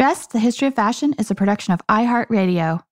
Dressed, 0.00 0.30
the 0.30 0.38
History 0.38 0.66
of 0.66 0.74
Fashion 0.74 1.14
is 1.18 1.30
a 1.30 1.34
production 1.34 1.74
of 1.74 1.86
iHeartRadio. 1.86 2.82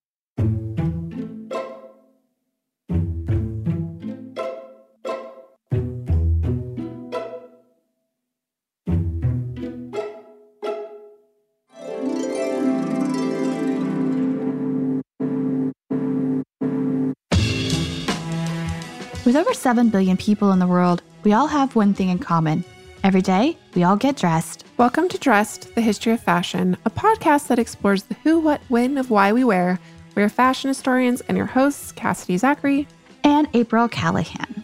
With 19.25 19.34
over 19.34 19.54
7 19.54 19.88
billion 19.88 20.18
people 20.18 20.52
in 20.52 20.59
the 20.59 20.66
world, 20.66 21.02
we 21.25 21.32
all 21.32 21.46
have 21.46 21.75
one 21.75 21.95
thing 21.95 22.11
in 22.11 22.18
common. 22.18 22.64
Every 23.05 23.23
day, 23.23 23.57
we 23.75 23.85
all 23.85 23.96
get 23.96 24.17
dressed. 24.17 24.65
Welcome 24.77 25.09
to 25.11 25.19
Dressed, 25.19 25.75
the 25.75 25.80
History 25.80 26.12
of 26.12 26.21
Fashion, 26.21 26.77
a 26.85 26.91
podcast 26.91 27.47
that 27.47 27.59
explores 27.59 28.03
the 28.03 28.15
who, 28.25 28.41
what, 28.41 28.61
when 28.69 28.98
of 28.98 29.09
why 29.11 29.33
we 29.33 29.45
wear. 29.45 29.79
We're 30.15 30.29
fashion 30.29 30.69
historians 30.69 31.20
and 31.23 31.37
your 31.37 31.47
hosts, 31.47 31.92
Cassidy 31.92 32.37
Zachary 32.37 32.89
and 33.23 33.48
April 33.55 33.89
Calahan. 33.89 34.62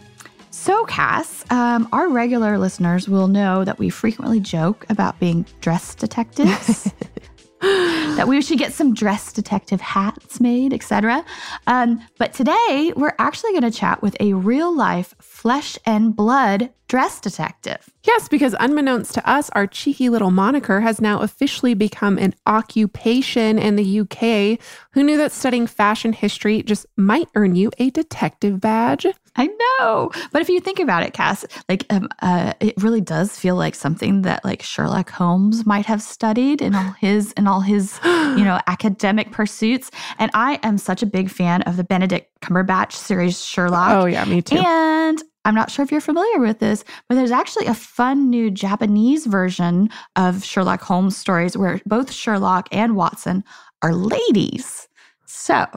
So, 0.51 0.83
Cass, 0.85 1.45
um, 1.49 1.87
our 1.93 2.09
regular 2.09 2.57
listeners 2.57 3.07
will 3.07 3.27
know 3.27 3.63
that 3.63 3.79
we 3.79 3.89
frequently 3.89 4.41
joke 4.41 4.85
about 4.89 5.19
being 5.19 5.45
dress 5.61 5.95
detectives. 5.95 6.91
that 7.61 8.27
we 8.27 8.41
should 8.41 8.59
get 8.59 8.73
some 8.73 8.93
dress 8.93 9.31
detective 9.31 9.81
hats 9.81 10.39
made, 10.39 10.73
etc. 10.73 11.23
Um, 11.67 12.05
but 12.17 12.33
today 12.33 12.93
we're 12.95 13.15
actually 13.17 13.51
going 13.51 13.63
to 13.63 13.71
chat 13.71 14.01
with 14.01 14.15
a 14.19 14.33
real 14.33 14.75
life 14.75 15.15
flesh 15.21 15.77
and 15.85 16.15
blood 16.15 16.71
dress 16.87 17.19
detective. 17.19 17.89
Yes, 18.03 18.27
because 18.27 18.55
unbeknownst 18.59 19.13
to 19.15 19.29
us, 19.29 19.49
our 19.51 19.67
cheeky 19.67 20.09
little 20.09 20.31
moniker 20.31 20.81
has 20.81 21.01
now 21.01 21.21
officially 21.21 21.73
become 21.73 22.17
an 22.17 22.35
occupation 22.45 23.57
in 23.57 23.75
the 23.75 24.01
UK. 24.01 24.59
Who 24.91 25.03
knew 25.03 25.17
that 25.17 25.31
studying 25.31 25.65
fashion 25.65 26.13
history 26.13 26.61
just 26.61 26.85
might 26.95 27.29
earn 27.35 27.55
you 27.55 27.71
a 27.79 27.89
detective 27.89 28.59
badge? 28.59 29.07
I 29.35 29.47
know. 29.47 30.11
But 30.31 30.41
if 30.41 30.49
you 30.49 30.59
think 30.59 30.79
about 30.79 31.03
it, 31.03 31.13
Cass, 31.13 31.45
like 31.67 31.85
um, 31.91 32.07
uh, 32.21 32.53
it 32.59 32.81
really 32.81 33.01
does 33.01 33.37
feel 33.37 33.55
like 33.55 33.75
something 33.75 34.21
that 34.21 34.43
like 34.45 34.61
Sherlock 34.61 35.09
Holmes 35.09 35.65
might 35.65 35.85
have 35.85 36.01
studied 36.01 36.61
in 36.61 36.73
all 36.75 36.91
his 36.99 37.31
in 37.33 37.47
all 37.47 37.61
his, 37.61 37.99
you 38.03 38.43
know, 38.43 38.59
academic 38.67 39.31
pursuits. 39.31 39.91
And 40.19 40.31
I 40.33 40.59
am 40.63 40.77
such 40.77 41.03
a 41.03 41.05
big 41.05 41.29
fan 41.29 41.61
of 41.63 41.77
the 41.77 41.83
Benedict 41.83 42.29
Cumberbatch 42.41 42.93
series 42.93 43.43
Sherlock. 43.43 43.91
Oh 43.91 44.05
yeah, 44.05 44.23
me 44.25 44.41
too. 44.41 44.57
And 44.57 45.21
I'm 45.45 45.55
not 45.55 45.69
sure 45.69 45.83
if 45.83 45.91
you're 45.91 46.01
familiar 46.01 46.39
with 46.39 46.59
this, 46.59 46.83
but 47.07 47.15
there's 47.15 47.31
actually 47.31 47.67
a 47.67 47.75
fun 47.75 48.29
new 48.29 48.49
Japanese 48.49 49.27
version 49.27 49.89
of 50.15 50.43
Sherlock 50.43 50.81
Holmes 50.81 51.15
stories 51.15 51.55
where 51.55 51.79
both 51.85 52.11
Sherlock 52.11 52.67
and 52.71 52.95
Watson 52.95 53.43
are 53.83 53.93
ladies. 53.93 54.87
So, 55.27 55.67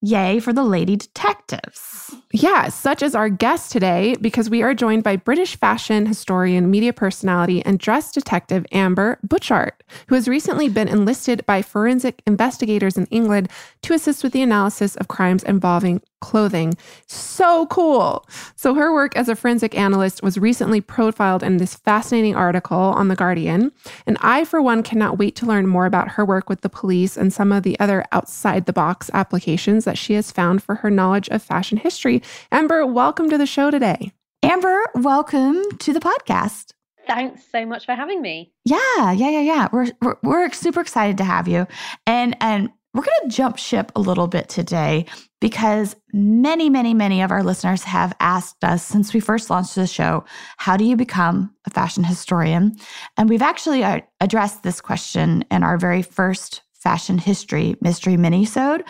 yay 0.00 0.40
for 0.40 0.52
the 0.52 0.62
lady 0.62 0.96
detectives. 0.96 2.14
Yeah, 2.32 2.68
such 2.68 3.02
as 3.02 3.14
our 3.14 3.28
guest 3.28 3.72
today, 3.72 4.16
because 4.20 4.48
we 4.48 4.62
are 4.62 4.74
joined 4.74 5.02
by 5.02 5.16
British 5.16 5.56
fashion 5.56 6.06
historian, 6.06 6.70
media 6.70 6.92
personality, 6.92 7.64
and 7.64 7.78
dress 7.78 8.12
detective 8.12 8.66
Amber 8.72 9.18
Butchart, 9.26 9.72
who 10.06 10.14
has 10.14 10.28
recently 10.28 10.68
been 10.68 10.88
enlisted 10.88 11.44
by 11.46 11.62
forensic 11.62 12.22
investigators 12.26 12.96
in 12.96 13.06
England 13.06 13.50
to 13.82 13.94
assist 13.94 14.22
with 14.22 14.32
the 14.32 14.42
analysis 14.42 14.96
of 14.96 15.08
crimes 15.08 15.42
involving 15.42 16.00
clothing. 16.20 16.74
So 17.06 17.66
cool. 17.66 18.26
So, 18.56 18.74
her 18.74 18.92
work 18.92 19.16
as 19.16 19.28
a 19.28 19.36
forensic 19.36 19.76
analyst 19.76 20.22
was 20.22 20.38
recently 20.38 20.80
profiled 20.80 21.42
in 21.42 21.56
this 21.56 21.74
fascinating 21.74 22.36
article 22.36 22.78
on 22.78 23.08
The 23.08 23.16
Guardian. 23.16 23.72
And 24.06 24.16
I, 24.20 24.44
for 24.44 24.62
one, 24.62 24.82
cannot 24.82 25.18
wait 25.18 25.36
to 25.36 25.46
learn 25.46 25.66
more 25.66 25.86
about 25.86 26.08
her 26.12 26.24
work 26.24 26.48
with 26.48 26.60
the 26.60 26.68
police 26.68 27.16
and 27.16 27.32
some 27.32 27.52
of 27.52 27.62
the 27.62 27.78
other 27.80 28.04
outside 28.12 28.66
the 28.66 28.72
box 28.72 29.10
applications 29.14 29.84
that 29.84 29.98
she 29.98 30.14
has 30.14 30.30
found 30.30 30.62
for 30.62 30.76
her 30.76 30.90
knowledge 30.90 31.28
of 31.28 31.42
fashion 31.42 31.78
history. 31.78 32.22
Amber, 32.52 32.86
welcome 32.86 33.30
to 33.30 33.38
the 33.38 33.46
show 33.46 33.70
today. 33.70 34.12
Amber, 34.42 34.86
welcome 34.94 35.62
to 35.78 35.92
the 35.92 36.00
podcast. 36.00 36.72
Thanks 37.06 37.42
so 37.50 37.66
much 37.66 37.86
for 37.86 37.94
having 37.94 38.22
me. 38.22 38.52
Yeah, 38.64 39.12
yeah, 39.12 39.30
yeah, 39.30 39.40
yeah. 39.40 39.68
We're, 39.72 39.88
we're, 40.00 40.16
we're 40.22 40.52
super 40.52 40.80
excited 40.80 41.18
to 41.18 41.24
have 41.24 41.48
you. 41.48 41.66
And 42.06 42.36
and 42.40 42.70
we're 42.92 43.02
going 43.02 43.30
to 43.30 43.36
jump 43.36 43.56
ship 43.56 43.92
a 43.94 44.00
little 44.00 44.26
bit 44.26 44.48
today 44.48 45.06
because 45.40 45.96
many, 46.12 46.68
many, 46.68 46.92
many 46.92 47.22
of 47.22 47.30
our 47.30 47.42
listeners 47.42 47.84
have 47.84 48.14
asked 48.20 48.62
us 48.64 48.84
since 48.84 49.14
we 49.14 49.20
first 49.20 49.48
launched 49.48 49.74
the 49.74 49.86
show, 49.86 50.24
how 50.56 50.76
do 50.76 50.84
you 50.84 50.96
become 50.96 51.54
a 51.66 51.70
fashion 51.70 52.04
historian? 52.04 52.76
And 53.16 53.28
we've 53.28 53.42
actually 53.42 53.84
uh, 53.84 54.00
addressed 54.20 54.62
this 54.62 54.80
question 54.80 55.44
in 55.50 55.62
our 55.62 55.78
very 55.78 56.02
first 56.02 56.62
fashion 56.74 57.18
history 57.18 57.76
mystery 57.80 58.16
minisode. 58.16 58.82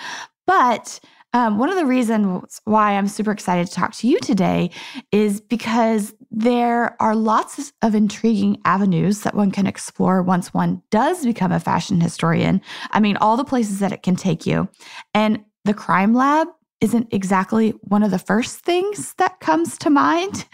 But 0.47 1.00
um, 1.32 1.59
one 1.59 1.69
of 1.69 1.77
the 1.77 1.87
reasons 1.87 2.61
why 2.65 2.93
I'm 2.97 3.06
super 3.06 3.31
excited 3.31 3.69
to 3.69 3.72
talk 3.72 3.93
to 3.97 4.09
you 4.09 4.19
today 4.21 4.71
is 5.12 5.41
because 5.41 6.12
there 6.31 7.01
are 7.03 7.17
lots 7.17 7.73
of 7.83 7.95
intriguing 7.95 8.61
avenues 8.65 9.21
that 9.21 9.35
one 9.35 9.51
can 9.51 9.67
explore 9.67 10.23
once 10.23 10.55
one 10.55 10.83
does 10.91 11.25
become 11.25 11.53
a 11.53 11.61
fashion 11.61 12.01
historian. 12.01 12.61
I 12.93 13.01
mean, 13.01 13.17
all 13.17 13.37
the 13.37 13.45
places 13.45 13.81
that 13.81 13.93
it 13.93 14.03
can 14.03 14.17
take 14.17 14.47
you. 14.47 14.69
And 15.13 15.45
the 15.65 15.75
crime 15.75 16.15
lab 16.15 16.49
isn't 16.81 17.09
exactly 17.13 17.71
one 17.83 18.03
of 18.03 18.11
the 18.11 18.19
first 18.19 18.61
things 18.61 19.15
that 19.19 19.41
comes 19.41 19.77
to 19.79 19.91
mind. 19.91 20.47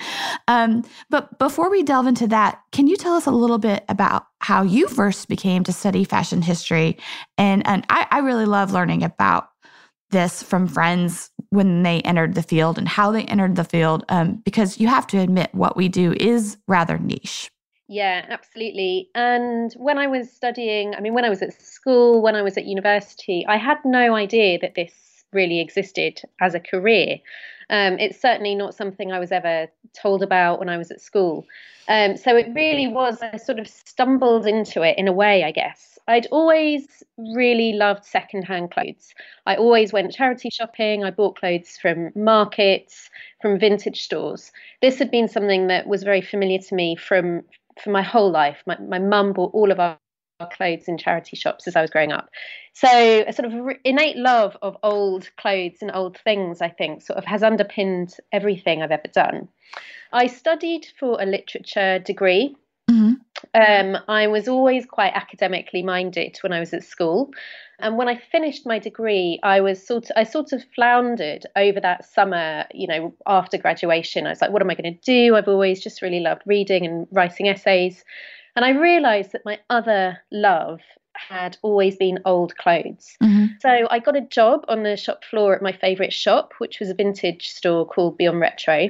Um, 0.48 0.82
but 1.08 1.38
before 1.38 1.70
we 1.70 1.82
delve 1.82 2.06
into 2.06 2.26
that, 2.28 2.60
can 2.72 2.88
you 2.88 2.96
tell 2.96 3.14
us 3.14 3.26
a 3.26 3.30
little 3.30 3.58
bit 3.58 3.84
about 3.88 4.26
how 4.40 4.62
you 4.62 4.88
first 4.88 5.28
became 5.28 5.62
to 5.64 5.72
study 5.72 6.04
fashion 6.04 6.42
history? 6.42 6.98
And, 7.38 7.66
and 7.66 7.86
I, 7.90 8.06
I 8.10 8.18
really 8.20 8.44
love 8.44 8.72
learning 8.72 9.04
about 9.04 9.48
this 10.16 10.42
from 10.42 10.66
friends 10.66 11.30
when 11.50 11.82
they 11.82 12.00
entered 12.00 12.34
the 12.34 12.42
field 12.42 12.78
and 12.78 12.88
how 12.88 13.12
they 13.12 13.24
entered 13.24 13.54
the 13.54 13.64
field, 13.64 14.02
um, 14.08 14.36
because 14.44 14.80
you 14.80 14.88
have 14.88 15.06
to 15.06 15.18
admit 15.18 15.50
what 15.52 15.76
we 15.76 15.88
do 15.88 16.14
is 16.18 16.56
rather 16.66 16.98
niche. 16.98 17.50
Yeah, 17.88 18.24
absolutely. 18.30 19.10
And 19.14 19.72
when 19.76 19.98
I 19.98 20.06
was 20.06 20.32
studying, 20.32 20.94
I 20.94 21.00
mean, 21.00 21.12
when 21.12 21.26
I 21.26 21.28
was 21.28 21.42
at 21.42 21.52
school, 21.60 22.22
when 22.22 22.34
I 22.34 22.42
was 22.42 22.56
at 22.56 22.64
university, 22.64 23.44
I 23.46 23.58
had 23.58 23.78
no 23.84 24.14
idea 24.16 24.58
that 24.60 24.74
this 24.74 24.94
really 25.32 25.60
existed 25.60 26.22
as 26.40 26.54
a 26.54 26.60
career. 26.60 27.18
Um, 27.68 27.98
it's 27.98 28.20
certainly 28.20 28.54
not 28.54 28.74
something 28.74 29.12
I 29.12 29.18
was 29.18 29.32
ever 29.32 29.68
told 29.92 30.22
about 30.22 30.58
when 30.58 30.70
I 30.70 30.78
was 30.78 30.90
at 30.90 31.00
school. 31.00 31.46
Um, 31.88 32.16
so 32.16 32.36
it 32.36 32.48
really 32.54 32.88
was, 32.88 33.20
I 33.22 33.36
sort 33.36 33.58
of 33.58 33.68
stumbled 33.68 34.46
into 34.46 34.82
it 34.82 34.96
in 34.98 35.08
a 35.08 35.12
way, 35.12 35.44
I 35.44 35.52
guess. 35.52 35.95
I'd 36.08 36.26
always 36.30 37.02
really 37.18 37.72
loved 37.72 38.04
secondhand 38.04 38.70
clothes. 38.70 39.12
I 39.44 39.56
always 39.56 39.92
went 39.92 40.12
charity 40.12 40.50
shopping. 40.50 41.04
I 41.04 41.10
bought 41.10 41.38
clothes 41.38 41.76
from 41.80 42.10
markets, 42.14 43.10
from 43.42 43.58
vintage 43.58 44.02
stores. 44.02 44.52
This 44.80 44.98
had 44.98 45.10
been 45.10 45.28
something 45.28 45.66
that 45.66 45.86
was 45.86 46.04
very 46.04 46.20
familiar 46.20 46.58
to 46.58 46.74
me 46.74 46.96
from 46.96 47.42
for 47.82 47.90
my 47.90 48.02
whole 48.02 48.30
life. 48.30 48.62
My 48.66 48.78
my 48.78 48.98
mum 48.98 49.32
bought 49.32 49.52
all 49.54 49.70
of 49.72 49.80
our 49.80 49.98
clothes 50.52 50.86
in 50.86 50.98
charity 50.98 51.36
shops 51.36 51.66
as 51.66 51.76
I 51.76 51.80
was 51.80 51.90
growing 51.90 52.12
up. 52.12 52.28
So 52.74 52.88
a 53.26 53.32
sort 53.32 53.52
of 53.52 53.76
innate 53.84 54.16
love 54.16 54.56
of 54.60 54.76
old 54.82 55.30
clothes 55.36 55.78
and 55.80 55.90
old 55.94 56.18
things, 56.18 56.60
I 56.60 56.68
think, 56.68 57.02
sort 57.02 57.16
of 57.16 57.24
has 57.24 57.42
underpinned 57.42 58.14
everything 58.32 58.82
I've 58.82 58.90
ever 58.90 59.08
done. 59.12 59.48
I 60.12 60.26
studied 60.26 60.86
for 60.98 61.20
a 61.20 61.26
literature 61.26 61.98
degree. 61.98 62.54
Um, 63.54 63.96
I 64.08 64.26
was 64.26 64.48
always 64.48 64.86
quite 64.86 65.12
academically 65.14 65.82
minded 65.82 66.38
when 66.42 66.52
I 66.52 66.60
was 66.60 66.72
at 66.74 66.84
school. 66.84 67.30
And 67.78 67.98
when 67.98 68.08
I 68.08 68.16
finished 68.32 68.66
my 68.66 68.78
degree, 68.78 69.38
I 69.42 69.60
was 69.60 69.86
sort 69.86 70.04
of, 70.04 70.12
I 70.16 70.24
sort 70.24 70.52
of 70.52 70.64
floundered 70.74 71.44
over 71.56 71.78
that 71.80 72.06
summer, 72.06 72.64
you 72.72 72.86
know, 72.86 73.14
after 73.26 73.58
graduation. 73.58 74.26
I 74.26 74.30
was 74.30 74.40
like, 74.40 74.50
what 74.50 74.62
am 74.62 74.70
I 74.70 74.74
going 74.74 74.94
to 74.94 75.00
do? 75.00 75.36
I've 75.36 75.48
always 75.48 75.82
just 75.82 76.00
really 76.00 76.20
loved 76.20 76.42
reading 76.46 76.86
and 76.86 77.06
writing 77.12 77.48
essays. 77.48 78.02
And 78.54 78.64
I 78.64 78.70
realized 78.70 79.32
that 79.32 79.44
my 79.44 79.58
other 79.68 80.18
love 80.32 80.80
had 81.28 81.56
always 81.62 81.96
been 81.96 82.18
old 82.24 82.56
clothes. 82.56 83.16
Mm-hmm. 83.22 83.46
So 83.60 83.86
I 83.90 83.98
got 83.98 84.16
a 84.16 84.22
job 84.22 84.64
on 84.68 84.82
the 84.82 84.96
shop 84.96 85.24
floor 85.24 85.54
at 85.54 85.62
my 85.62 85.72
favorite 85.72 86.12
shop, 86.12 86.52
which 86.58 86.80
was 86.80 86.90
a 86.90 86.94
vintage 86.94 87.48
store 87.48 87.86
called 87.86 88.16
Beyond 88.16 88.40
Retro 88.40 88.88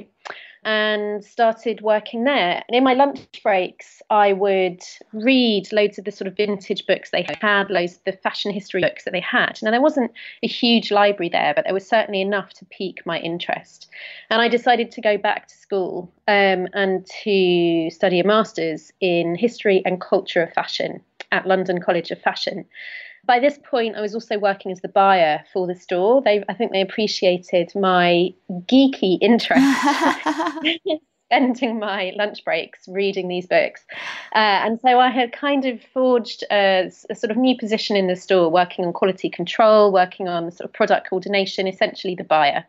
and 0.63 1.23
started 1.23 1.81
working 1.81 2.23
there. 2.23 2.63
And 2.67 2.75
in 2.75 2.83
my 2.83 2.93
lunch 2.93 3.27
breaks, 3.43 4.01
I 4.09 4.33
would 4.33 4.81
read 5.13 5.71
loads 5.71 5.97
of 5.97 6.05
the 6.05 6.11
sort 6.11 6.27
of 6.27 6.35
vintage 6.35 6.85
books 6.85 7.11
they 7.11 7.25
had, 7.41 7.69
loads 7.69 7.95
of 7.95 8.03
the 8.05 8.11
fashion 8.11 8.51
history 8.51 8.81
books 8.81 9.03
that 9.03 9.11
they 9.11 9.19
had. 9.19 9.59
Now, 9.61 9.71
there 9.71 9.81
wasn't 9.81 10.11
a 10.43 10.47
huge 10.47 10.91
library 10.91 11.29
there, 11.29 11.53
but 11.55 11.65
there 11.65 11.73
was 11.73 11.87
certainly 11.87 12.21
enough 12.21 12.53
to 12.55 12.65
pique 12.65 13.05
my 13.05 13.19
interest. 13.19 13.87
And 14.29 14.41
I 14.41 14.47
decided 14.47 14.91
to 14.91 15.01
go 15.01 15.17
back 15.17 15.47
to 15.47 15.55
school 15.55 16.11
um, 16.27 16.67
and 16.73 17.05
to 17.23 17.89
study 17.89 18.19
a 18.19 18.25
master's 18.25 18.91
in 18.99 19.35
history 19.35 19.81
and 19.85 20.01
culture 20.01 20.43
of 20.43 20.53
fashion 20.53 21.01
at 21.31 21.45
London 21.45 21.81
College 21.81 22.11
of 22.11 22.21
Fashion 22.21 22.65
by 23.27 23.39
this 23.39 23.59
point, 23.69 23.95
I 23.95 24.01
was 24.01 24.15
also 24.15 24.39
working 24.39 24.71
as 24.71 24.81
the 24.81 24.87
buyer 24.87 25.43
for 25.53 25.67
the 25.67 25.75
store. 25.75 26.21
They, 26.21 26.43
I 26.49 26.53
think, 26.53 26.71
they 26.71 26.81
appreciated 26.81 27.71
my 27.75 28.33
geeky 28.49 29.17
interest. 29.21 29.61
spending 31.27 31.77
my 31.77 32.13
lunch 32.15 32.43
breaks 32.45 32.87
reading 32.87 33.27
these 33.27 33.45
books. 33.45 33.85
Uh, 34.33 34.63
and 34.63 34.79
so 34.79 34.97
I 34.99 35.09
had 35.09 35.33
kind 35.33 35.65
of 35.65 35.81
forged 35.93 36.45
a, 36.49 36.89
a, 37.09 37.15
sort 37.15 37.31
of 37.31 37.37
new 37.37 37.57
position 37.57 37.97
in 37.97 38.07
the 38.07 38.15
store, 38.15 38.49
working 38.49 38.85
on 38.85 38.93
quality 38.93 39.29
control, 39.29 39.91
working 39.91 40.29
on 40.29 40.49
sort 40.51 40.69
of 40.69 40.73
product 40.73 41.09
coordination, 41.09 41.67
essentially 41.67 42.15
the 42.15 42.23
buyer. 42.23 42.65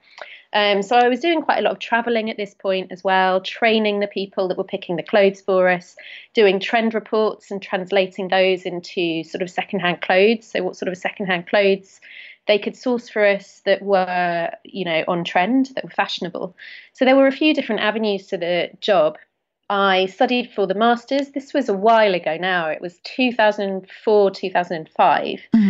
Um, 0.53 0.83
so 0.83 0.97
I 0.97 1.09
was 1.09 1.21
doing 1.21 1.43
quite 1.43 1.59
a 1.59 1.63
lot 1.63 1.73
of 1.73 1.79
traveling 1.79 2.31
at 2.31 2.37
this 2.37 2.55
point 2.55 2.91
as 2.91 3.05
well, 3.05 3.41
training 3.41 4.01
the 4.01 4.07
people 4.07 4.49
that 4.49 4.57
were 4.57 4.65
picking 4.65 4.97
the 4.97 5.03
clothes 5.03 5.41
for 5.41 5.69
us, 5.69 5.95
doing 6.35 6.59
trend 6.59 6.95
reports 6.95 7.51
and 7.51 7.61
translating 7.61 8.29
those 8.29 8.63
into 8.63 9.23
sort 9.25 9.43
of 9.43 9.51
secondhand 9.51 10.01
clothes. 10.01 10.47
So 10.47 10.63
what 10.63 10.77
sort 10.77 10.89
of 10.89 10.97
secondhand 10.97 11.47
clothes 11.49 12.01
they 12.49 12.59
could 12.59 12.77
source 12.77 13.09
for 13.09 13.25
us 13.25 13.61
that 13.67 13.83
were, 13.83 14.51
you 14.65 14.85
know, 14.85 15.05
on 15.07 15.23
trend, 15.23 15.67
that 15.75 15.85
were 15.85 15.91
fashionable. 15.91 16.57
So 16.95 17.05
there 17.05 17.15
were 17.15 17.27
a 17.27 17.33
few 17.33 17.55
different 17.55 17.83
avenues 17.83 18.27
to 18.29 18.39
the 18.39 18.71
job. 18.81 19.19
I 19.71 20.07
studied 20.07 20.51
for 20.51 20.67
the 20.67 20.75
masters. 20.75 21.29
This 21.29 21.53
was 21.53 21.69
a 21.69 21.75
while 21.75 22.15
ago 22.15 22.39
now. 22.39 22.69
It 22.69 22.81
was 22.81 22.99
2004, 23.05 24.31
2005. 24.31 25.41
Mm-hmm. 25.55 25.68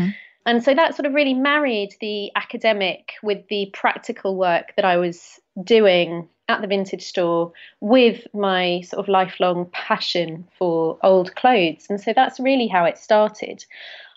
And 0.48 0.64
so 0.64 0.72
that 0.72 0.96
sort 0.96 1.04
of 1.04 1.12
really 1.12 1.34
married 1.34 1.94
the 2.00 2.32
academic 2.34 3.12
with 3.22 3.46
the 3.48 3.70
practical 3.74 4.34
work 4.34 4.72
that 4.76 4.84
I 4.86 4.96
was 4.96 5.38
doing 5.62 6.26
at 6.48 6.62
the 6.62 6.66
vintage 6.66 7.02
store 7.02 7.52
with 7.80 8.26
my 8.32 8.80
sort 8.80 9.04
of 9.04 9.10
lifelong 9.10 9.68
passion 9.74 10.48
for 10.58 10.98
old 11.02 11.36
clothes. 11.36 11.84
And 11.90 12.00
so 12.00 12.14
that's 12.14 12.40
really 12.40 12.66
how 12.66 12.86
it 12.86 12.96
started. 12.96 13.62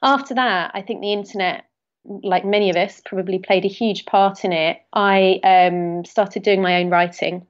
After 0.03 0.33
that, 0.35 0.71
I 0.73 0.81
think 0.81 1.01
the 1.01 1.11
internet, 1.11 1.65
like 2.05 2.45
many 2.45 2.69
of 2.69 2.77
us, 2.77 3.01
probably 3.05 3.39
played 3.39 3.65
a 3.65 3.67
huge 3.67 4.05
part 4.05 4.45
in 4.45 4.53
it. 4.53 4.77
I 4.93 5.41
um, 5.43 6.05
started 6.05 6.43
doing 6.43 6.61
my 6.61 6.81
own 6.81 6.89
writing 6.89 7.45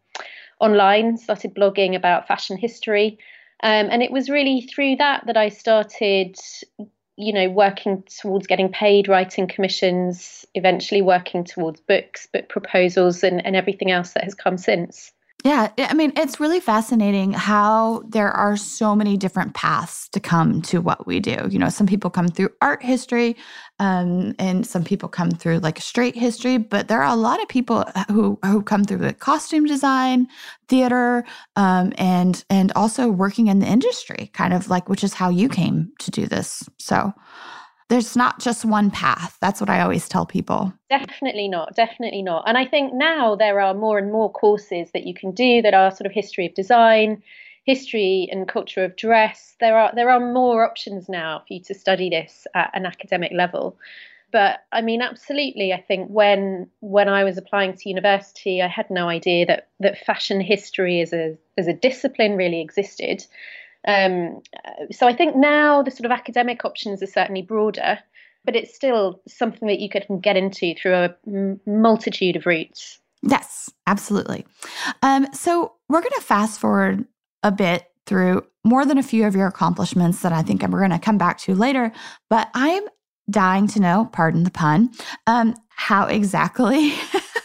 online, 0.59 1.17
started 1.17 1.53
blogging 1.53 1.95
about 1.95 2.27
fashion 2.27 2.57
history. 2.57 3.19
Um, 3.61 3.89
and 3.91 4.01
it 4.01 4.11
was 4.11 4.27
really 4.27 4.61
through 4.61 4.95
that 4.95 5.27
that 5.27 5.37
I 5.37 5.49
started 5.49 6.35
you 7.17 7.33
know, 7.33 7.49
working 7.49 8.03
towards 8.21 8.47
getting 8.47 8.71
paid, 8.71 9.07
writing 9.07 9.47
commissions, 9.47 10.45
eventually 10.53 11.01
working 11.01 11.43
towards 11.43 11.81
books, 11.81 12.27
book 12.31 12.49
proposals, 12.49 13.23
and, 13.23 13.45
and 13.45 13.55
everything 13.55 13.91
else 13.91 14.13
that 14.13 14.23
has 14.23 14.35
come 14.35 14.57
since. 14.57 15.11
Yeah, 15.43 15.71
I 15.79 15.95
mean, 15.95 16.13
it's 16.15 16.39
really 16.39 16.59
fascinating 16.59 17.33
how 17.33 18.03
there 18.07 18.29
are 18.29 18.55
so 18.55 18.95
many 18.95 19.17
different 19.17 19.55
paths 19.55 20.07
to 20.09 20.19
come 20.19 20.61
to 20.63 20.81
what 20.81 21.07
we 21.07 21.19
do. 21.19 21.47
You 21.49 21.57
know, 21.57 21.69
some 21.69 21.87
people 21.87 22.11
come 22.11 22.27
through 22.27 22.49
art 22.61 22.83
history, 22.83 23.35
um, 23.79 24.35
and 24.37 24.67
some 24.67 24.83
people 24.83 25.09
come 25.09 25.31
through 25.31 25.57
like 25.59 25.79
straight 25.79 26.15
history, 26.15 26.59
but 26.59 26.89
there 26.89 27.01
are 27.01 27.11
a 27.11 27.15
lot 27.15 27.41
of 27.41 27.47
people 27.47 27.85
who 28.09 28.37
who 28.45 28.61
come 28.61 28.83
through 28.83 28.99
the 28.99 29.13
costume 29.13 29.65
design, 29.65 30.27
theater, 30.67 31.23
um, 31.55 31.91
and 31.97 32.45
and 32.51 32.71
also 32.75 33.09
working 33.09 33.47
in 33.47 33.59
the 33.59 33.67
industry, 33.67 34.29
kind 34.33 34.53
of 34.53 34.69
like 34.69 34.89
which 34.89 35.03
is 35.03 35.15
how 35.15 35.29
you 35.29 35.49
came 35.49 35.91
to 35.99 36.11
do 36.11 36.27
this. 36.27 36.69
So 36.77 37.13
there's 37.91 38.15
not 38.15 38.39
just 38.39 38.63
one 38.63 38.89
path. 38.89 39.37
That's 39.41 39.59
what 39.59 39.69
I 39.69 39.81
always 39.81 40.07
tell 40.07 40.25
people. 40.25 40.71
Definitely 40.89 41.49
not. 41.49 41.75
Definitely 41.75 42.21
not. 42.21 42.45
And 42.47 42.57
I 42.57 42.65
think 42.65 42.93
now 42.93 43.35
there 43.35 43.59
are 43.59 43.73
more 43.73 43.97
and 43.97 44.13
more 44.13 44.31
courses 44.31 44.91
that 44.93 45.05
you 45.05 45.13
can 45.13 45.31
do 45.31 45.61
that 45.61 45.73
are 45.73 45.91
sort 45.91 46.05
of 46.05 46.13
history 46.13 46.45
of 46.45 46.53
design, 46.53 47.21
history 47.65 48.29
and 48.31 48.47
culture 48.47 48.85
of 48.85 48.95
dress. 48.95 49.57
There 49.59 49.77
are 49.77 49.91
there 49.93 50.09
are 50.09 50.21
more 50.21 50.65
options 50.65 51.09
now 51.09 51.39
for 51.39 51.53
you 51.53 51.59
to 51.63 51.73
study 51.73 52.09
this 52.09 52.47
at 52.55 52.71
an 52.73 52.85
academic 52.85 53.33
level. 53.33 53.77
But 54.31 54.59
I 54.71 54.81
mean, 54.81 55.01
absolutely. 55.01 55.73
I 55.73 55.81
think 55.81 56.07
when 56.07 56.69
when 56.79 57.09
I 57.09 57.25
was 57.25 57.37
applying 57.37 57.73
to 57.73 57.89
university, 57.89 58.61
I 58.61 58.67
had 58.67 58.89
no 58.89 59.09
idea 59.09 59.45
that 59.47 59.67
that 59.81 59.97
fashion 59.97 60.39
history 60.39 61.01
as 61.01 61.11
a 61.11 61.37
as 61.57 61.67
a 61.67 61.73
discipline 61.73 62.37
really 62.37 62.61
existed. 62.61 63.25
Um, 63.87 64.41
so 64.91 65.07
I 65.07 65.15
think 65.15 65.35
now 65.35 65.81
the 65.81 65.91
sort 65.91 66.05
of 66.05 66.11
academic 66.11 66.65
options 66.65 67.01
are 67.01 67.07
certainly 67.07 67.41
broader, 67.41 67.99
but 68.45 68.55
it's 68.55 68.75
still 68.75 69.21
something 69.27 69.67
that 69.67 69.79
you 69.79 69.89
can 69.89 70.19
get 70.19 70.37
into 70.37 70.73
through 70.75 70.93
a 70.93 71.15
multitude 71.65 72.35
of 72.35 72.45
routes. 72.45 72.99
Yes, 73.23 73.69
absolutely. 73.87 74.45
Um, 75.03 75.27
so 75.33 75.73
we're 75.89 76.01
going 76.01 76.11
to 76.15 76.21
fast 76.21 76.59
forward 76.59 77.05
a 77.43 77.51
bit 77.51 77.85
through 78.05 78.45
more 78.63 78.85
than 78.85 78.97
a 78.97 79.03
few 79.03 79.25
of 79.25 79.35
your 79.35 79.47
accomplishments 79.47 80.21
that 80.21 80.33
I 80.33 80.41
think 80.41 80.61
we're 80.63 80.79
going 80.79 80.91
to 80.91 80.99
come 80.99 81.17
back 81.17 81.37
to 81.39 81.55
later. 81.55 81.91
But 82.29 82.49
I'm 82.53 82.83
dying 83.29 83.67
to 83.67 83.79
know, 83.79 84.09
pardon 84.11 84.43
the 84.43 84.51
pun, 84.51 84.91
um, 85.27 85.55
how 85.69 86.05
exactly 86.05 86.93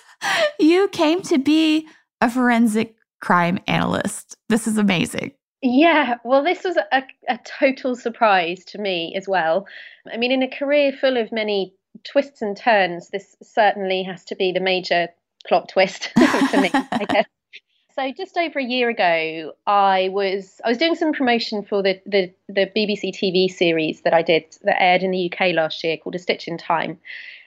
you 0.58 0.88
came 0.88 1.22
to 1.22 1.38
be 1.38 1.86
a 2.20 2.30
forensic 2.30 2.96
crime 3.20 3.58
analyst. 3.66 4.36
This 4.48 4.66
is 4.66 4.78
amazing. 4.78 5.32
Yeah, 5.62 6.16
well, 6.24 6.44
this 6.44 6.64
was 6.64 6.76
a, 6.76 7.02
a 7.28 7.38
total 7.44 7.96
surprise 7.96 8.64
to 8.66 8.78
me 8.78 9.14
as 9.16 9.26
well. 9.26 9.66
I 10.12 10.16
mean, 10.16 10.30
in 10.32 10.42
a 10.42 10.48
career 10.48 10.92
full 10.92 11.16
of 11.16 11.32
many 11.32 11.74
twists 12.04 12.42
and 12.42 12.56
turns, 12.56 13.08
this 13.08 13.36
certainly 13.42 14.02
has 14.02 14.24
to 14.26 14.36
be 14.36 14.52
the 14.52 14.60
major 14.60 15.08
plot 15.46 15.68
twist 15.68 16.10
for 16.50 16.60
me, 16.60 16.70
I 16.72 17.04
guess. 17.08 17.26
So 17.94 18.12
just 18.12 18.36
over 18.36 18.58
a 18.58 18.64
year 18.64 18.90
ago, 18.90 19.54
I 19.66 20.10
was 20.12 20.60
I 20.62 20.68
was 20.68 20.76
doing 20.76 20.94
some 20.94 21.14
promotion 21.14 21.62
for 21.62 21.82
the, 21.82 21.98
the 22.04 22.30
the 22.46 22.70
BBC 22.76 23.14
TV 23.14 23.50
series 23.50 24.02
that 24.02 24.12
I 24.12 24.20
did 24.20 24.44
that 24.62 24.82
aired 24.82 25.02
in 25.02 25.12
the 25.12 25.32
UK 25.32 25.54
last 25.54 25.82
year 25.82 25.96
called 25.96 26.14
A 26.14 26.18
Stitch 26.18 26.46
in 26.46 26.58
Time, 26.58 27.00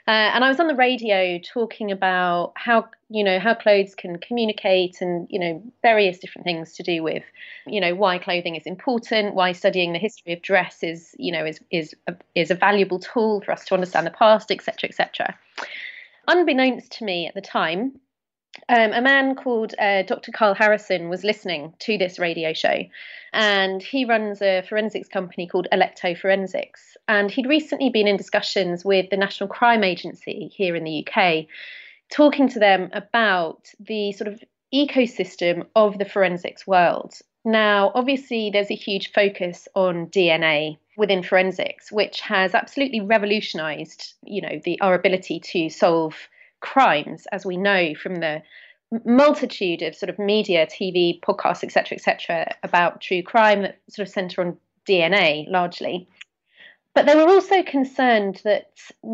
uh, 0.09 0.31
and 0.33 0.43
I 0.43 0.49
was 0.49 0.59
on 0.59 0.65
the 0.65 0.73
radio 0.73 1.37
talking 1.37 1.91
about 1.91 2.53
how 2.55 2.87
you 3.11 3.23
know 3.23 3.37
how 3.37 3.53
clothes 3.53 3.93
can 3.93 4.17
communicate 4.17 5.01
and 5.01 5.27
you 5.29 5.37
know 5.39 5.61
various 5.83 6.17
different 6.17 6.45
things 6.45 6.73
to 6.77 6.83
do 6.83 7.03
with 7.03 7.23
you 7.67 7.79
know 7.79 7.93
why 7.93 8.17
clothing 8.17 8.55
is 8.55 8.65
important, 8.65 9.35
why 9.35 9.51
studying 9.51 9.93
the 9.93 9.99
history 9.99 10.33
of 10.33 10.41
dress 10.41 10.81
is 10.81 11.13
you 11.19 11.31
know 11.31 11.45
is 11.45 11.59
is 11.69 11.93
a, 12.07 12.15
is 12.33 12.49
a 12.49 12.55
valuable 12.55 12.97
tool 12.97 13.41
for 13.41 13.51
us 13.51 13.65
to 13.65 13.75
understand 13.75 14.07
the 14.07 14.11
past, 14.11 14.49
etc., 14.49 14.89
etc. 14.89 15.37
Unbeknownst 16.27 16.91
to 16.93 17.05
me 17.05 17.27
at 17.27 17.35
the 17.35 17.41
time, 17.41 17.99
um, 18.67 18.93
a 18.93 19.01
man 19.01 19.35
called 19.35 19.73
uh, 19.79 20.03
Dr. 20.03 20.31
Carl 20.31 20.53
Harrison 20.53 21.09
was 21.09 21.23
listening 21.23 21.73
to 21.79 21.97
this 21.97 22.19
radio 22.19 22.53
show, 22.53 22.83
and 23.33 23.81
he 23.81 24.05
runs 24.05 24.41
a 24.41 24.61
forensics 24.61 25.07
company 25.07 25.47
called 25.47 25.67
Alecto 25.71 26.17
Forensics. 26.17 26.97
And 27.07 27.29
he'd 27.31 27.47
recently 27.47 27.89
been 27.89 28.07
in 28.07 28.17
discussions 28.17 28.83
with 28.83 29.09
the 29.09 29.17
National 29.17 29.49
Crime 29.49 29.83
Agency 29.83 30.51
here 30.55 30.75
in 30.75 30.83
the 30.83 31.07
UK, 31.07 31.45
talking 32.11 32.49
to 32.49 32.59
them 32.59 32.89
about 32.93 33.69
the 33.79 34.11
sort 34.13 34.27
of 34.27 34.43
ecosystem 34.73 35.65
of 35.75 35.97
the 35.97 36.05
forensics 36.05 36.67
world. 36.67 37.13
Now, 37.45 37.91
obviously, 37.95 38.49
there's 38.49 38.71
a 38.71 38.75
huge 38.75 39.11
focus 39.13 39.67
on 39.73 40.07
DNA 40.07 40.77
within 40.97 41.23
forensics, 41.23 41.91
which 41.91 42.19
has 42.21 42.53
absolutely 42.53 43.01
revolutionized, 43.01 44.13
you 44.23 44.41
know, 44.41 44.59
the 44.63 44.79
our 44.81 44.93
ability 44.93 45.39
to 45.39 45.69
solve 45.69 46.15
crimes, 46.61 47.25
as 47.31 47.45
we 47.45 47.57
know 47.57 47.93
from 47.95 48.15
the 48.15 48.41
multitude 49.05 49.81
of 49.81 49.95
sort 49.95 50.09
of 50.09 50.17
media, 50.19 50.65
TV, 50.65 51.19
podcasts, 51.21 51.63
etc., 51.63 51.95
etc., 51.97 52.55
about 52.63 53.01
true 53.01 53.21
crime 53.21 53.61
that 53.61 53.79
sort 53.89 54.07
of 54.07 54.13
centre 54.13 54.41
on 54.41 54.57
DNA 54.87 55.45
largely. 55.47 56.07
But 56.95 57.05
they 57.05 57.15
were 57.15 57.29
also 57.29 57.61
concerned 57.63 58.41
that, 58.43 58.71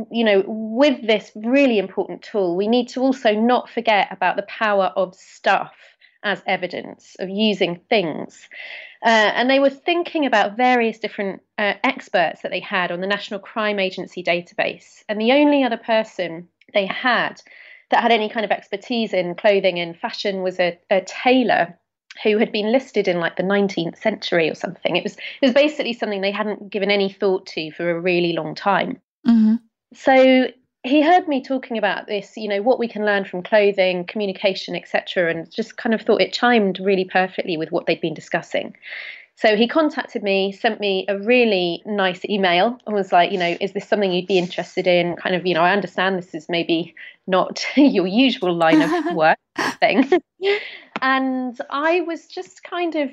you 0.10 0.24
know, 0.24 0.44
with 0.48 1.06
this 1.06 1.32
really 1.36 1.78
important 1.78 2.22
tool, 2.22 2.56
we 2.56 2.68
need 2.68 2.88
to 2.90 3.02
also 3.02 3.34
not 3.34 3.70
forget 3.70 4.08
about 4.12 4.38
the 4.38 4.44
power 4.44 4.86
of 4.96 5.14
stuff 5.14 5.74
as 6.24 6.42
evidence, 6.48 7.16
of 7.20 7.30
using 7.30 7.82
things. 7.90 8.50
Uh, 9.06 9.10
and 9.10 9.50
they 9.50 9.60
were 9.60 9.70
thinking 9.70 10.26
about 10.26 10.58
various 10.58 10.98
different 10.98 11.42
uh, 11.60 11.74
experts 11.84 12.42
that 12.42 12.50
they 12.50 12.62
had 12.62 12.92
on 12.92 13.02
the 13.02 13.08
National 13.08 13.40
Crime 13.40 13.78
Agency 13.78 14.24
database. 14.24 15.04
And 15.08 15.22
the 15.22 15.34
only 15.34 15.64
other 15.64 15.78
person 15.78 16.48
they 16.76 16.86
had 16.86 17.42
that 17.90 18.02
had 18.02 18.12
any 18.12 18.30
kind 18.30 18.46
of 18.46 18.52
expertise 18.52 19.14
in 19.14 19.34
clothing 19.34 19.80
and 19.80 19.98
fashion 19.98 20.44
was 20.44 20.60
a, 20.60 20.78
a 20.92 21.02
tailor 21.02 21.76
who 22.24 22.38
had 22.38 22.52
been 22.52 22.72
listed 22.72 23.08
in 23.08 23.20
like 23.20 23.36
the 23.36 23.44
19th 23.44 23.98
century 23.98 24.50
or 24.50 24.56
something. 24.56 24.96
It 24.96 25.04
was 25.04 25.16
it 25.16 25.46
was 25.48 25.54
basically 25.54 25.94
something 25.94 26.22
they 26.22 26.32
hadn't 26.32 26.70
given 26.70 26.92
any 26.92 27.12
thought 27.12 27.46
to 27.48 27.72
for 27.72 27.90
a 27.90 28.00
really 28.00 28.34
long 28.34 28.56
time. 28.56 29.02
Mm-hmm. 29.28 29.56
So 29.94 30.48
he 30.84 31.02
heard 31.02 31.28
me 31.28 31.44
talking 31.44 31.78
about 31.78 32.08
this, 32.08 32.38
you 32.38 32.48
know, 32.48 32.62
what 32.62 32.80
we 32.80 32.88
can 32.88 33.06
learn 33.06 33.26
from 33.26 33.42
clothing, 33.42 34.06
communication, 34.06 34.76
etc., 34.76 35.32
and 35.32 35.52
just 35.52 35.78
kind 35.78 35.96
of 35.96 36.02
thought 36.02 36.22
it 36.22 36.32
chimed 36.32 36.80
really 36.80 37.06
perfectly 37.06 37.58
with 37.58 37.72
what 37.72 37.88
they'd 37.88 38.02
been 38.02 38.14
discussing. 38.14 38.76
So 39.38 39.58
he 39.58 39.68
contacted 39.68 40.24
me, 40.24 40.54
sent 40.54 40.80
me 40.80 41.06
a 41.10 41.20
really 41.20 41.84
nice 41.86 42.24
email, 42.26 42.78
and 42.86 42.96
was 42.96 43.12
like, 43.12 43.32
you 43.32 43.38
know, 43.38 43.58
is 43.60 43.74
this 43.74 43.88
something 43.88 44.12
you'd 44.12 44.28
be 44.28 44.38
interested 44.38 44.88
in? 44.88 45.18
Kind 45.18 45.36
of, 45.36 45.46
you 45.46 45.54
know, 45.54 45.62
I 45.62 45.74
understand 45.74 46.18
this 46.18 46.34
is 46.34 46.48
maybe 46.48 46.96
not 47.28 47.66
your 47.76 48.08
usual 48.08 48.56
line 48.56 48.82
of 48.82 48.92
work 49.16 49.38
thing. 49.82 50.10
and 51.02 51.60
I 51.70 52.02
was 52.02 52.28
just 52.28 52.64
kind 52.64 52.96
of 52.96 53.12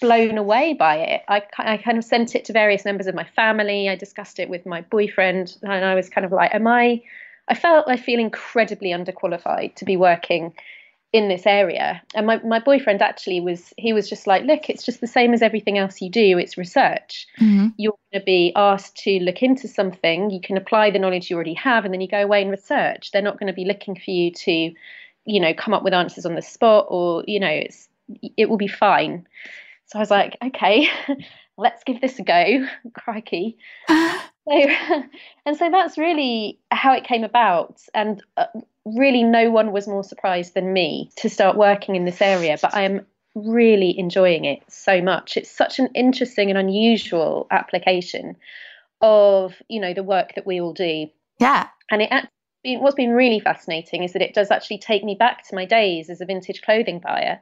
blown 0.00 0.38
away 0.38 0.72
by 0.72 0.96
it. 0.96 1.22
I, 1.28 1.42
I 1.58 1.76
kind 1.76 1.98
of 1.98 2.04
sent 2.04 2.34
it 2.34 2.46
to 2.46 2.54
various 2.54 2.86
members 2.86 3.06
of 3.06 3.14
my 3.14 3.24
family. 3.36 3.90
I 3.90 3.94
discussed 3.94 4.38
it 4.38 4.48
with 4.48 4.64
my 4.64 4.80
boyfriend, 4.80 5.56
and 5.62 5.84
I 5.84 5.94
was 5.94 6.08
kind 6.08 6.24
of 6.24 6.32
like, 6.32 6.54
am 6.54 6.66
I? 6.66 7.02
I 7.48 7.54
felt 7.54 7.88
I 7.88 7.98
feel 7.98 8.20
incredibly 8.20 8.90
underqualified 8.90 9.74
to 9.74 9.84
be 9.84 9.98
working 9.98 10.54
in 11.12 11.28
this 11.28 11.46
area. 11.46 12.02
And 12.14 12.26
my, 12.26 12.38
my 12.38 12.58
boyfriend 12.58 13.02
actually 13.02 13.40
was, 13.40 13.74
he 13.76 13.92
was 13.92 14.08
just 14.08 14.26
like, 14.26 14.44
look, 14.44 14.70
it's 14.70 14.82
just 14.82 15.00
the 15.00 15.06
same 15.06 15.34
as 15.34 15.42
everything 15.42 15.76
else 15.76 16.00
you 16.00 16.08
do. 16.08 16.38
It's 16.38 16.56
research. 16.56 17.26
Mm-hmm. 17.38 17.68
You're 17.76 17.98
going 18.10 18.20
to 18.20 18.24
be 18.24 18.52
asked 18.56 18.96
to 19.04 19.18
look 19.20 19.42
into 19.42 19.68
something. 19.68 20.30
You 20.30 20.40
can 20.40 20.56
apply 20.56 20.90
the 20.90 20.98
knowledge 20.98 21.28
you 21.28 21.36
already 21.36 21.54
have 21.54 21.84
and 21.84 21.92
then 21.92 22.00
you 22.00 22.08
go 22.08 22.22
away 22.22 22.40
and 22.40 22.50
research. 22.50 23.10
They're 23.12 23.20
not 23.20 23.38
going 23.38 23.48
to 23.48 23.52
be 23.52 23.66
looking 23.66 23.94
for 23.94 24.10
you 24.10 24.32
to, 24.32 24.72
you 25.26 25.40
know, 25.40 25.52
come 25.52 25.74
up 25.74 25.82
with 25.82 25.92
answers 25.92 26.24
on 26.24 26.34
the 26.34 26.42
spot 26.42 26.86
or, 26.88 27.24
you 27.26 27.40
know, 27.40 27.48
it's, 27.48 27.88
it 28.38 28.48
will 28.48 28.56
be 28.56 28.68
fine. 28.68 29.26
So 29.86 29.98
I 29.98 30.00
was 30.00 30.10
like, 30.10 30.38
okay, 30.42 30.88
let's 31.58 31.84
give 31.84 32.00
this 32.00 32.18
a 32.18 32.22
go. 32.22 32.66
Crikey. 32.94 33.58
So, 34.48 34.54
and 35.46 35.56
so 35.56 35.70
that's 35.70 35.96
really 35.96 36.58
how 36.72 36.94
it 36.94 37.04
came 37.04 37.22
about. 37.22 37.80
And 37.94 38.22
uh, 38.36 38.46
really, 38.84 39.22
no 39.22 39.50
one 39.50 39.72
was 39.72 39.86
more 39.86 40.04
surprised 40.04 40.54
than 40.54 40.72
me 40.72 41.10
to 41.16 41.28
start 41.28 41.56
working 41.56 41.96
in 41.96 42.04
this 42.04 42.20
area. 42.20 42.58
But 42.60 42.74
I 42.74 42.82
am 42.82 43.06
really 43.34 43.98
enjoying 43.98 44.44
it 44.44 44.62
so 44.68 45.00
much. 45.00 45.36
It's 45.36 45.50
such 45.50 45.78
an 45.78 45.88
interesting 45.94 46.50
and 46.50 46.58
unusual 46.58 47.46
application 47.50 48.36
of 49.00 49.54
you 49.68 49.80
know 49.80 49.94
the 49.94 50.02
work 50.02 50.34
that 50.34 50.46
we 50.46 50.60
all 50.60 50.72
do. 50.72 51.08
Yeah, 51.38 51.68
and 51.90 52.02
it 52.02 52.80
what's 52.80 52.94
been 52.94 53.10
really 53.10 53.40
fascinating 53.40 54.04
is 54.04 54.12
that 54.12 54.22
it 54.22 54.34
does 54.34 54.50
actually 54.50 54.78
take 54.78 55.02
me 55.02 55.14
back 55.14 55.46
to 55.48 55.54
my 55.54 55.64
days 55.64 56.08
as 56.08 56.20
a 56.20 56.24
vintage 56.24 56.62
clothing 56.62 57.00
buyer 57.00 57.40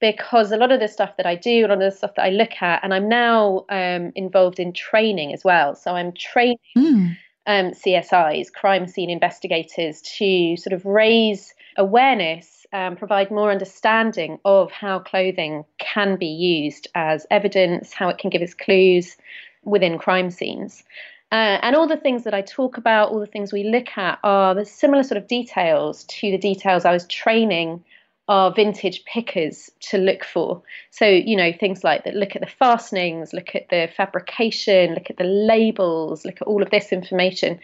because 0.00 0.52
a 0.52 0.56
lot 0.56 0.70
of 0.70 0.80
the 0.80 0.88
stuff 0.88 1.16
that 1.16 1.26
I 1.26 1.34
do, 1.34 1.66
a 1.66 1.68
lot 1.68 1.82
of 1.82 1.92
the 1.92 1.96
stuff 1.96 2.14
that 2.16 2.24
I 2.24 2.30
look 2.30 2.60
at, 2.60 2.84
and 2.84 2.94
I'm 2.94 3.08
now 3.08 3.64
um, 3.68 4.12
involved 4.14 4.60
in 4.60 4.72
training 4.72 5.32
as 5.32 5.42
well. 5.42 5.74
So 5.74 5.92
I'm 5.92 6.12
training 6.12 6.58
mm. 6.76 7.16
Um, 7.48 7.70
CSIs, 7.72 8.52
crime 8.52 8.86
scene 8.86 9.10
investigators, 9.10 10.02
to 10.02 10.56
sort 10.58 10.74
of 10.74 10.84
raise 10.84 11.54
awareness, 11.78 12.66
um, 12.74 12.94
provide 12.94 13.30
more 13.30 13.50
understanding 13.50 14.38
of 14.44 14.70
how 14.70 14.98
clothing 14.98 15.64
can 15.78 16.16
be 16.16 16.26
used 16.26 16.88
as 16.94 17.26
evidence, 17.30 17.94
how 17.94 18.10
it 18.10 18.18
can 18.18 18.28
give 18.28 18.42
us 18.42 18.52
clues 18.52 19.16
within 19.64 19.96
crime 19.98 20.30
scenes. 20.30 20.84
Uh, 21.32 21.58
and 21.62 21.74
all 21.74 21.86
the 21.86 21.96
things 21.96 22.24
that 22.24 22.34
I 22.34 22.42
talk 22.42 22.76
about, 22.76 23.10
all 23.10 23.20
the 23.20 23.26
things 23.26 23.50
we 23.50 23.64
look 23.64 23.96
at, 23.96 24.18
are 24.22 24.54
the 24.54 24.66
similar 24.66 25.02
sort 25.02 25.16
of 25.18 25.26
details 25.26 26.04
to 26.04 26.30
the 26.30 26.38
details 26.38 26.84
I 26.84 26.92
was 26.92 27.06
training 27.06 27.82
are 28.28 28.52
vintage 28.52 29.04
pickers 29.06 29.70
to 29.80 29.98
look 29.98 30.24
for. 30.24 30.62
So, 30.90 31.06
you 31.06 31.36
know, 31.36 31.52
things 31.52 31.82
like 31.82 32.04
that 32.04 32.14
look 32.14 32.36
at 32.36 32.42
the 32.42 32.48
fastenings, 32.48 33.32
look 33.32 33.54
at 33.54 33.68
the 33.70 33.88
fabrication, 33.96 34.94
look 34.94 35.08
at 35.10 35.16
the 35.16 35.24
labels, 35.24 36.24
look 36.24 36.40
at 36.40 36.46
all 36.46 36.62
of 36.62 36.70
this 36.70 36.92
information. 36.92 37.58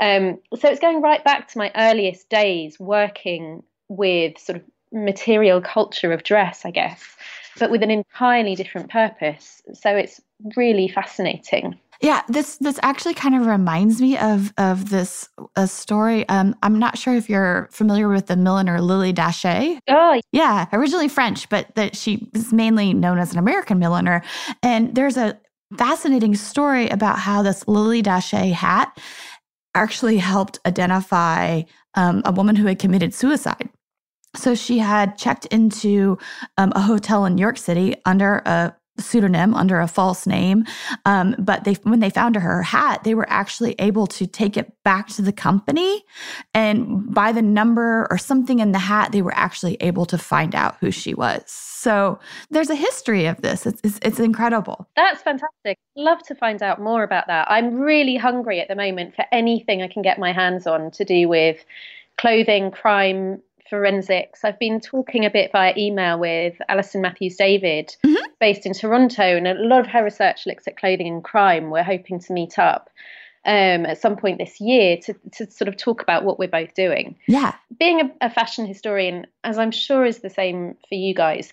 Um, 0.00 0.38
so 0.58 0.68
it's 0.68 0.80
going 0.80 1.00
right 1.00 1.22
back 1.22 1.48
to 1.48 1.58
my 1.58 1.70
earliest 1.76 2.28
days 2.28 2.80
working 2.80 3.62
with 3.88 4.38
sort 4.38 4.56
of 4.56 4.64
material 4.92 5.60
culture 5.60 6.12
of 6.12 6.24
dress, 6.24 6.64
I 6.64 6.70
guess, 6.70 7.04
but 7.58 7.70
with 7.70 7.82
an 7.82 7.90
entirely 7.90 8.56
different 8.56 8.90
purpose. 8.90 9.62
So 9.74 9.94
it's 9.94 10.20
really 10.56 10.88
fascinating. 10.88 11.78
Yeah, 12.00 12.22
this 12.28 12.56
this 12.56 12.78
actually 12.82 13.12
kind 13.12 13.34
of 13.34 13.46
reminds 13.46 14.00
me 14.00 14.16
of 14.16 14.54
of 14.56 14.88
this 14.88 15.28
a 15.54 15.66
story. 15.66 16.26
Um, 16.30 16.56
I'm 16.62 16.78
not 16.78 16.96
sure 16.96 17.14
if 17.14 17.28
you're 17.28 17.68
familiar 17.70 18.08
with 18.08 18.26
the 18.26 18.36
milliner 18.36 18.80
Lilly 18.80 19.12
Daché. 19.12 19.78
Oh, 19.86 20.18
yeah, 20.32 20.66
originally 20.72 21.08
French, 21.08 21.48
but 21.50 21.74
that 21.74 21.94
she 21.94 22.30
is 22.34 22.52
mainly 22.54 22.94
known 22.94 23.18
as 23.18 23.32
an 23.32 23.38
American 23.38 23.78
milliner. 23.78 24.22
And 24.62 24.94
there's 24.94 25.18
a 25.18 25.38
fascinating 25.76 26.34
story 26.36 26.88
about 26.88 27.18
how 27.18 27.42
this 27.42 27.68
Lilly 27.68 28.02
Daché 28.02 28.52
hat 28.52 28.98
actually 29.74 30.16
helped 30.16 30.58
identify 30.66 31.62
um, 31.94 32.22
a 32.24 32.32
woman 32.32 32.56
who 32.56 32.66
had 32.66 32.78
committed 32.78 33.12
suicide. 33.12 33.68
So 34.36 34.54
she 34.54 34.78
had 34.78 35.18
checked 35.18 35.46
into 35.46 36.16
um, 36.56 36.72
a 36.74 36.80
hotel 36.80 37.24
in 37.24 37.34
New 37.34 37.42
York 37.42 37.58
City 37.58 37.96
under 38.04 38.36
a 38.46 38.74
pseudonym 39.00 39.54
under 39.54 39.80
a 39.80 39.88
false 39.88 40.26
name. 40.26 40.64
Um, 41.04 41.34
but 41.38 41.64
they, 41.64 41.74
when 41.82 42.00
they 42.00 42.10
found 42.10 42.36
her 42.36 42.62
hat, 42.62 43.04
they 43.04 43.14
were 43.14 43.28
actually 43.28 43.74
able 43.78 44.06
to 44.08 44.26
take 44.26 44.56
it 44.56 44.72
back 44.84 45.08
to 45.08 45.22
the 45.22 45.32
company, 45.32 46.04
and 46.54 47.12
by 47.14 47.32
the 47.32 47.42
number 47.42 48.06
or 48.10 48.18
something 48.18 48.58
in 48.58 48.72
the 48.72 48.78
hat, 48.78 49.12
they 49.12 49.22
were 49.22 49.34
actually 49.34 49.76
able 49.80 50.06
to 50.06 50.18
find 50.18 50.54
out 50.54 50.76
who 50.80 50.90
she 50.90 51.14
was. 51.14 51.42
So 51.46 52.18
there's 52.50 52.68
a 52.70 52.74
history 52.74 53.26
of 53.26 53.40
this. 53.40 53.66
It's, 53.66 53.80
it's, 53.82 53.98
it's 54.02 54.20
incredible. 54.20 54.86
That's 54.96 55.22
fantastic. 55.22 55.78
Love 55.96 56.22
to 56.24 56.34
find 56.34 56.62
out 56.62 56.80
more 56.80 57.02
about 57.02 57.26
that. 57.28 57.50
I'm 57.50 57.76
really 57.76 58.16
hungry 58.16 58.60
at 58.60 58.68
the 58.68 58.74
moment 58.74 59.14
for 59.16 59.24
anything 59.32 59.82
I 59.82 59.88
can 59.88 60.02
get 60.02 60.18
my 60.18 60.32
hands 60.32 60.66
on 60.66 60.90
to 60.92 61.04
do 61.04 61.28
with 61.28 61.64
clothing, 62.18 62.70
crime, 62.70 63.40
forensics. 63.70 64.44
I've 64.44 64.58
been 64.58 64.80
talking 64.80 65.24
a 65.24 65.30
bit 65.30 65.52
via 65.52 65.72
email 65.76 66.18
with 66.18 66.54
Alison 66.68 67.00
Matthews 67.00 67.36
David, 67.36 67.96
mm-hmm. 68.04 68.24
based 68.40 68.66
in 68.66 68.74
Toronto, 68.74 69.22
and 69.22 69.48
a 69.48 69.54
lot 69.54 69.80
of 69.80 69.86
her 69.86 70.04
research 70.04 70.46
looks 70.46 70.68
at 70.68 70.76
clothing 70.76 71.06
and 71.06 71.24
crime. 71.24 71.70
We're 71.70 71.82
hoping 71.82 72.18
to 72.20 72.32
meet 72.32 72.58
up 72.58 72.90
um, 73.46 73.86
at 73.86 74.00
some 74.00 74.16
point 74.16 74.38
this 74.38 74.60
year 74.60 74.98
to, 74.98 75.14
to 75.32 75.50
sort 75.50 75.68
of 75.68 75.76
talk 75.76 76.02
about 76.02 76.24
what 76.24 76.38
we're 76.38 76.48
both 76.48 76.74
doing. 76.74 77.16
Yeah. 77.26 77.54
Being 77.78 78.00
a, 78.00 78.26
a 78.26 78.30
fashion 78.30 78.66
historian, 78.66 79.26
as 79.44 79.56
I'm 79.56 79.70
sure 79.70 80.04
is 80.04 80.18
the 80.18 80.28
same 80.28 80.76
for 80.88 80.96
you 80.96 81.14
guys, 81.14 81.52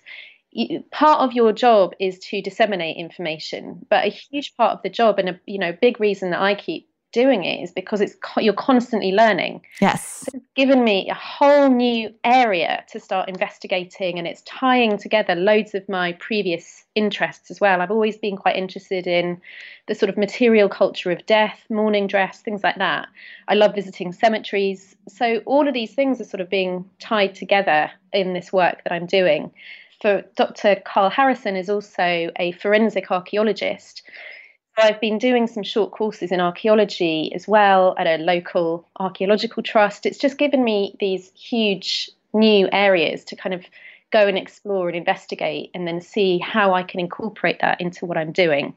you, 0.50 0.84
part 0.90 1.20
of 1.20 1.32
your 1.32 1.52
job 1.52 1.94
is 1.98 2.18
to 2.18 2.42
disseminate 2.42 2.96
information, 2.96 3.86
but 3.88 4.04
a 4.04 4.08
huge 4.08 4.54
part 4.56 4.72
of 4.72 4.82
the 4.82 4.90
job 4.90 5.18
and 5.18 5.30
a 5.30 5.40
you 5.46 5.58
know 5.58 5.72
big 5.80 6.00
reason 6.00 6.30
that 6.30 6.40
I 6.40 6.54
keep 6.54 6.88
doing 7.18 7.42
it 7.42 7.64
is 7.64 7.72
because 7.72 8.00
it's 8.00 8.14
you're 8.36 8.52
constantly 8.70 9.10
learning. 9.10 9.60
Yes. 9.80 10.28
It's 10.32 10.46
given 10.54 10.84
me 10.84 11.10
a 11.10 11.14
whole 11.14 11.68
new 11.68 12.14
area 12.22 12.84
to 12.92 13.00
start 13.00 13.28
investigating 13.28 14.18
and 14.18 14.28
it's 14.28 14.42
tying 14.42 14.98
together 14.98 15.34
loads 15.34 15.74
of 15.74 15.88
my 15.88 16.12
previous 16.12 16.84
interests 16.94 17.50
as 17.50 17.60
well. 17.60 17.80
I've 17.80 17.90
always 17.90 18.16
been 18.16 18.36
quite 18.36 18.54
interested 18.54 19.08
in 19.08 19.40
the 19.88 19.96
sort 19.96 20.10
of 20.10 20.16
material 20.16 20.68
culture 20.68 21.10
of 21.10 21.26
death, 21.26 21.64
mourning 21.68 22.06
dress, 22.06 22.40
things 22.40 22.62
like 22.62 22.76
that. 22.76 23.08
I 23.48 23.54
love 23.54 23.74
visiting 23.74 24.12
cemeteries. 24.12 24.94
So 25.08 25.42
all 25.44 25.66
of 25.66 25.74
these 25.74 25.94
things 25.94 26.20
are 26.20 26.30
sort 26.32 26.40
of 26.40 26.48
being 26.48 26.88
tied 27.00 27.34
together 27.34 27.90
in 28.12 28.32
this 28.32 28.52
work 28.52 28.84
that 28.84 28.92
I'm 28.92 29.06
doing. 29.06 29.50
For 30.00 30.22
Dr. 30.36 30.80
Carl 30.84 31.10
Harrison 31.10 31.56
is 31.56 31.68
also 31.68 32.30
a 32.36 32.52
forensic 32.52 33.10
archaeologist 33.10 34.02
I've 34.78 35.00
been 35.00 35.18
doing 35.18 35.46
some 35.46 35.62
short 35.62 35.90
courses 35.90 36.32
in 36.32 36.40
archaeology 36.40 37.32
as 37.34 37.48
well 37.48 37.94
at 37.98 38.06
a 38.06 38.22
local 38.22 38.86
archaeological 38.98 39.62
trust. 39.62 40.06
It's 40.06 40.18
just 40.18 40.38
given 40.38 40.64
me 40.64 40.96
these 41.00 41.30
huge 41.34 42.10
new 42.32 42.68
areas 42.72 43.24
to 43.24 43.36
kind 43.36 43.54
of 43.54 43.64
go 44.10 44.26
and 44.26 44.38
explore 44.38 44.88
and 44.88 44.96
investigate 44.96 45.70
and 45.74 45.86
then 45.86 46.00
see 46.00 46.38
how 46.38 46.72
I 46.72 46.82
can 46.82 47.00
incorporate 47.00 47.60
that 47.60 47.80
into 47.80 48.06
what 48.06 48.16
I'm 48.16 48.32
doing. 48.32 48.74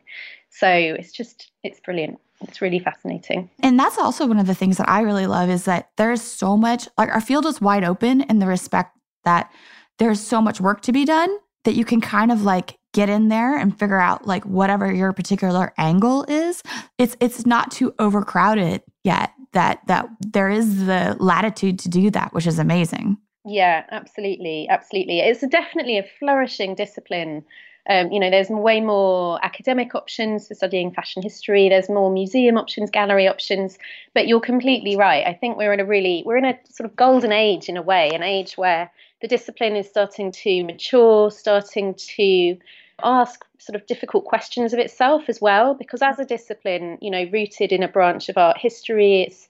So 0.50 0.68
it's 0.68 1.12
just, 1.12 1.52
it's 1.64 1.80
brilliant. 1.80 2.20
It's 2.42 2.62
really 2.62 2.80
fascinating. 2.80 3.50
And 3.60 3.80
that's 3.80 3.98
also 3.98 4.26
one 4.26 4.40
of 4.40 4.48
the 4.48 4.56
things 4.56 4.78
that 4.78 4.90
I 4.90 5.02
really 5.02 5.28
love 5.28 5.50
is 5.50 5.66
that 5.66 5.90
there's 5.98 6.22
so 6.22 6.58
much, 6.58 6.90
like 6.98 7.10
our 7.10 7.22
field 7.22 7.46
is 7.46 7.62
wide 7.62 7.84
open 7.84 8.22
in 8.22 8.40
the 8.40 8.48
respect 8.48 8.98
that 9.24 9.52
there's 10.00 10.20
so 10.20 10.42
much 10.42 10.60
work 10.60 10.82
to 10.82 10.92
be 10.92 11.06
done 11.06 11.30
that 11.64 11.76
you 11.76 11.86
can 11.86 12.02
kind 12.02 12.32
of 12.32 12.42
like 12.42 12.78
get 12.94 13.10
in 13.10 13.30
there 13.30 13.58
and 13.58 13.78
figure 13.78 14.00
out 14.00 14.28
like 14.28 14.44
whatever 14.46 14.92
your 14.92 15.14
particular 15.14 15.74
angle 15.78 16.26
is 16.28 16.62
it's 16.98 17.16
it's 17.20 17.46
not 17.46 17.72
too 17.72 17.94
overcrowded 18.00 18.82
yet 19.04 19.32
that 19.54 19.80
that 19.88 20.08
there 20.20 20.50
is 20.50 20.86
the 20.86 21.16
latitude 21.20 21.80
to 21.80 21.90
do 21.90 22.10
that 22.12 22.34
which 22.34 22.48
is 22.48 22.60
amazing. 22.60 23.18
Yeah 23.46 23.84
absolutely 23.92 24.68
absolutely. 24.70 25.20
It's 25.20 25.46
definitely 25.48 25.98
a 25.98 26.06
flourishing 26.20 26.76
discipline. 26.76 27.44
Um, 27.90 28.12
you 28.12 28.20
know 28.20 28.30
there's 28.30 28.50
way 28.50 28.80
more 28.80 29.44
academic 29.44 29.96
options 29.96 30.48
for 30.48 30.54
studying 30.54 30.92
fashion 30.92 31.24
history. 31.24 31.68
There's 31.68 31.90
more 31.90 32.12
museum 32.12 32.58
options 32.58 32.92
gallery 32.92 33.28
options. 33.28 33.78
But 34.14 34.28
you're 34.28 34.42
completely 34.42 34.96
right. 34.96 35.26
I 35.26 35.34
think 35.34 35.58
we're 35.58 35.74
in 35.74 35.80
a 35.80 35.86
really 35.86 36.24
we're 36.26 36.38
in 36.38 36.46
a 36.46 36.60
sort 36.70 36.90
of 36.90 36.96
golden 36.96 37.32
age 37.32 37.70
in 37.70 37.78
a 37.78 37.82
way 37.82 38.12
an 38.14 38.24
age 38.24 38.54
where 38.58 38.92
the 39.22 39.28
discipline 39.28 39.76
is 39.76 39.88
starting 39.88 40.32
to 40.32 40.64
mature 40.64 41.32
starting 41.32 41.96
to 41.96 42.58
ask 43.04 43.46
sort 43.60 43.76
of 43.76 43.86
difficult 43.88 44.26
questions 44.26 44.74
of 44.74 44.80
itself 44.80 45.24
as 45.28 45.40
well 45.42 45.74
because 45.74 46.02
as 46.02 46.20
a 46.20 46.26
discipline 46.26 46.98
you 47.02 47.12
know 47.12 47.26
rooted 47.32 47.72
in 47.72 47.84
a 47.84 47.88
branch 47.88 48.30
of 48.30 48.38
art 48.38 48.58
history 48.58 49.24
it's 49.24 49.50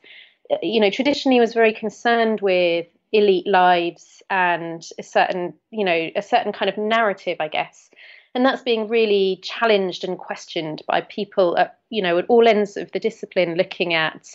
you 0.61 0.79
know 0.79 0.89
traditionally 0.89 1.39
was 1.39 1.53
very 1.53 1.73
concerned 1.73 2.41
with 2.41 2.87
elite 3.11 3.47
lives 3.47 4.21
and 4.29 4.89
a 4.97 5.03
certain 5.03 5.53
you 5.71 5.83
know 5.83 6.09
a 6.15 6.21
certain 6.21 6.51
kind 6.51 6.69
of 6.69 6.77
narrative 6.77 7.37
i 7.39 7.47
guess. 7.47 7.89
And 8.33 8.45
that's 8.45 8.61
being 8.61 8.87
really 8.87 9.41
challenged 9.43 10.05
and 10.05 10.17
questioned 10.17 10.83
by 10.87 11.01
people 11.01 11.57
at 11.57 11.79
you 11.89 12.01
know 12.01 12.17
at 12.17 12.25
all 12.29 12.47
ends 12.47 12.77
of 12.77 12.91
the 12.93 12.99
discipline 12.99 13.55
looking 13.55 13.93
at 13.93 14.29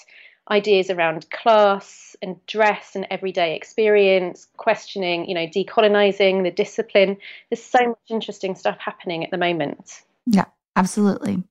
ideas 0.50 0.90
around 0.90 1.28
class 1.30 2.16
and 2.22 2.44
dress 2.46 2.94
and 2.94 3.06
everyday 3.10 3.56
experience, 3.56 4.46
questioning, 4.56 5.28
you 5.28 5.34
know, 5.34 5.46
decolonizing 5.46 6.42
the 6.42 6.50
discipline. 6.50 7.16
There's 7.50 7.62
so 7.62 7.88
much 7.88 7.98
interesting 8.08 8.54
stuff 8.54 8.78
happening 8.78 9.24
at 9.24 9.30
the 9.30 9.38
moment. 9.38 10.02
Yeah, 10.26 10.46
absolutely. 10.76 11.42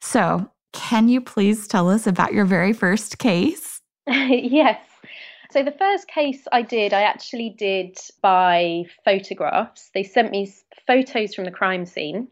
So, 0.00 0.50
can 0.72 1.08
you 1.08 1.20
please 1.20 1.66
tell 1.66 1.90
us 1.90 2.06
about 2.06 2.32
your 2.32 2.44
very 2.44 2.72
first 2.72 3.18
case? 3.18 3.80
yes. 4.06 4.80
So 5.50 5.64
the 5.64 5.72
first 5.72 6.06
case 6.06 6.46
I 6.52 6.62
did, 6.62 6.92
I 6.92 7.02
actually 7.02 7.50
did 7.50 7.98
by 8.22 8.84
photographs. 9.04 9.90
They 9.92 10.04
sent 10.04 10.30
me 10.30 10.52
photos 10.86 11.34
from 11.34 11.44
the 11.44 11.50
crime 11.50 11.86
scene. 11.86 12.28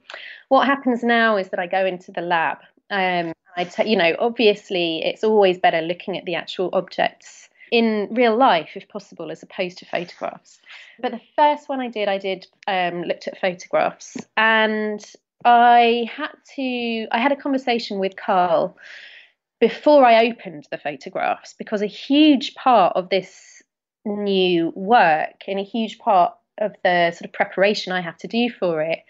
What 0.49 0.67
happens 0.67 1.03
now 1.03 1.37
is 1.37 1.49
that 1.49 1.59
I 1.59 1.67
go 1.67 1.85
into 1.85 2.13
the 2.13 2.21
lab. 2.21 2.59
Um, 2.91 3.33
I 3.59 3.65
t- 3.65 3.91
you 3.91 3.97
know, 3.97 4.15
obviously, 4.21 5.05
it's 5.05 5.25
always 5.25 5.59
better 5.59 5.81
looking 5.81 6.17
at 6.17 6.25
the 6.25 6.37
actual 6.37 6.71
objects 6.73 7.49
in 7.73 8.09
real 8.13 8.37
life, 8.37 8.71
if 8.77 8.89
possible, 8.89 9.31
as 9.31 9.43
opposed 9.43 9.79
to 9.79 9.85
photographs. 9.85 10.61
But 11.01 11.11
the 11.11 11.21
first 11.35 11.69
one 11.69 11.81
I 11.81 11.89
did, 11.89 12.09
I 12.09 12.19
did 12.19 12.47
um, 12.69 13.03
looked 13.03 13.27
at 13.27 13.41
photographs, 13.41 14.17
and 14.37 15.05
I 15.45 16.09
had 16.17 16.31
to. 16.57 17.07
I 17.11 17.19
had 17.19 17.33
a 17.33 17.37
conversation 17.37 17.99
with 17.99 18.15
Carl 18.17 18.77
before 19.61 20.05
I 20.05 20.29
opened 20.29 20.69
the 20.71 20.79
photographs 20.79 21.55
because 21.59 21.83
a 21.83 21.87
huge 21.87 22.55
part 22.55 22.95
of 22.95 23.09
this 23.09 23.61
new 24.05 24.73
work 24.77 25.43
and 25.49 25.59
a 25.59 25.65
huge 25.65 25.99
part 25.99 26.33
of 26.59 26.75
the 26.85 27.11
sort 27.11 27.27
of 27.27 27.33
preparation 27.33 27.93
I 27.93 28.01
have 28.01 28.17
to 28.19 28.29
do 28.29 28.51
for 28.51 28.83
it 28.83 29.01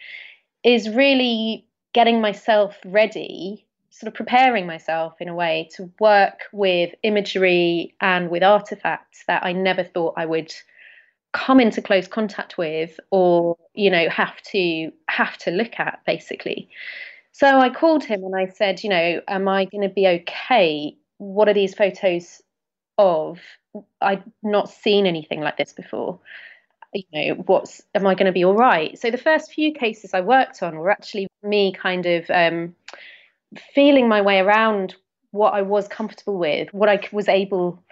is 0.64 0.88
really 0.88 1.66
getting 1.92 2.20
myself 2.20 2.76
ready, 2.84 3.66
sort 3.98 4.08
of 4.08 4.14
preparing 4.14 4.66
myself 4.66 5.14
in 5.20 5.28
a 5.28 5.34
way 5.34 5.68
to 5.76 5.90
work 5.98 6.42
with 6.52 6.94
imagery 7.02 7.94
and 8.00 8.30
with 8.30 8.42
artifacts 8.42 9.24
that 9.26 9.44
I 9.44 9.52
never 9.52 9.82
thought 9.82 10.14
I 10.16 10.26
would 10.26 10.52
come 11.32 11.60
into 11.60 11.82
close 11.82 12.08
contact 12.08 12.56
with 12.56 12.98
or 13.10 13.56
you 13.74 13.90
know 13.90 14.08
have 14.08 14.40
to 14.42 14.90
have 15.08 15.36
to 15.38 15.50
look 15.50 15.78
at 15.78 16.00
basically 16.06 16.70
so 17.38 17.60
I 17.60 17.70
called 17.70 18.02
him 18.02 18.24
and 18.24 18.34
I 18.34 18.48
said, 18.48 18.82
you 18.82 18.90
know, 18.90 19.20
am 19.28 19.46
I 19.46 19.66
going 19.66 19.88
to 19.88 19.94
be 19.94 20.08
okay? 20.08 20.96
What 21.18 21.48
are 21.48 21.54
these 21.54 21.72
photos 21.72 22.42
of? 22.98 23.38
I've 24.00 24.24
not 24.42 24.68
seen 24.68 25.06
anything 25.06 25.40
like 25.40 25.56
this 25.56 25.72
before. 25.72 26.18
You 26.92 27.04
know, 27.12 27.34
what's 27.46 27.80
am 27.94 28.08
I 28.08 28.16
going 28.16 28.26
to 28.26 28.32
be 28.32 28.44
all 28.44 28.56
right? 28.56 28.98
So 28.98 29.12
the 29.12 29.18
first 29.18 29.52
few 29.52 29.72
cases 29.72 30.14
I 30.14 30.20
worked 30.20 30.64
on 30.64 30.78
were 30.78 30.90
actually 30.90 31.28
me 31.44 31.72
kind 31.72 32.06
of 32.06 32.28
um, 32.28 32.74
feeling 33.74 34.08
my 34.08 34.22
way 34.22 34.38
around 34.38 34.94
what 35.30 35.54
I 35.54 35.62
was 35.62 35.88
comfortable 35.88 36.38
with, 36.38 36.72
what 36.72 36.88
I 36.88 37.00
was 37.12 37.28
able 37.28 37.82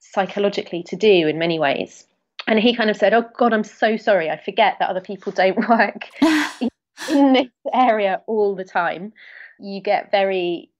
psychologically 0.00 0.82
to 0.84 0.96
do 0.96 1.28
in 1.28 1.38
many 1.38 1.58
ways. 1.58 2.04
And 2.46 2.58
he 2.58 2.76
kind 2.76 2.90
of 2.90 2.96
said, 2.96 3.14
"Oh 3.14 3.24
God, 3.36 3.52
I'm 3.52 3.64
so 3.64 3.96
sorry. 3.96 4.30
I 4.30 4.36
forget 4.36 4.76
that 4.78 4.90
other 4.90 5.00
people 5.00 5.32
don't 5.36 5.68
work 5.68 6.08
in 7.10 7.32
this 7.32 7.48
area 7.72 8.22
all 8.26 8.54
the 8.54 8.64
time. 8.64 9.12
You 9.58 9.80
get 9.80 10.10
very 10.10 10.70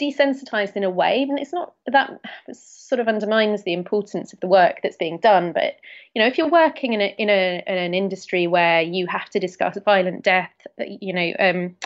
desensitized 0.00 0.74
in 0.74 0.84
a 0.84 0.90
way 0.90 1.22
and 1.22 1.38
it's 1.38 1.52
not 1.52 1.74
that 1.86 2.10
sort 2.52 2.98
of 2.98 3.08
undermines 3.08 3.62
the 3.62 3.72
importance 3.72 4.32
of 4.32 4.40
the 4.40 4.46
work 4.46 4.80
that's 4.82 4.96
being 4.96 5.18
done 5.18 5.52
but 5.52 5.76
you 6.14 6.20
know 6.20 6.26
if 6.26 6.38
you're 6.38 6.48
working 6.48 6.94
in 6.94 7.00
a 7.00 7.14
in 7.18 7.28
a 7.28 7.62
in 7.66 7.78
an 7.78 7.94
industry 7.94 8.46
where 8.46 8.80
you 8.80 9.06
have 9.06 9.28
to 9.28 9.38
discuss 9.38 9.78
violent 9.84 10.24
death 10.24 10.50
you 10.78 11.12
know 11.12 11.32
um, 11.38 11.76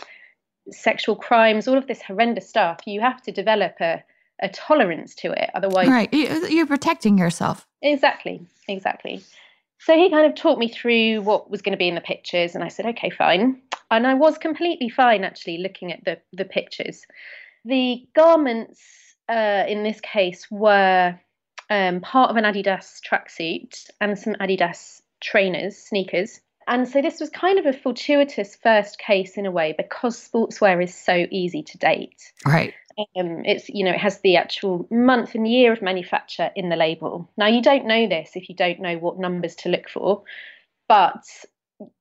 sexual 0.71 1.15
crimes 1.15 1.67
all 1.67 1.77
of 1.77 1.87
this 1.87 2.01
horrendous 2.01 2.47
stuff 2.47 2.79
you 2.85 3.01
have 3.01 3.21
to 3.21 3.31
develop 3.31 3.75
a 3.81 4.03
a 4.39 4.49
tolerance 4.49 5.15
to 5.15 5.31
it 5.31 5.49
otherwise 5.55 5.87
right 5.87 6.13
you're 6.13 6.67
protecting 6.67 7.17
yourself 7.17 7.65
exactly 7.81 8.45
exactly 8.67 9.23
so 9.79 9.95
he 9.95 10.09
kind 10.09 10.25
of 10.25 10.35
talked 10.35 10.59
me 10.59 10.69
through 10.69 11.21
what 11.21 11.49
was 11.49 11.61
going 11.61 11.73
to 11.73 11.77
be 11.77 11.87
in 11.87 11.95
the 11.95 12.01
pictures, 12.01 12.55
and 12.55 12.63
I 12.63 12.67
said, 12.67 12.85
okay, 12.87 13.09
fine. 13.09 13.61
And 13.91 14.07
I 14.07 14.15
was 14.15 14.37
completely 14.37 14.89
fine 14.89 15.23
actually 15.23 15.59
looking 15.59 15.91
at 15.91 16.03
the, 16.03 16.17
the 16.33 16.45
pictures. 16.45 17.05
The 17.63 18.05
garments 18.15 18.81
uh, 19.29 19.63
in 19.67 19.83
this 19.83 20.01
case 20.01 20.49
were 20.49 21.19
um, 21.69 22.01
part 22.01 22.31
of 22.31 22.37
an 22.37 22.43
Adidas 22.43 22.99
tracksuit 23.07 23.89
and 24.01 24.17
some 24.17 24.33
Adidas 24.35 25.01
trainers, 25.21 25.77
sneakers. 25.77 26.39
And 26.67 26.87
so 26.87 27.01
this 27.01 27.19
was 27.19 27.29
kind 27.29 27.57
of 27.59 27.65
a 27.65 27.73
fortuitous 27.73 28.55
first 28.55 28.99
case 28.99 29.37
in 29.37 29.45
a 29.45 29.51
way 29.51 29.73
because 29.77 30.17
sportswear 30.17 30.83
is 30.83 30.93
so 30.93 31.25
easy 31.31 31.63
to 31.63 31.77
date. 31.77 32.33
Right. 32.45 32.73
Um, 33.15 33.45
it's 33.45 33.69
you 33.69 33.85
know 33.85 33.91
it 33.91 33.99
has 33.99 34.19
the 34.21 34.37
actual 34.37 34.87
month 34.89 35.35
and 35.35 35.47
year 35.47 35.71
of 35.71 35.81
manufacture 35.81 36.51
in 36.55 36.69
the 36.69 36.75
label. 36.75 37.29
Now 37.37 37.47
you 37.47 37.61
don't 37.61 37.85
know 37.85 38.07
this 38.07 38.31
if 38.35 38.49
you 38.49 38.55
don't 38.55 38.79
know 38.79 38.97
what 38.97 39.19
numbers 39.19 39.55
to 39.57 39.69
look 39.69 39.87
for, 39.87 40.23
but 40.89 41.23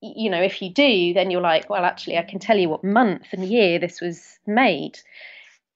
you 0.00 0.30
know 0.30 0.40
if 0.42 0.62
you 0.62 0.70
do, 0.70 1.12
then 1.12 1.30
you're 1.30 1.42
like, 1.42 1.68
well, 1.68 1.84
actually, 1.84 2.18
I 2.18 2.22
can 2.22 2.38
tell 2.38 2.56
you 2.56 2.70
what 2.70 2.82
month 2.82 3.26
and 3.32 3.44
year 3.44 3.78
this 3.78 4.00
was 4.00 4.38
made. 4.46 4.98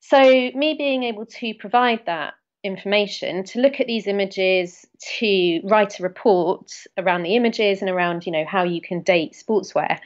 So 0.01 0.19
me 0.19 0.75
being 0.77 1.05
able 1.05 1.27
to 1.27 1.55
provide 1.55 2.07
that 2.07 2.35
information 2.63 3.43
to 3.43 3.61
look 3.61 3.81
at 3.81 3.87
these 3.87 4.07
images 4.07 4.87
to 5.19 5.61
write 5.65 5.99
a 5.99 6.03
report 6.03 6.71
around 6.99 7.23
the 7.23 7.35
images 7.35 7.81
and 7.81 7.91
around 7.91 8.27
you 8.27 8.33
know 8.33 8.45
how 8.47 8.65
you 8.65 8.81
can 8.83 9.01
date 9.01 9.33
sportswear 9.33 9.99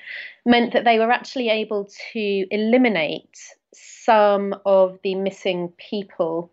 meant 0.47 0.73
that 0.73 0.85
they 0.85 0.99
were 0.99 1.11
actually 1.11 1.49
able 1.49 1.89
to 2.13 2.47
eliminate 2.51 3.37
some 3.75 4.55
of 4.65 4.99
the 5.03 5.15
missing 5.15 5.73
people 5.79 6.51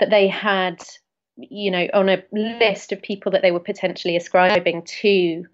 that 0.00 0.10
they 0.10 0.28
had, 0.28 0.82
you 1.36 1.70
know, 1.70 1.88
on 1.94 2.08
a 2.08 2.22
list 2.32 2.92
of 2.92 3.02
people 3.02 3.32
that 3.32 3.42
they 3.42 3.50
were 3.50 3.60
potentially 3.60 4.16
ascribing 4.16 4.82
to 4.82 5.46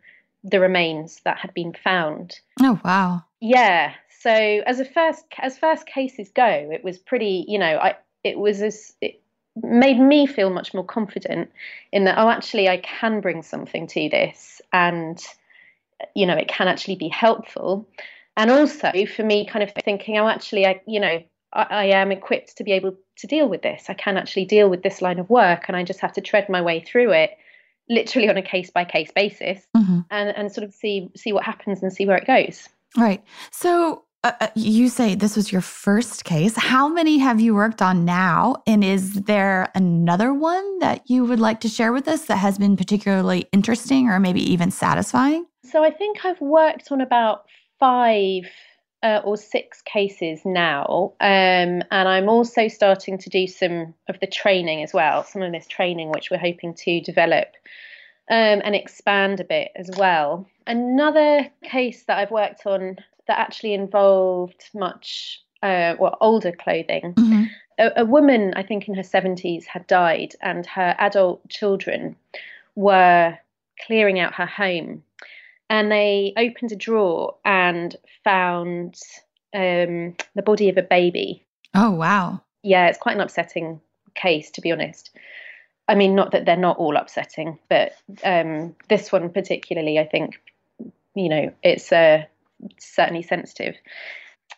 the 0.43 0.61
remains 0.61 1.21
that 1.25 1.39
had 1.39 1.53
been 1.55 1.73
found. 1.73 2.41
Oh 2.63 2.81
wow. 2.85 3.25
Yeah. 3.41 3.93
So 4.21 4.31
as 4.31 4.81
a 4.81 4.85
first 4.85 5.25
as 5.39 5.59
first 5.59 5.87
cases 5.87 6.31
go, 6.35 6.71
it 6.73 6.83
was 6.83 6.99
pretty, 6.99 7.45
you 7.47 7.59
know, 7.59 7.79
I 7.79 7.97
it 8.25 8.39
was 8.39 8.63
as 8.63 8.95
it 9.01 9.20
made 9.63 9.99
me 9.99 10.27
feel 10.27 10.51
much 10.51 10.75
more 10.75 10.85
confident 10.85 11.51
in 11.93 12.05
that 12.05 12.19
oh 12.19 12.29
actually 12.29 12.69
I 12.69 12.79
can 12.79 13.21
bring 13.21 13.43
something 13.43 13.87
to 13.89 14.09
this 14.09 14.61
and 14.73 15.23
you 16.15 16.27
know 16.27 16.37
it 16.37 16.49
can 16.49 16.69
actually 16.69 16.97
be 16.97 17.09
helpful. 17.09 17.89
And 18.37 18.51
also 18.51 18.91
for 19.07 19.23
me 19.23 19.47
kind 19.47 19.63
of 19.63 19.73
thinking 19.85 20.17
oh 20.19 20.29
actually 20.29 20.67
i 20.67 20.81
you 20.87 21.01
know 21.01 21.23
I, 21.53 21.63
I, 21.63 21.85
am 21.87 22.13
equipped 22.13 22.57
to 22.59 22.65
be 22.65 22.73
able 22.73 22.97
to 23.17 23.27
deal 23.27 23.49
with 23.49 23.63
this. 23.63 23.87
I 23.89 23.95
can 23.95 24.17
actually 24.17 24.45
deal 24.45 24.71
with 24.71 24.83
this 24.83 25.03
line 25.03 25.19
of 25.19 25.29
work 25.29 25.65
and 25.69 25.77
i 25.77 25.83
just 25.83 26.01
have 26.01 26.13
to 26.15 26.21
tread 26.21 26.49
my 26.49 26.63
way 26.63 26.81
through 26.81 27.13
it 27.13 27.37
literally 27.91 28.29
on 28.29 28.37
a 28.37 28.43
case 28.43 28.71
by 28.71 28.85
case 28.85 29.11
basis 29.15 29.67
mm-hmm. 29.77 30.01
and 30.11 30.37
and 30.37 30.53
sort 30.53 30.65
of 30.65 30.73
see 30.73 31.11
see 31.17 31.33
what 31.33 31.45
happens 31.45 31.83
and 31.83 31.93
see 31.93 32.07
where 32.07 32.17
it 32.17 32.27
goes. 32.27 32.69
Right. 32.97 33.23
So 33.51 34.05
uh, 34.23 34.33
uh, 34.41 34.49
you 34.55 34.89
say 34.89 35.15
this 35.15 35.35
was 35.35 35.51
your 35.51 35.63
first 35.63 36.25
case. 36.25 36.55
How 36.57 36.89
many 36.89 37.19
have 37.19 37.41
you 37.41 37.55
worked 37.55 37.81
on 37.81 38.05
now? 38.05 38.63
And 38.67 38.85
is 38.85 39.15
there 39.15 39.71
another 39.75 40.35
one 40.35 40.79
that 40.81 41.09
you 41.09 41.25
would 41.25 41.41
like 41.41 41.61
to 41.61 41.69
share 41.69 41.93
with 41.93 42.07
us 42.07 42.27
that 42.27 42.37
has 42.37 42.59
been 42.59 42.77
particularly 42.77 43.47
interesting 43.53 44.09
or 44.09 44.21
maybe 44.21 44.43
even 44.53 44.71
satisfying? 44.71 45.47
So 45.65 45.83
I 45.83 45.91
think 45.91 46.25
I've 46.25 46.41
worked 46.41 46.93
on 46.93 47.01
about 47.01 47.45
five 47.79 48.45
uh, 49.03 49.23
or 49.25 49.39
six 49.39 49.81
cases 49.83 50.41
now. 50.45 51.15
Um, 51.21 51.83
and 51.91 52.09
I'm 52.09 52.29
also 52.29 52.69
starting 52.69 53.17
to 53.17 53.31
do 53.31 53.47
some 53.47 53.95
of 54.09 54.21
the 54.21 54.27
training 54.27 54.83
as 54.83 54.93
well, 54.93 55.25
some 55.25 55.41
of 55.41 55.53
this 55.53 55.67
training 55.67 56.11
which 56.11 56.31
we're 56.31 56.39
hoping 56.39 56.75
to 56.75 57.01
develop 57.01 57.49
um, 58.31 58.61
and 58.63 58.75
expand 58.75 59.41
a 59.41 59.45
bit 59.45 59.71
as 59.77 59.91
well. 59.97 60.47
Another 60.67 61.49
case 61.65 62.05
that 62.05 62.19
I've 62.19 62.31
worked 62.31 62.67
on 62.67 62.99
that 63.31 63.39
actually 63.39 63.73
involved 63.73 64.69
much, 64.75 65.43
uh, 65.63 65.95
well, 65.99 66.19
older 66.21 66.53
clothing. 66.53 67.15
Mm-hmm. 67.15 67.45
A, 67.79 68.03
a 68.03 68.05
woman, 68.05 68.53
I 68.57 68.63
think 68.63 68.89
in 68.89 68.95
her 68.95 69.03
70s, 69.03 69.65
had 69.65 69.87
died, 69.87 70.35
and 70.43 70.67
her 70.67 70.95
adult 70.99 71.49
children 71.49 72.17
were 72.75 73.39
clearing 73.87 74.21
out 74.21 74.35
her 74.35 74.47
home 74.47 75.03
and 75.71 75.91
they 75.91 76.35
opened 76.37 76.73
a 76.73 76.77
drawer 76.77 77.37
and 77.45 77.97
found 78.25 79.01
um, 79.55 80.17
the 80.35 80.43
body 80.45 80.69
of 80.69 80.77
a 80.77 80.83
baby. 80.83 81.45
Oh, 81.75 81.93
wow. 81.93 82.43
Yeah, 82.63 82.89
it's 82.89 82.99
quite 82.99 83.15
an 83.15 83.23
upsetting 83.23 83.81
case, 84.17 84.51
to 84.51 84.61
be 84.61 84.73
honest. 84.73 85.17
I 85.89 85.95
mean, 85.95 86.17
not 86.17 86.33
that 86.33 86.45
they're 86.45 86.57
not 86.57 86.79
all 86.79 86.97
upsetting, 86.97 87.59
but 87.69 87.93
um, 88.25 88.75
this 88.89 89.13
one 89.13 89.31
particularly, 89.31 89.99
I 89.99 90.07
think, 90.07 90.41
you 91.15 91.29
know, 91.29 91.53
it's 91.63 91.93
uh, 91.93 92.25
certainly 92.79 93.23
sensitive. 93.23 93.77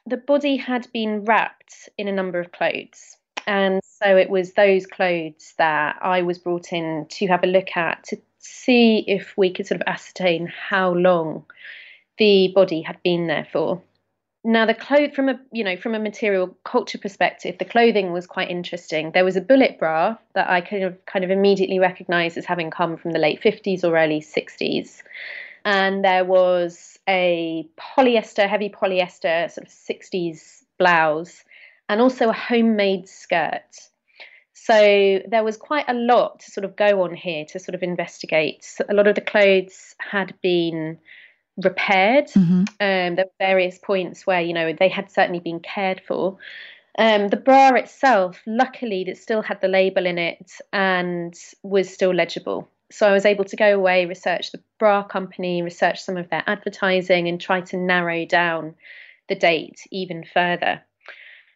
The 0.06 0.16
body 0.16 0.56
had 0.56 0.88
been 0.92 1.24
wrapped 1.24 1.88
in 1.98 2.08
a 2.08 2.12
number 2.12 2.40
of 2.40 2.52
clothes. 2.52 3.16
And 3.46 3.80
so 3.82 4.16
it 4.16 4.30
was 4.30 4.52
those 4.52 4.86
clothes 4.86 5.54
that 5.58 5.98
I 6.00 6.22
was 6.22 6.38
brought 6.38 6.72
in 6.72 7.06
to 7.10 7.26
have 7.28 7.42
a 7.42 7.48
look 7.48 7.76
at 7.76 8.04
to 8.04 8.16
see 8.38 9.04
if 9.06 9.34
we 9.36 9.52
could 9.52 9.66
sort 9.66 9.80
of 9.80 9.86
ascertain 9.86 10.46
how 10.46 10.92
long 10.92 11.44
the 12.18 12.52
body 12.54 12.82
had 12.82 13.02
been 13.02 13.26
there 13.26 13.46
for. 13.52 13.82
Now, 14.44 14.66
the 14.66 14.74
clothes 14.74 15.14
from 15.14 15.28
a 15.28 15.40
you 15.52 15.62
know 15.62 15.76
from 15.76 15.94
a 15.94 16.00
material 16.00 16.56
culture 16.64 16.98
perspective, 16.98 17.58
the 17.58 17.64
clothing 17.64 18.12
was 18.12 18.26
quite 18.26 18.50
interesting. 18.50 19.12
There 19.12 19.24
was 19.24 19.36
a 19.36 19.40
bullet 19.40 19.78
bra 19.78 20.16
that 20.34 20.50
I 20.50 20.60
kind 20.60 20.82
of 20.82 21.06
kind 21.06 21.24
of 21.24 21.30
immediately 21.30 21.78
recognised 21.78 22.36
as 22.36 22.44
having 22.44 22.70
come 22.70 22.96
from 22.96 23.12
the 23.12 23.20
late 23.20 23.40
fifties 23.40 23.84
or 23.84 23.96
early 23.96 24.20
sixties, 24.20 25.04
and 25.64 26.04
there 26.04 26.24
was 26.24 26.98
a 27.08 27.68
polyester, 27.78 28.48
heavy 28.48 28.68
polyester, 28.68 29.50
sort 29.50 29.66
of 29.66 29.72
sixties 29.72 30.64
blouse, 30.78 31.44
and 31.88 32.00
also 32.00 32.28
a 32.28 32.32
homemade 32.32 33.08
skirt. 33.08 33.90
So 34.54 35.20
there 35.26 35.42
was 35.42 35.56
quite 35.56 35.86
a 35.88 35.94
lot 35.94 36.40
to 36.40 36.50
sort 36.50 36.64
of 36.64 36.76
go 36.76 37.02
on 37.02 37.14
here 37.14 37.44
to 37.46 37.58
sort 37.58 37.74
of 37.74 37.82
investigate. 37.82 38.62
So 38.62 38.84
a 38.88 38.94
lot 38.94 39.08
of 39.08 39.16
the 39.16 39.20
clothes 39.20 39.96
had 39.98 40.34
been 40.40 40.98
repaired. 41.56 42.28
Mm-hmm. 42.28 42.60
Um, 42.80 43.16
there 43.16 43.24
were 43.24 43.32
various 43.40 43.78
points 43.78 44.26
where 44.26 44.40
you 44.40 44.52
know 44.52 44.72
they 44.72 44.88
had 44.88 45.10
certainly 45.10 45.40
been 45.40 45.60
cared 45.60 46.00
for. 46.06 46.38
Um, 46.98 47.28
the 47.28 47.36
bra 47.36 47.70
itself, 47.70 48.40
luckily, 48.46 49.02
it 49.02 49.16
still 49.16 49.42
had 49.42 49.60
the 49.60 49.68
label 49.68 50.06
in 50.06 50.18
it 50.18 50.52
and 50.72 51.34
was 51.62 51.92
still 51.92 52.14
legible. 52.14 52.68
So 52.92 53.08
I 53.08 53.12
was 53.12 53.24
able 53.24 53.44
to 53.44 53.56
go 53.56 53.74
away, 53.74 54.06
research 54.06 54.52
the 54.52 54.62
bra 54.78 55.02
company, 55.02 55.62
research 55.62 56.02
some 56.02 56.16
of 56.16 56.28
their 56.28 56.44
advertising, 56.46 57.28
and 57.28 57.40
try 57.40 57.62
to 57.62 57.76
narrow 57.76 58.26
down 58.26 58.74
the 59.28 59.34
date 59.34 59.80
even 59.90 60.24
further. 60.24 60.82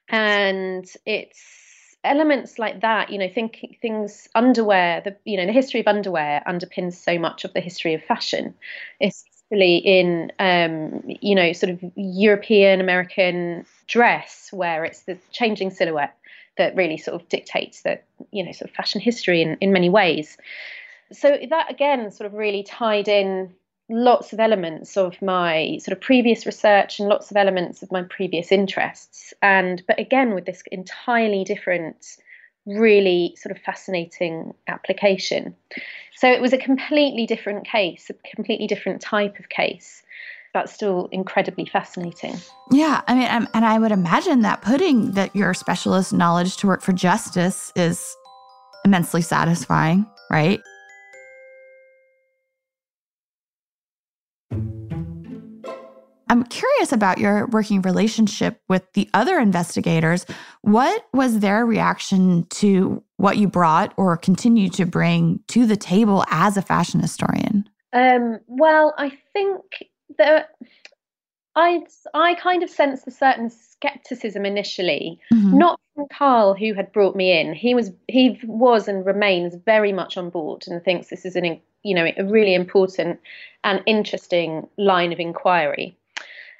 And 0.08 0.86
it's 1.04 1.96
elements 2.04 2.58
like 2.58 2.80
that, 2.80 3.10
you 3.10 3.18
know, 3.18 3.28
think 3.28 3.78
things 3.82 4.28
underwear, 4.34 5.02
the 5.04 5.16
you 5.24 5.36
know, 5.36 5.46
the 5.46 5.52
history 5.52 5.80
of 5.80 5.88
underwear 5.88 6.42
underpins 6.46 6.94
so 6.94 7.18
much 7.18 7.44
of 7.44 7.52
the 7.52 7.60
history 7.60 7.94
of 7.94 8.02
fashion. 8.02 8.54
Especially 9.00 9.76
in 9.76 10.32
um, 10.38 11.02
you 11.06 11.34
know, 11.34 11.52
sort 11.52 11.70
of 11.70 11.80
European 11.96 12.80
American 12.80 13.66
dress 13.86 14.48
where 14.52 14.84
it's 14.84 15.02
the 15.02 15.18
changing 15.32 15.70
silhouette 15.70 16.16
that 16.56 16.74
really 16.74 16.96
sort 16.96 17.20
of 17.20 17.28
dictates 17.28 17.82
that, 17.82 18.04
you 18.30 18.44
know, 18.44 18.52
sort 18.52 18.70
of 18.70 18.76
fashion 18.76 19.00
history 19.00 19.42
in, 19.42 19.58
in 19.60 19.72
many 19.72 19.90
ways. 19.90 20.38
So 21.12 21.38
that 21.50 21.70
again 21.70 22.10
sort 22.10 22.26
of 22.26 22.34
really 22.34 22.62
tied 22.62 23.08
in 23.08 23.54
lots 23.88 24.32
of 24.32 24.40
elements 24.40 24.96
of 24.96 25.20
my 25.22 25.78
sort 25.80 25.96
of 25.96 26.00
previous 26.00 26.44
research 26.44 26.98
and 26.98 27.08
lots 27.08 27.30
of 27.30 27.36
elements 27.36 27.82
of 27.82 27.92
my 27.92 28.02
previous 28.02 28.50
interests. 28.50 29.32
And 29.42 29.82
but 29.86 29.98
again 30.00 30.34
with 30.34 30.44
this 30.44 30.62
entirely 30.72 31.44
different 31.44 32.16
really 32.66 33.34
sort 33.36 33.56
of 33.56 33.62
fascinating 33.62 34.52
application. 34.66 35.54
So 36.16 36.28
it 36.30 36.40
was 36.40 36.52
a 36.52 36.58
completely 36.58 37.26
different 37.26 37.66
case 37.66 38.10
a 38.10 38.14
completely 38.34 38.66
different 38.66 39.00
type 39.00 39.38
of 39.38 39.48
case 39.48 40.02
but 40.52 40.70
still 40.70 41.06
incredibly 41.12 41.66
fascinating. 41.66 42.34
Yeah 42.72 43.02
i 43.06 43.14
mean 43.14 43.28
and 43.28 43.64
i 43.64 43.78
would 43.78 43.92
imagine 43.92 44.40
that 44.42 44.62
putting 44.62 45.12
that 45.12 45.36
your 45.36 45.54
specialist 45.54 46.12
knowledge 46.12 46.56
to 46.56 46.66
work 46.66 46.82
for 46.82 46.92
justice 46.92 47.72
is 47.76 48.16
immensely 48.84 49.20
satisfying 49.20 50.06
right 50.30 50.60
I'm 56.28 56.44
curious 56.44 56.92
about 56.92 57.18
your 57.18 57.46
working 57.46 57.82
relationship 57.82 58.60
with 58.68 58.92
the 58.94 59.08
other 59.14 59.38
investigators. 59.38 60.26
What 60.62 61.06
was 61.12 61.38
their 61.38 61.64
reaction 61.64 62.44
to 62.50 63.02
what 63.16 63.36
you 63.36 63.48
brought 63.48 63.94
or 63.96 64.16
continue 64.16 64.68
to 64.70 64.86
bring 64.86 65.40
to 65.48 65.66
the 65.66 65.76
table 65.76 66.24
as 66.30 66.56
a 66.56 66.62
fashion 66.62 67.00
historian? 67.00 67.68
Um, 67.92 68.40
well, 68.46 68.92
I 68.98 69.12
think 69.32 69.62
that 70.18 70.50
I 71.54 71.82
I 72.12 72.34
kind 72.34 72.62
of 72.62 72.70
sensed 72.70 73.06
a 73.06 73.10
certain 73.10 73.48
skepticism 73.48 74.44
initially, 74.44 75.20
mm-hmm. 75.32 75.56
not 75.56 75.80
from 75.94 76.06
Carl 76.12 76.54
who 76.54 76.74
had 76.74 76.92
brought 76.92 77.16
me 77.16 77.40
in. 77.40 77.54
He 77.54 77.74
was 77.74 77.92
he 78.08 78.40
was 78.44 78.88
and 78.88 79.06
remains 79.06 79.54
very 79.64 79.92
much 79.92 80.16
on 80.16 80.30
board 80.30 80.64
and 80.66 80.82
thinks 80.82 81.08
this 81.08 81.24
is 81.24 81.36
an 81.36 81.60
you 81.82 81.94
know 81.94 82.10
a 82.16 82.24
really 82.24 82.54
important 82.54 83.20
and 83.64 83.82
interesting 83.86 84.68
line 84.76 85.12
of 85.12 85.20
inquiry 85.20 85.96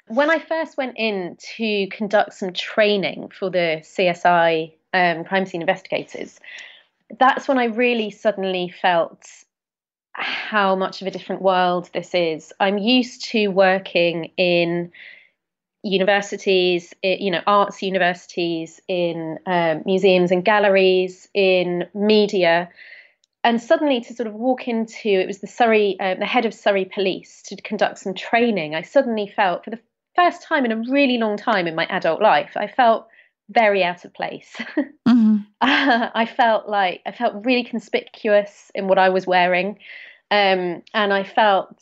when 0.07 0.29
I 0.29 0.39
first 0.39 0.77
went 0.77 0.97
in 0.97 1.37
to 1.57 1.87
conduct 1.87 2.33
some 2.33 2.53
training 2.53 3.29
for 3.37 3.49
the 3.49 3.81
CSI 3.83 4.73
um, 4.93 5.25
crime 5.25 5.45
scene 5.45 5.61
investigators, 5.61 6.39
that's 7.19 7.47
when 7.47 7.57
I 7.57 7.65
really 7.65 8.09
suddenly 8.09 8.73
felt 8.81 9.27
how 10.13 10.75
much 10.75 11.01
of 11.01 11.07
a 11.07 11.11
different 11.11 11.41
world 11.41 11.89
this 11.93 12.15
is. 12.15 12.51
I'm 12.59 12.77
used 12.77 13.25
to 13.25 13.47
working 13.47 14.31
in 14.37 14.91
universities, 15.83 16.93
you 17.03 17.31
know, 17.31 17.41
arts 17.45 17.83
universities, 17.83 18.81
in 18.87 19.37
um, 19.45 19.83
museums 19.85 20.31
and 20.31 20.43
galleries, 20.43 21.29
in 21.33 21.85
media. 21.93 22.69
And 23.43 23.61
suddenly, 23.61 24.01
to 24.01 24.13
sort 24.13 24.27
of 24.27 24.33
walk 24.33 24.67
into 24.67 25.07
it 25.07 25.27
was 25.27 25.39
the 25.39 25.47
Surrey, 25.47 25.95
uh, 25.99 26.15
the 26.15 26.25
head 26.25 26.45
of 26.45 26.53
Surrey 26.53 26.85
Police 26.85 27.43
to 27.43 27.61
conduct 27.61 27.99
some 27.99 28.13
training. 28.13 28.73
I 28.73 28.81
suddenly 28.81 29.31
felt, 29.33 29.63
for 29.63 29.69
the 29.69 29.79
first 30.17 30.41
time 30.43 30.65
in 30.65 30.71
a 30.71 30.91
really 30.91 31.17
long 31.17 31.37
time 31.37 31.67
in 31.67 31.75
my 31.75 31.85
adult 31.85 32.21
life, 32.21 32.51
I 32.55 32.67
felt 32.67 33.07
very 33.49 33.83
out 33.83 34.05
of 34.05 34.13
place. 34.13 34.55
Mm-hmm. 35.07 35.37
I 35.61 36.25
felt 36.25 36.67
like 36.67 37.01
I 37.05 37.13
felt 37.13 37.45
really 37.45 37.63
conspicuous 37.63 38.69
in 38.75 38.89
what 38.89 38.97
I 38.97 39.07
was 39.07 39.25
wearing, 39.25 39.79
um, 40.29 40.83
and 40.93 41.13
I 41.13 41.23
felt 41.23 41.81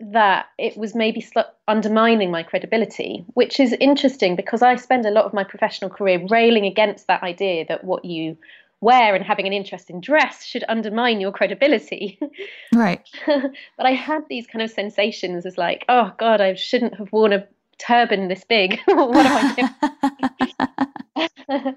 that 0.00 0.46
it 0.58 0.76
was 0.76 0.94
maybe 0.96 1.20
sl- 1.20 1.52
undermining 1.68 2.32
my 2.32 2.42
credibility, 2.42 3.24
which 3.34 3.60
is 3.60 3.72
interesting 3.80 4.34
because 4.34 4.62
I 4.62 4.74
spend 4.74 5.06
a 5.06 5.12
lot 5.12 5.26
of 5.26 5.32
my 5.32 5.44
professional 5.44 5.90
career 5.90 6.26
railing 6.28 6.66
against 6.66 7.06
that 7.06 7.22
idea 7.22 7.64
that 7.68 7.84
what 7.84 8.04
you 8.04 8.36
wear 8.80 9.14
and 9.14 9.24
having 9.24 9.46
an 9.46 9.52
interest 9.52 9.90
in 9.90 10.00
dress 10.00 10.44
should 10.44 10.64
undermine 10.68 11.20
your 11.20 11.32
credibility. 11.32 12.18
Right. 12.74 13.06
but 13.26 13.86
I 13.86 13.92
had 13.92 14.22
these 14.28 14.46
kind 14.46 14.62
of 14.62 14.70
sensations 14.70 15.44
as 15.44 15.58
like, 15.58 15.84
oh 15.88 16.12
God, 16.18 16.40
I 16.40 16.54
shouldn't 16.54 16.94
have 16.98 17.12
worn 17.12 17.32
a 17.32 17.46
turban 17.78 18.28
this 18.28 18.44
big. 18.44 18.78
what 18.86 19.26
am 19.26 19.54
I 19.58 21.26
doing? 21.48 21.74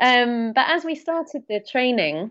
um, 0.00 0.52
but 0.52 0.68
as 0.68 0.84
we 0.84 0.94
started 0.96 1.44
the 1.48 1.60
training, 1.60 2.30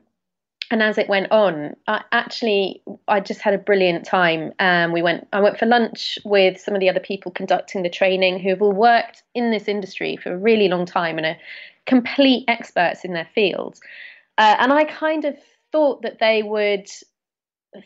and 0.72 0.82
as 0.82 0.98
it 0.98 1.08
went 1.10 1.32
on, 1.32 1.76
I 1.88 2.04
actually 2.12 2.82
I 3.08 3.20
just 3.20 3.42
had 3.42 3.54
a 3.54 3.58
brilliant 3.58 4.06
time. 4.06 4.54
Um, 4.60 4.92
we 4.92 5.02
went 5.02 5.28
I 5.32 5.40
went 5.40 5.60
for 5.60 5.66
lunch 5.66 6.18
with 6.26 6.60
some 6.60 6.74
of 6.74 6.80
the 6.80 6.90
other 6.90 7.00
people 7.00 7.32
conducting 7.32 7.84
the 7.84 7.90
training 7.90 8.40
who 8.40 8.50
have 8.50 8.62
all 8.62 8.72
worked 8.72 9.24
in 9.36 9.52
this 9.52 9.68
industry 9.68 10.18
for 10.18 10.34
a 10.34 10.38
really 10.38 10.68
long 10.70 10.86
time 10.86 11.18
and 11.18 11.28
are 11.28 11.38
complete 11.86 12.46
experts 12.48 13.04
in 13.04 13.14
their 13.14 13.28
fields. 13.36 13.82
Uh, 14.38 14.56
and 14.60 14.74
I 14.74 14.86
kind 14.86 15.26
of 15.26 15.38
thought 15.72 16.02
that 16.04 16.20
they 16.20 16.44
would 16.44 16.88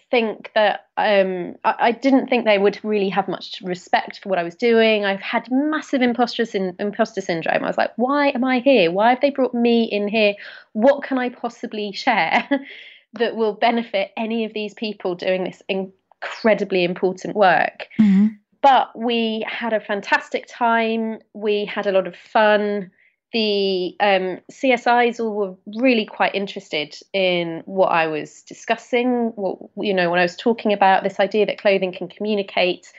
think 0.09 0.51
that 0.53 0.87
um, 0.97 1.55
I, 1.63 1.75
I, 1.79 1.91
didn't 1.91 2.27
think 2.27 2.45
they 2.45 2.57
would 2.57 2.79
really 2.83 3.09
have 3.09 3.27
much 3.27 3.61
respect 3.63 4.19
for 4.21 4.29
what 4.29 4.39
I 4.39 4.43
was 4.43 4.55
doing. 4.55 5.05
I've 5.05 5.21
had 5.21 5.47
massive 5.49 6.01
imposter, 6.01 6.45
syn- 6.45 6.75
imposter 6.79 7.21
syndrome. 7.21 7.63
I 7.63 7.67
was 7.67 7.77
like, 7.77 7.91
why 7.95 8.29
am 8.29 8.43
I 8.43 8.59
here? 8.59 8.91
Why 8.91 9.09
have 9.09 9.21
they 9.21 9.29
brought 9.29 9.53
me 9.53 9.83
in 9.85 10.07
here? 10.07 10.35
What 10.73 11.03
can 11.03 11.17
I 11.17 11.29
possibly 11.29 11.91
share 11.93 12.47
that 13.13 13.35
will 13.35 13.53
benefit 13.53 14.11
any 14.17 14.45
of 14.45 14.53
these 14.53 14.73
people 14.73 15.15
doing 15.15 15.43
this 15.43 15.61
incredibly 15.69 16.83
important 16.83 17.35
work? 17.35 17.87
Mm-hmm. 17.99 18.27
But 18.61 18.97
we 18.97 19.45
had 19.47 19.71
a 19.71 19.79
fantastic 19.79 20.45
time. 20.49 21.19
We 21.33 21.65
had 21.65 21.87
a 21.87 21.91
lot 21.91 22.07
of 22.07 22.15
fun 22.15 22.91
the 23.33 23.95
um, 23.99 24.39
CSIs 24.51 25.19
all 25.19 25.33
were 25.33 25.55
really 25.79 26.05
quite 26.05 26.33
interested 26.33 26.95
in 27.13 27.61
what 27.65 27.87
I 27.87 28.07
was 28.07 28.41
discussing. 28.43 29.31
What 29.35 29.57
you 29.77 29.93
know, 29.93 30.09
when 30.09 30.19
I 30.19 30.23
was 30.23 30.35
talking 30.35 30.73
about 30.73 31.03
this 31.03 31.19
idea 31.19 31.45
that 31.45 31.59
clothing 31.59 31.93
can 31.93 32.07
communicate. 32.07 32.91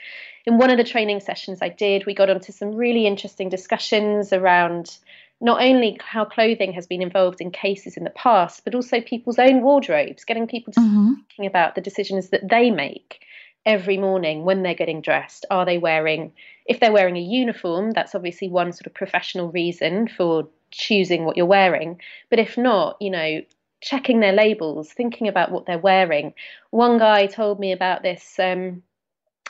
In 0.45 0.57
one 0.57 0.71
of 0.71 0.77
the 0.77 0.83
training 0.83 1.19
sessions 1.19 1.59
I 1.61 1.69
did, 1.69 2.05
we 2.05 2.13
got 2.13 2.29
onto 2.29 2.51
some 2.51 2.73
really 2.73 3.05
interesting 3.05 3.49
discussions 3.49 4.31
around 4.31 4.97
not 5.41 5.61
only 5.61 5.97
how 6.01 6.25
clothing 6.25 6.73
has 6.73 6.87
been 6.87 7.01
involved 7.01 7.39
in 7.39 7.51
cases 7.51 7.97
in 7.97 8.03
the 8.03 8.09
past, 8.11 8.63
but 8.65 8.75
also 8.75 8.99
people's 9.01 9.39
own 9.39 9.61
wardrobes, 9.61 10.25
getting 10.25 10.47
people 10.47 10.73
to 10.73 10.79
mm-hmm. 10.79 11.13
thinking 11.13 11.45
about 11.45 11.75
the 11.75 11.81
decisions 11.81 12.29
that 12.29 12.49
they 12.49 12.71
make 12.71 13.21
every 13.69 13.97
morning 13.97 14.43
when 14.43 14.63
they're 14.63 14.73
getting 14.73 14.99
dressed. 14.99 15.45
Are 15.51 15.63
they 15.63 15.77
wearing 15.77 16.33
if 16.65 16.79
they're 16.79 16.91
wearing 16.91 17.17
a 17.17 17.21
uniform, 17.21 17.91
that's 17.91 18.13
obviously 18.13 18.49
one 18.49 18.73
sort 18.73 18.87
of 18.87 18.93
professional 18.93 19.51
reason 19.51 20.07
for 20.07 20.47
choosing 20.71 21.23
what 21.23 21.37
you're 21.37 21.45
wearing. 21.45 22.01
But 22.29 22.39
if 22.39 22.57
not, 22.57 22.97
you 22.99 23.09
know, 23.09 23.41
checking 23.81 24.19
their 24.19 24.33
labels, 24.33 24.91
thinking 24.91 25.27
about 25.27 25.51
what 25.51 25.65
they're 25.65 25.79
wearing. 25.79 26.33
One 26.71 26.99
guy 26.99 27.27
told 27.27 27.59
me 27.59 27.71
about 27.71 28.03
this 28.03 28.35
um, 28.39 28.83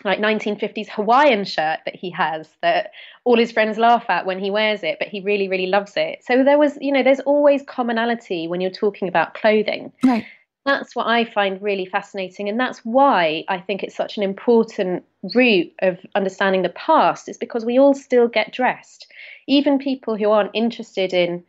like 0.06 0.20
1950s 0.20 0.90
Hawaiian 0.90 1.46
shirt 1.46 1.80
that 1.86 1.96
he 1.96 2.10
has 2.12 2.48
that 2.62 2.92
all 3.26 3.38
his 3.38 3.52
friends 3.52 3.78
laugh 3.78 4.06
at 4.10 4.26
when 4.26 4.40
he 4.40 4.52
wears 4.52 4.84
it, 4.84 4.98
but 5.00 5.08
he 5.08 5.22
really, 5.22 5.50
really 5.50 5.68
loves 5.68 5.94
it. 5.96 6.24
So 6.24 6.44
there 6.44 6.60
was, 6.60 6.78
you 6.80 6.92
know, 6.92 7.04
there's 7.04 7.20
always 7.22 7.64
commonality 7.64 8.48
when 8.48 8.62
you're 8.62 8.72
talking 8.72 9.08
about 9.08 9.34
clothing. 9.34 9.92
Right 10.04 10.26
that's 10.66 10.96
what 10.96 11.08
I 11.08 11.26
find 11.26 11.62
really 11.62 11.86
fascinating. 11.86 12.50
And 12.50 12.60
that's 12.60 12.80
why 12.80 13.44
I 13.48 13.60
think 13.60 13.84
it's 13.84 13.96
such 13.96 14.18
an 14.18 14.24
important 14.24 15.04
route 15.34 15.74
of 15.82 16.00
understanding 16.16 16.62
the 16.62 16.70
past, 16.70 17.30
is 17.30 17.38
because 17.38 17.66
we 17.66 17.80
all 17.80 17.94
still 17.94 18.28
get 18.28 18.54
dressed. 18.54 19.12
Even 19.48 19.80
people 19.80 20.16
who 20.16 20.30
aren't 20.30 20.52
interested 20.54 21.14
in 21.14 21.44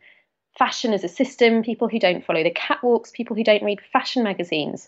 fashion 0.57 0.93
as 0.93 1.03
a 1.03 1.09
system, 1.09 1.63
people 1.63 1.87
who 1.87 1.99
don't 1.99 2.25
follow 2.25 2.43
the 2.43 2.51
catwalks, 2.51 3.13
people 3.13 3.35
who 3.35 3.43
don't 3.43 3.63
read 3.63 3.81
fashion 3.93 4.23
magazines. 4.23 4.87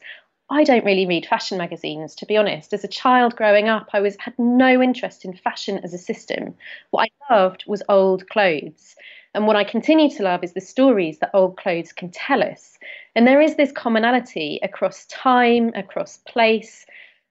I 0.50 0.64
don't 0.64 0.86
really 0.86 1.06
read 1.06 1.26
fashion 1.26 1.58
magazines, 1.58 2.16
to 2.16 2.26
be 2.26 2.38
honest. 2.38 2.74
As 2.74 2.84
a 2.84 2.90
child 2.90 3.36
growing 3.36 3.70
up, 3.70 3.90
I 3.94 4.02
was 4.02 4.18
had 4.20 4.38
no 4.38 4.82
interest 4.82 5.26
in 5.26 5.34
fashion 5.34 5.80
as 5.84 5.94
a 5.94 5.98
system. 5.98 6.54
What 6.92 7.10
I 7.30 7.34
loved 7.34 7.64
was 7.66 7.82
old 7.90 8.28
clothes. 8.30 8.96
And 9.34 9.48
what 9.48 9.56
I 9.56 9.64
continue 9.64 10.10
to 10.12 10.24
love 10.24 10.44
is 10.44 10.54
the 10.54 10.62
stories 10.62 11.20
that 11.20 11.32
old 11.34 11.58
clothes 11.58 11.92
can 11.92 12.12
tell 12.12 12.44
us. 12.44 12.78
And 13.15 13.28
there 13.28 13.41
is 13.41 13.56
this 13.56 13.71
commonality 13.71 14.60
across 14.63 15.06
time, 15.06 15.71
across 15.76 16.17
place, 16.28 16.86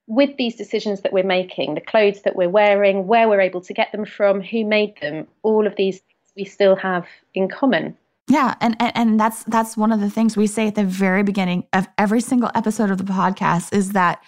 with 0.07 0.37
these 0.37 0.57
decisions 0.57 1.01
that 1.01 1.13
we're 1.13 1.25
making, 1.25 1.75
the 1.75 1.81
clothes 1.81 2.23
that 2.23 2.37
we're 2.37 2.49
wearing, 2.49 3.07
where 3.07 3.29
we're 3.29 3.41
able 3.41 3.61
to 3.63 3.75
get 3.75 3.93
them 3.93 4.05
from, 4.05 4.41
who 4.41 4.65
made 4.65 4.95
them, 5.01 5.27
all 5.43 5.67
of 5.67 5.77
these 5.77 6.01
we 6.37 6.45
still 6.45 6.77
have 6.77 7.07
in 7.35 7.49
common. 7.49 7.97
Yeah, 8.29 8.55
and, 8.61 8.77
and 8.81 8.93
and 8.95 9.21
that's 9.21 9.43
that's 9.45 9.77
one 9.77 9.93
of 9.93 10.01
the 10.01 10.09
things 10.09 10.37
we 10.37 10.47
say 10.47 10.69
at 10.69 10.77
the 10.77 10.85
very 10.85 11.23
beginning 11.23 11.67
of 11.73 11.89
every 11.99 12.21
single 12.21 12.51
episode 12.55 12.91
of 12.91 12.99
the 12.99 13.05
podcast 13.05 13.75
is 13.75 13.93
that 13.93 14.23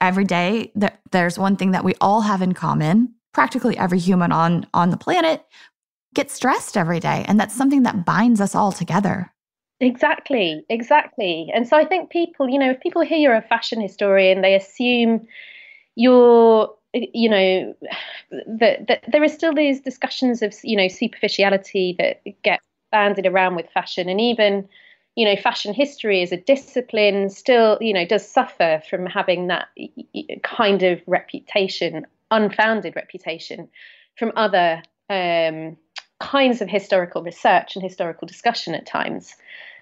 every 0.00 0.24
day 0.24 0.72
that 0.74 1.00
there's 1.12 1.38
one 1.38 1.56
thing 1.56 1.70
that 1.70 1.84
we 1.84 1.94
all 2.00 2.22
have 2.22 2.42
in 2.42 2.52
common. 2.52 3.14
Practically 3.32 3.78
every 3.78 3.98
human 3.98 4.32
on 4.32 4.66
on 4.74 4.90
the 4.90 4.96
planet 4.96 5.44
gets 6.12 6.34
stressed 6.34 6.76
every 6.76 7.00
day, 7.00 7.24
and 7.28 7.38
that's 7.38 7.54
something 7.54 7.84
that 7.84 8.04
binds 8.04 8.40
us 8.40 8.54
all 8.54 8.72
together. 8.72 9.32
Exactly, 9.80 10.64
exactly. 10.68 11.50
And 11.52 11.66
so 11.66 11.76
I 11.76 11.84
think 11.84 12.10
people, 12.10 12.48
you 12.48 12.58
know, 12.58 12.70
if 12.70 12.80
people 12.80 13.02
hear 13.02 13.18
you're 13.18 13.34
a 13.34 13.42
fashion 13.42 13.80
historian, 13.80 14.40
they 14.40 14.54
assume 14.54 15.26
you're 15.96 16.74
you 16.94 17.28
know 17.28 17.74
that, 18.60 18.86
that 18.88 19.04
there 19.12 19.22
are 19.22 19.28
still 19.28 19.54
these 19.54 19.80
discussions 19.80 20.42
of 20.42 20.54
you 20.64 20.76
know 20.76 20.88
superficiality 20.88 21.96
that 21.98 22.22
get 22.42 22.60
bandied 22.92 23.26
around 23.26 23.56
with 23.56 23.70
fashion 23.70 24.08
and 24.08 24.20
even 24.20 24.68
you 25.16 25.24
know 25.26 25.36
fashion 25.36 25.74
history 25.74 26.22
as 26.22 26.32
a 26.32 26.38
discipline 26.38 27.30
still 27.30 27.78
you 27.80 27.92
know 27.94 28.06
does 28.06 28.28
suffer 28.28 28.82
from 28.90 29.06
having 29.06 29.48
that 29.48 29.68
kind 30.42 30.82
of 30.82 31.00
reputation 31.06 32.06
unfounded 32.30 32.96
reputation 32.96 33.68
from 34.18 34.32
other 34.36 34.82
um, 35.10 35.76
kinds 36.20 36.60
of 36.60 36.68
historical 36.68 37.22
research 37.22 37.76
and 37.76 37.82
historical 37.82 38.26
discussion 38.26 38.74
at 38.74 38.86
times 38.86 39.34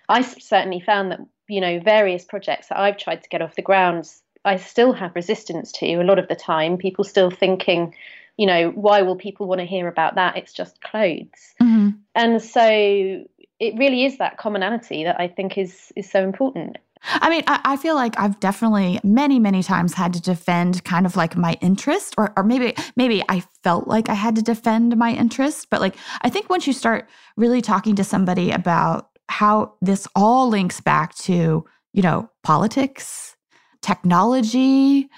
i 0.08 0.22
certainly 0.22 0.80
found 0.80 1.10
that 1.10 1.20
you 1.48 1.60
know 1.60 1.78
various 1.80 2.24
projects 2.24 2.68
that 2.68 2.78
i've 2.78 2.96
tried 2.96 3.22
to 3.22 3.28
get 3.28 3.42
off 3.42 3.54
the 3.54 3.62
ground 3.62 4.10
i 4.44 4.56
still 4.56 4.92
have 4.92 5.14
resistance 5.14 5.70
to 5.72 5.94
a 5.94 6.04
lot 6.04 6.18
of 6.18 6.28
the 6.28 6.36
time 6.36 6.76
people 6.76 7.04
still 7.04 7.30
thinking 7.30 7.94
you 8.36 8.46
know, 8.46 8.70
why 8.70 9.02
will 9.02 9.16
people 9.16 9.46
want 9.46 9.60
to 9.60 9.66
hear 9.66 9.88
about 9.88 10.14
that? 10.14 10.36
It's 10.36 10.52
just 10.52 10.80
clothes. 10.80 11.54
Mm-hmm. 11.60 11.90
And 12.14 12.42
so 12.42 12.66
it 12.66 13.76
really 13.76 14.04
is 14.04 14.18
that 14.18 14.38
commonality 14.38 15.04
that 15.04 15.20
I 15.20 15.28
think 15.28 15.58
is 15.58 15.92
is 15.96 16.10
so 16.10 16.22
important. 16.24 16.78
I 17.04 17.30
mean, 17.30 17.42
I, 17.46 17.60
I, 17.64 17.76
feel 17.76 17.94
like 17.94 18.18
I've 18.18 18.38
definitely 18.38 19.00
many, 19.02 19.38
many 19.38 19.62
times 19.62 19.94
had 19.94 20.12
to 20.14 20.20
defend 20.20 20.84
kind 20.84 21.04
of 21.04 21.16
like 21.16 21.36
my 21.36 21.56
interest, 21.60 22.14
or 22.16 22.32
or 22.36 22.44
maybe 22.44 22.74
maybe 22.96 23.22
I 23.28 23.42
felt 23.62 23.88
like 23.88 24.08
I 24.08 24.14
had 24.14 24.36
to 24.36 24.42
defend 24.42 24.96
my 24.96 25.12
interest. 25.12 25.68
But 25.70 25.80
like 25.80 25.96
I 26.22 26.30
think 26.30 26.48
once 26.48 26.66
you 26.66 26.72
start 26.72 27.08
really 27.36 27.60
talking 27.60 27.96
to 27.96 28.04
somebody 28.04 28.50
about 28.50 29.08
how 29.28 29.74
this 29.80 30.06
all 30.14 30.48
links 30.48 30.80
back 30.80 31.14
to, 31.16 31.64
you 31.92 32.02
know, 32.02 32.30
politics, 32.44 33.36
technology, 33.80 35.08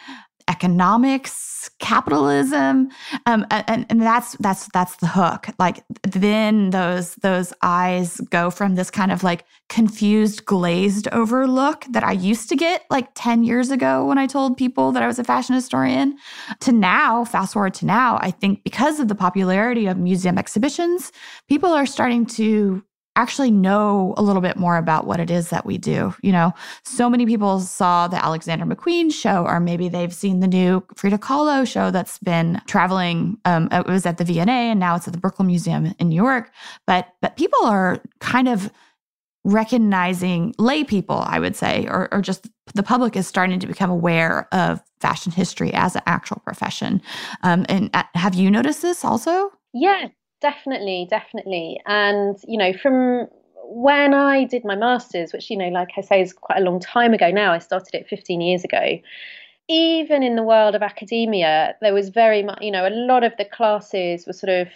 economics, 0.55 1.69
capitalism, 1.81 2.89
um, 3.27 3.47
and, 3.51 3.85
and 3.91 4.01
that's 4.01 4.37
that's 4.39 4.69
that's 4.73 4.97
the 4.97 5.09
hook. 5.09 5.49
Like 5.59 5.85
then 6.03 6.71
those 6.71 7.17
those 7.17 7.53
eyes 7.63 8.21
go 8.31 8.51
from 8.51 8.77
this 8.77 8.91
kind 8.91 9.11
of 9.11 9.23
like 9.25 9.45
confused, 9.69 10.45
glazed 10.45 11.09
over 11.09 11.49
look 11.49 11.87
that 11.91 12.05
I 12.05 12.13
used 12.13 12.49
to 12.51 12.57
get 12.57 12.85
like 12.91 13.09
ten 13.15 13.43
years 13.43 13.71
ago 13.71 14.07
when 14.07 14.19
I 14.19 14.27
told 14.27 14.57
people 14.57 14.93
that 14.93 15.03
I 15.03 15.07
was 15.07 15.19
a 15.19 15.25
fashion 15.25 15.55
historian, 15.55 16.17
to 16.61 16.71
now. 16.73 17.25
Fast 17.25 17.55
forward 17.55 17.75
to 17.75 17.87
now, 17.87 18.19
I 18.21 18.31
think 18.31 18.63
because 18.63 19.01
of 19.01 19.09
the 19.09 19.15
popularity 19.27 19.87
of 19.87 19.97
museum 19.99 20.39
exhibitions, 20.39 21.11
people 21.49 21.73
are 21.73 21.87
starting 21.87 22.27
to 22.39 22.85
actually 23.17 23.51
know 23.51 24.15
a 24.17 24.23
little 24.23 24.43
bit 24.43 24.57
more 24.57 24.77
about 24.77 25.07
what 25.07 25.21
it 25.21 25.31
is 25.31 25.51
that 25.51 25.65
we 25.65 25.79
do. 25.79 26.15
You 26.23 26.33
know, 26.33 26.53
so 26.85 27.09
many 27.09 27.27
people 27.27 27.61
saw 27.61 28.09
the 28.09 28.23
Alexander 28.23 28.65
McQueen 28.65 29.13
show, 29.13 29.45
or 29.45 29.61
maybe 29.61 29.89
they've 29.89 30.13
seen 30.13 30.41
the 30.41 30.49
new 30.49 30.85
Frida 30.97 31.19
Kahlo 31.19 31.67
show 31.67 31.91
that's 31.91 32.19
been 32.19 32.61
traveling. 32.67 33.39
Um, 33.45 33.69
it 33.71 33.87
was 33.87 34.07
at 34.07 34.19
the 34.19 34.25
V&A 34.25 34.47
and 34.47 34.81
now 34.81 34.97
it's 34.97 35.07
at 35.07 35.13
the 35.13 35.21
Brooklyn 35.21 35.47
Museum 35.47 35.95
in 35.99 36.09
New 36.09 36.17
York. 36.17 36.51
But 36.87 37.09
but 37.21 37.37
people 37.37 37.65
are 37.65 38.01
kind 38.21 38.49
of 38.49 38.71
recognizing 39.45 40.55
lay 40.59 40.85
people, 40.85 41.23
I 41.27 41.39
would 41.39 41.55
say, 41.55 41.87
or, 41.89 42.13
or 42.13 42.23
just 42.23 42.49
the 42.75 42.83
public 42.83 43.15
is 43.15 43.27
starting 43.27 43.61
to 43.61 43.67
become 43.67 43.91
aware 43.91 44.49
of 44.53 44.83
fashion 45.01 45.33
history 45.33 45.73
as 45.75 45.95
an 45.95 46.03
actual 46.07 46.41
profession. 46.45 47.03
Um, 47.43 47.67
and 47.69 47.91
uh, 47.93 48.05
have 48.15 48.35
you 48.35 48.51
noticed 48.51 48.81
this 48.81 49.05
also? 49.05 49.51
Yeah, 49.75 50.09
definitely, 50.45 51.07
definitely. 51.09 51.81
And, 51.87 52.37
you 52.47 52.59
know, 52.59 52.75
from 52.75 53.29
when 53.65 54.13
I 54.13 54.45
did 54.45 54.63
my 54.63 54.77
master's, 54.77 55.33
which, 55.33 55.51
you 55.51 55.57
know, 55.57 55.69
like 55.69 55.93
I 55.97 56.03
say, 56.03 56.21
is 56.21 56.35
quite 56.35 56.59
a 56.59 56.65
long 56.65 56.81
time 56.81 57.15
ago 57.15 57.31
now, 57.31 57.53
I 57.53 57.59
started 57.61 57.95
it 57.95 58.07
15 58.09 58.43
years 58.43 58.63
ago. 58.63 58.99
Even 59.71 60.23
in 60.23 60.37
the 60.37 60.43
world 60.43 60.75
of 60.75 60.83
academia, 60.83 61.75
there 61.81 61.95
was 61.95 62.11
very 62.11 62.43
much, 62.43 62.59
you 62.61 62.71
know, 62.71 62.87
a 62.87 62.91
lot 62.91 63.25
of 63.25 63.33
the 63.39 63.47
classes 63.47 64.27
were 64.27 64.35
sort 64.35 64.53
of 64.53 64.69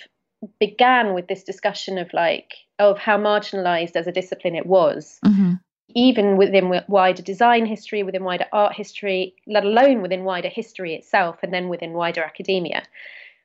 began 0.58 1.12
with 1.12 1.28
this 1.28 1.44
discussion 1.44 1.98
of 1.98 2.08
like, 2.14 2.54
of 2.78 2.98
how 2.98 3.18
marginalized 3.18 3.94
as 3.94 4.06
a 4.06 4.12
discipline 4.12 4.54
it 4.54 4.64
was. 4.64 5.20
Mm-hmm. 5.26 5.52
Even 5.94 6.38
within 6.38 6.80
wider 6.88 7.22
design 7.22 7.66
history, 7.66 8.02
within 8.02 8.24
wider 8.24 8.46
art 8.54 8.74
history, 8.74 9.34
let 9.46 9.64
alone 9.64 10.00
within 10.00 10.24
wider 10.24 10.48
history 10.48 10.94
itself, 10.94 11.36
and 11.42 11.52
then 11.52 11.68
within 11.68 11.92
wider 11.92 12.22
academia. 12.22 12.82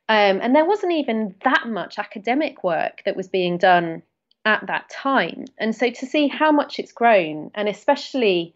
Um, 0.09 0.39
and 0.41 0.55
there 0.55 0.65
wasn't 0.65 0.93
even 0.93 1.35
that 1.43 1.67
much 1.67 1.97
academic 1.97 2.63
work 2.63 3.01
that 3.05 3.15
was 3.15 3.27
being 3.27 3.57
done 3.57 4.03
at 4.45 4.67
that 4.67 4.89
time. 4.89 5.45
And 5.57 5.75
so 5.75 5.89
to 5.89 6.05
see 6.05 6.27
how 6.27 6.51
much 6.51 6.79
it's 6.79 6.91
grown, 6.91 7.51
and 7.55 7.69
especially 7.69 8.53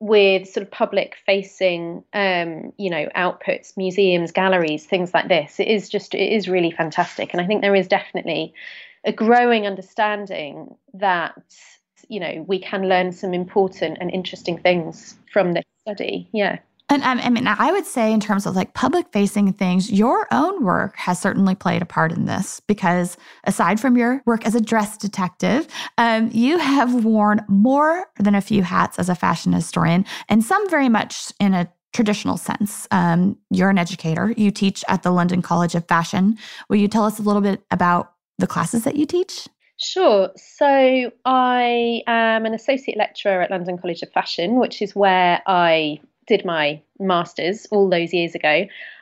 with 0.00 0.48
sort 0.48 0.66
of 0.66 0.70
public 0.70 1.16
facing 1.24 2.02
um, 2.12 2.72
you 2.76 2.90
know 2.90 3.08
outputs 3.14 3.76
museums 3.76 4.32
galleries 4.32 4.84
things 4.84 5.14
like 5.14 5.28
this 5.28 5.60
it 5.60 5.68
is 5.68 5.88
just 5.88 6.12
it 6.12 6.32
is 6.32 6.48
really 6.48 6.72
fantastic. 6.72 7.32
And 7.32 7.40
i 7.40 7.46
think 7.46 7.62
there 7.62 7.76
is 7.76 7.86
definitely 7.86 8.52
a 9.04 9.12
growing 9.12 9.64
understanding 9.64 10.74
that 10.94 11.40
you 12.08 12.18
know 12.18 12.44
we 12.48 12.58
can 12.58 12.88
learn 12.88 13.12
some 13.12 13.32
important 13.32 13.98
and 14.00 14.10
interesting 14.10 14.58
things 14.58 15.16
from 15.32 15.52
this 15.52 15.64
study. 15.86 16.28
Yeah 16.32 16.58
and 17.00 17.20
I 17.20 17.28
mean, 17.30 17.46
I 17.46 17.72
would 17.72 17.86
say, 17.86 18.12
in 18.12 18.20
terms 18.20 18.44
of 18.44 18.56
like 18.56 18.74
public 18.74 19.06
facing 19.12 19.52
things, 19.52 19.90
your 19.90 20.26
own 20.30 20.64
work 20.64 20.96
has 20.96 21.18
certainly 21.18 21.54
played 21.54 21.80
a 21.80 21.86
part 21.86 22.12
in 22.12 22.26
this 22.26 22.60
because 22.60 23.16
aside 23.44 23.80
from 23.80 23.96
your 23.96 24.22
work 24.26 24.44
as 24.44 24.54
a 24.54 24.60
dress 24.60 24.96
detective, 24.96 25.66
um, 25.96 26.28
you 26.32 26.58
have 26.58 27.04
worn 27.04 27.44
more 27.48 28.06
than 28.18 28.34
a 28.34 28.40
few 28.40 28.62
hats 28.62 28.98
as 28.98 29.08
a 29.08 29.14
fashion 29.14 29.52
historian, 29.52 30.04
and 30.28 30.44
some 30.44 30.68
very 30.68 30.88
much 30.88 31.32
in 31.40 31.54
a 31.54 31.70
traditional 31.92 32.36
sense. 32.36 32.88
Um, 32.90 33.38
you're 33.50 33.70
an 33.70 33.78
educator, 33.78 34.34
you 34.36 34.50
teach 34.50 34.84
at 34.88 35.02
the 35.02 35.10
London 35.10 35.42
College 35.42 35.74
of 35.74 35.86
Fashion. 35.86 36.38
Will 36.68 36.76
you 36.76 36.88
tell 36.88 37.04
us 37.04 37.18
a 37.18 37.22
little 37.22 37.42
bit 37.42 37.62
about 37.70 38.12
the 38.38 38.46
classes 38.46 38.84
that 38.84 38.96
you 38.96 39.06
teach? 39.06 39.48
Sure. 39.78 40.30
So 40.36 41.10
I 41.24 42.02
am 42.06 42.46
an 42.46 42.54
associate 42.54 42.96
lecturer 42.96 43.42
at 43.42 43.50
London 43.50 43.78
College 43.78 44.02
of 44.02 44.12
Fashion, 44.12 44.60
which 44.60 44.80
is 44.80 44.94
where 44.94 45.42
I 45.46 46.00
did 46.32 46.46
my 46.46 46.80
master's 46.98 47.66
all 47.66 47.90
those 47.90 48.14
years 48.14 48.34
ago, 48.34 48.48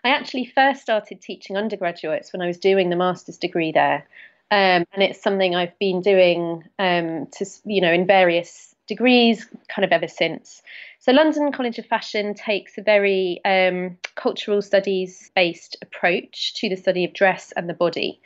I 0.03 0.09
actually 0.09 0.47
first 0.47 0.83
started 0.83 1.23
teaching 1.23 1.57
undergraduates 1.57 2.33
when 2.33 2.43
I 2.43 2.49
was 2.49 2.59
doing 2.59 2.91
the 2.91 2.97
master's 2.97 3.39
degree 3.39 3.71
there. 3.71 4.05
Um, 4.51 4.85
and 4.93 5.01
it's 5.01 5.23
something 5.23 5.55
I've 5.55 5.79
been 5.79 6.01
doing 6.01 6.65
um, 6.81 7.29
to, 7.39 7.47
you 7.65 7.81
know, 7.81 7.93
in 7.93 8.05
various 8.05 8.75
degrees 8.89 9.47
kind 9.69 9.85
of 9.85 9.93
ever 9.93 10.09
since. 10.09 10.61
So, 10.99 11.13
London 11.13 11.53
College 11.53 11.79
of 11.79 11.87
Fashion 11.87 12.35
takes 12.35 12.77
a 12.77 12.83
very 12.83 13.41
um, 13.45 13.97
cultural 14.17 14.61
studies 14.61 15.31
based 15.37 15.77
approach 15.83 16.55
to 16.55 16.69
the 16.69 16.75
study 16.75 17.05
of 17.05 17.13
dress 17.13 17.53
and 17.57 17.69
the 17.69 17.75
body. 17.75 18.21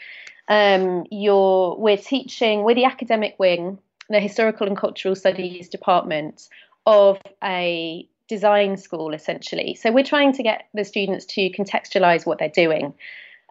Um, 0.48 1.04
you're, 1.10 1.76
we're 1.76 1.98
teaching, 1.98 2.62
we're 2.62 2.74
the 2.74 2.86
academic 2.86 3.34
wing, 3.38 3.78
the 4.08 4.20
Historical 4.20 4.66
and 4.66 4.78
Cultural 4.78 5.14
Studies 5.14 5.68
Department 5.68 6.48
of 6.86 7.20
a 7.42 8.08
design 8.28 8.76
school 8.76 9.12
essentially. 9.12 9.74
So 9.74 9.92
we're 9.92 10.04
trying 10.04 10.32
to 10.34 10.42
get 10.42 10.64
the 10.74 10.84
students 10.84 11.26
to 11.26 11.50
contextualize 11.50 12.26
what 12.26 12.38
they're 12.38 12.48
doing, 12.48 12.94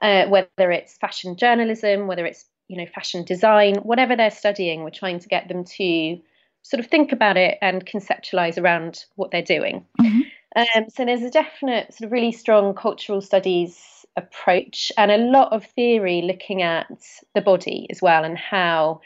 uh, 0.02 0.26
whether 0.28 0.72
it's 0.72 0.98
fashion 0.98 1.36
journalism, 1.36 2.08
whether 2.08 2.26
it's 2.26 2.46
you 2.68 2.78
know 2.78 2.86
fashion 2.86 3.24
design, 3.24 3.76
whatever 3.78 4.16
they're 4.16 4.32
studying. 4.32 4.84
We're 4.84 4.90
trying 4.90 5.20
to 5.20 5.28
get 5.28 5.48
them 5.48 5.64
to 5.64 6.20
sort 6.64 6.80
of 6.80 6.88
think 6.88 7.12
about 7.12 7.38
it 7.38 7.58
and 7.62 7.86
conceptualize 7.86 8.62
around 8.62 9.06
what 9.16 9.32
they're 9.32 9.42
doing. 9.42 9.86
Mm-hmm. 10.02 10.22
Um, 10.56 10.90
so 10.90 11.06
there's 11.06 11.24
a 11.24 11.32
definite 11.32 11.94
sort 11.94 12.08
of 12.08 12.12
really 12.12 12.32
strong 12.32 12.74
cultural 12.74 13.22
studies 13.22 14.06
approach 14.16 14.92
and 14.98 15.12
a 15.12 15.18
lot 15.18 15.52
of 15.52 15.66
theory 15.66 16.22
looking 16.22 16.62
at 16.62 16.88
the 17.34 17.42
body 17.42 17.88
as 17.90 18.02
well 18.02 18.24
and 18.24 18.38
how 18.38 19.02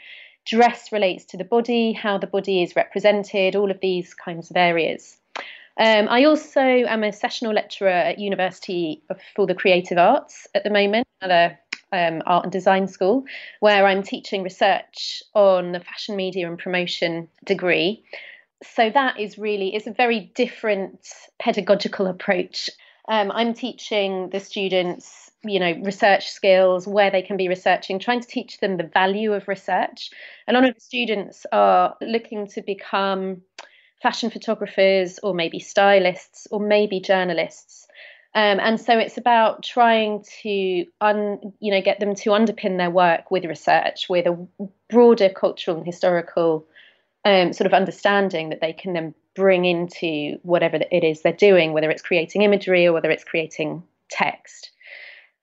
dress 0.46 0.92
relates 0.92 1.24
to 1.26 1.36
the 1.36 1.44
body, 1.44 1.92
how 1.92 2.18
the 2.18 2.26
body 2.26 2.62
is 2.62 2.76
represented, 2.76 3.56
all 3.56 3.70
of 3.70 3.80
these 3.80 4.14
kinds 4.14 4.50
of 4.50 4.56
areas. 4.56 5.17
Um, 5.78 6.08
I 6.08 6.24
also 6.24 6.60
am 6.60 7.04
a 7.04 7.12
sessional 7.12 7.54
lecturer 7.54 7.88
at 7.88 8.18
University 8.18 9.02
for 9.36 9.46
the 9.46 9.54
Creative 9.54 9.96
Arts 9.96 10.48
at 10.54 10.64
the 10.64 10.70
moment, 10.70 11.06
another 11.22 11.56
um, 11.92 12.20
art 12.26 12.44
and 12.44 12.52
design 12.52 12.88
school, 12.88 13.24
where 13.60 13.86
I'm 13.86 14.02
teaching 14.02 14.42
research 14.42 15.22
on 15.34 15.72
the 15.72 15.80
fashion 15.80 16.16
media 16.16 16.48
and 16.48 16.58
promotion 16.58 17.28
degree. 17.44 18.02
So 18.62 18.90
that 18.90 19.20
is 19.20 19.38
really 19.38 19.74
it's 19.74 19.86
a 19.86 19.92
very 19.92 20.32
different 20.34 21.08
pedagogical 21.38 22.08
approach. 22.08 22.68
Um, 23.08 23.30
I'm 23.30 23.54
teaching 23.54 24.30
the 24.30 24.40
students, 24.40 25.30
you 25.44 25.60
know, 25.60 25.74
research 25.84 26.28
skills, 26.28 26.88
where 26.88 27.10
they 27.10 27.22
can 27.22 27.36
be 27.36 27.48
researching, 27.48 28.00
trying 28.00 28.20
to 28.20 28.28
teach 28.28 28.58
them 28.58 28.76
the 28.76 28.82
value 28.82 29.32
of 29.32 29.46
research. 29.46 30.10
A 30.48 30.52
lot 30.52 30.64
of 30.64 30.74
the 30.74 30.80
students 30.80 31.46
are 31.52 31.96
looking 32.02 32.48
to 32.48 32.62
become 32.62 33.42
fashion 34.02 34.30
photographers 34.30 35.18
or 35.22 35.34
maybe 35.34 35.58
stylists 35.58 36.46
or 36.50 36.60
maybe 36.60 37.00
journalists. 37.00 37.86
Um, 38.34 38.60
and 38.60 38.80
so 38.80 38.98
it's 38.98 39.16
about 39.16 39.62
trying 39.62 40.24
to 40.42 40.84
un, 41.00 41.52
you 41.60 41.72
know 41.72 41.80
get 41.80 41.98
them 41.98 42.14
to 42.16 42.30
underpin 42.30 42.76
their 42.76 42.90
work 42.90 43.30
with 43.30 43.44
research 43.44 44.06
with 44.08 44.26
a 44.26 44.46
broader 44.90 45.30
cultural 45.30 45.78
and 45.78 45.86
historical 45.86 46.66
um, 47.24 47.52
sort 47.52 47.66
of 47.66 47.74
understanding 47.74 48.50
that 48.50 48.60
they 48.60 48.72
can 48.72 48.92
then 48.92 49.14
bring 49.34 49.64
into 49.64 50.38
whatever 50.42 50.78
it 50.90 51.04
is 51.04 51.22
they're 51.22 51.32
doing, 51.32 51.72
whether 51.72 51.90
it's 51.90 52.02
creating 52.02 52.42
imagery 52.42 52.86
or 52.86 52.92
whether 52.92 53.10
it's 53.10 53.24
creating 53.24 53.82
text. 54.10 54.70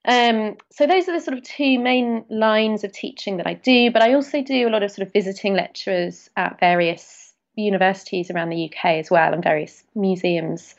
Um, 0.08 0.58
so 0.72 0.86
those 0.86 1.10
are 1.10 1.14
the 1.14 1.22
sort 1.22 1.38
of 1.38 1.44
two 1.44 1.80
main 1.80 2.26
lines 2.30 2.84
of 2.84 2.92
teaching 2.92 3.38
that 3.38 3.48
I 3.48 3.56
do, 3.56 3.90
but 3.92 4.04
I 4.04 4.14
also 4.14 4.44
do 4.44 4.68
a 4.68 4.70
lot 4.70 4.84
of 4.84 4.92
sort 4.92 5.08
of 5.08 5.14
visiting 5.14 5.56
lecturers 5.56 6.30
at 6.38 6.60
various 6.60 7.25
universities 7.64 8.30
around 8.32 8.50
the 8.50 8.66
UK 8.66 8.86
as 8.98 9.10
well 9.10 9.34
and 9.34 9.44
various 9.44 9.84
museums 9.96 10.76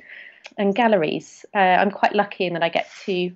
and 0.59 0.75
galleries. 0.75 1.45
Uh, 1.55 1.59
I'm 1.59 1.91
quite 1.91 2.15
lucky 2.15 2.47
in 2.47 2.55
that 2.55 2.63
I 2.63 2.69
get 2.69 2.89
to 3.05 3.33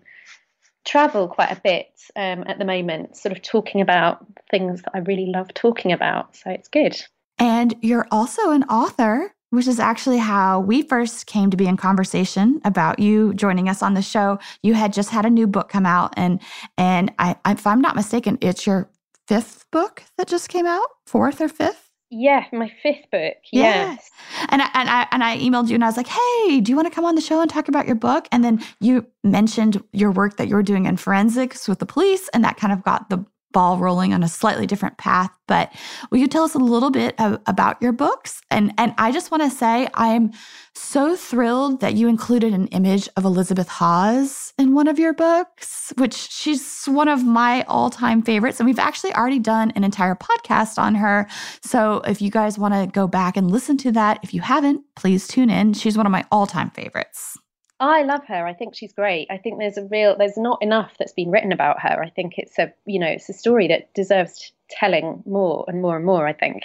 travel 0.85 1.29
quite 1.29 1.51
a 1.51 1.61
bit 1.63 1.91
um, 2.17 2.45
at 2.47 2.59
the 2.59 2.65
moment, 2.65 3.17
sort 3.17 3.37
of 3.37 3.43
talking 3.43 3.81
about 3.81 4.25
things 4.51 4.83
that 4.83 4.93
I 4.95 4.99
really 4.99 5.27
love 5.27 5.53
talking 5.55 5.93
about. 5.93 6.37
So 6.37 6.51
it's 6.51 6.69
good. 6.69 7.01
And 7.39 7.75
you're 7.81 8.07
also 8.11 8.51
an 8.51 8.65
author, 8.65 9.33
which 9.51 9.67
is 9.67 9.81
actually 9.81 10.19
how 10.19 10.61
we 10.61 10.83
first 10.83 11.27
came 11.27 11.51
to 11.51 11.57
be 11.57 11.67
in 11.67 11.77
conversation 11.77 12.61
about 12.65 12.99
you 12.99 13.35
joining 13.35 13.69
us 13.69 13.83
on 13.83 13.95
the 13.95 14.03
show. 14.03 14.39
You 14.63 14.75
had 14.75 14.93
just 14.93 15.11
had 15.11 15.25
a 15.25 15.31
new 15.31 15.47
book 15.47 15.69
come 15.69 15.87
out, 15.87 16.13
and 16.17 16.41
and 16.77 17.13
I, 17.19 17.37
if 17.47 17.67
I'm 17.67 17.81
not 17.81 17.97
mistaken, 17.97 18.39
it's 18.41 18.67
your 18.67 18.91
fifth 19.27 19.65
book 19.71 20.03
that 20.19 20.29
just 20.29 20.49
came 20.49 20.67
out, 20.67 20.89
fourth 21.07 21.41
or 21.41 21.49
fifth. 21.49 21.90
Yeah, 22.11 22.45
my 22.53 22.73
fifth 22.83 23.09
book. 23.13 23.37
Yes. 23.53 23.99
yes. 23.99 24.11
And 24.49 24.63
I, 24.63 24.71
and 24.75 24.91
I 24.91 25.07
and 25.13 25.23
I 25.23 25.39
emailed 25.39 25.69
you 25.69 25.77
and 25.77 25.85
I 25.85 25.87
was 25.87 25.97
like, 25.97 26.09
"Hey, 26.09 26.61
do 26.61 26.73
you 26.73 26.77
want 26.77 26.89
to 26.89 26.95
come 26.95 27.05
on 27.05 27.15
the 27.15 27.21
show 27.21 27.41
and 27.41 27.49
talk 27.49 27.69
about 27.69 27.87
your 27.87 27.95
book?" 27.95 28.27
And 28.33 28.43
then 28.43 28.63
you 28.81 29.07
mentioned 29.23 29.83
your 29.93 30.11
work 30.11 30.37
that 30.37 30.49
you 30.49 30.57
were 30.57 30.63
doing 30.63 30.87
in 30.87 30.97
forensics 30.97 31.69
with 31.69 31.79
the 31.79 31.87
police 31.87 32.29
and 32.35 32.45
that 32.45 32.57
kind 32.57 32.73
of 32.73 32.83
got 32.83 33.11
the 33.11 33.25
ball 33.53 33.79
rolling 33.79 34.15
on 34.15 34.23
a 34.23 34.29
slightly 34.29 34.67
different 34.67 34.99
path. 34.99 35.31
But 35.47 35.73
will 36.11 36.19
you 36.19 36.29
tell 36.29 36.45
us 36.45 36.55
a 36.55 36.59
little 36.59 36.91
bit 36.91 37.15
of, 37.19 37.41
about 37.47 37.81
your 37.83 37.93
books? 37.93 38.41
And 38.51 38.73
and 38.79 38.95
I 38.99 39.11
just 39.11 39.31
want 39.31 39.43
to 39.43 39.51
say 39.51 39.89
I'm 39.95 40.33
so 40.75 41.17
thrilled 41.17 41.81
that 41.81 41.95
you 41.95 42.09
included 42.09 42.55
an 42.55 42.69
image 42.69 43.09
of 43.17 43.25
Elizabeth 43.25 43.69
Hawes 43.69 44.53
in 44.59 44.75
one 44.75 44.87
of 44.87 44.99
your 44.99 45.13
books, 45.13 45.93
which 45.97 46.15
she's 46.15 46.85
one 46.87 47.09
of 47.09 47.25
my 47.25 47.63
all-time 47.63 48.23
favorites. 48.23 48.61
And 48.61 48.67
we've 48.67 48.79
actually 48.79 49.13
already 49.15 49.41
done 49.41 49.73
an 49.73 49.85
entire 49.85 50.15
podcast 50.15 50.79
on 50.79 50.95
her. 50.95 51.27
So 51.63 52.03
if 52.07 52.23
you 52.23 52.31
guys 52.31 52.59
want 52.59 52.75
to 52.75 52.87
go 52.87 53.09
back 53.09 53.37
and 53.37 53.51
listen 53.51 53.77
to 53.79 53.93
that, 53.93 54.21
if 54.23 54.33
you 54.33 54.41
haven't, 54.41 54.85
please 54.95 55.27
tune 55.27 55.51
in. 55.51 55.73
She's 55.73 55.97
one 55.97 56.07
of 56.07 56.13
my 56.13 56.25
all-time 56.31 56.71
favorites. 56.71 57.37
I 57.81 58.03
love 58.03 58.27
her. 58.27 58.47
I 58.47 58.53
think 58.53 58.75
she's 58.75 58.93
great. 58.93 59.27
I 59.31 59.39
think 59.39 59.59
there's 59.59 59.79
a 59.79 59.87
real 59.87 60.17
there's 60.17 60.37
not 60.37 60.63
enough 60.63 60.93
that's 60.99 61.15
been 61.15 61.31
written 61.31 61.51
about 61.51 61.81
her. 61.81 62.03
I 62.03 62.11
think 62.11 62.35
it's 62.37 62.59
a 62.59 62.73
you 62.85 63.01
know 63.01 63.07
it's 63.07 63.29
a 63.29 63.33
story 63.33 63.69
that 63.69 63.93
deserves 63.95 64.53
telling 64.69 65.23
more 65.27 65.65
and 65.67 65.81
more 65.81 65.97
and 65.97 66.05
more. 66.05 66.27
I 66.27 66.35
think. 66.35 66.65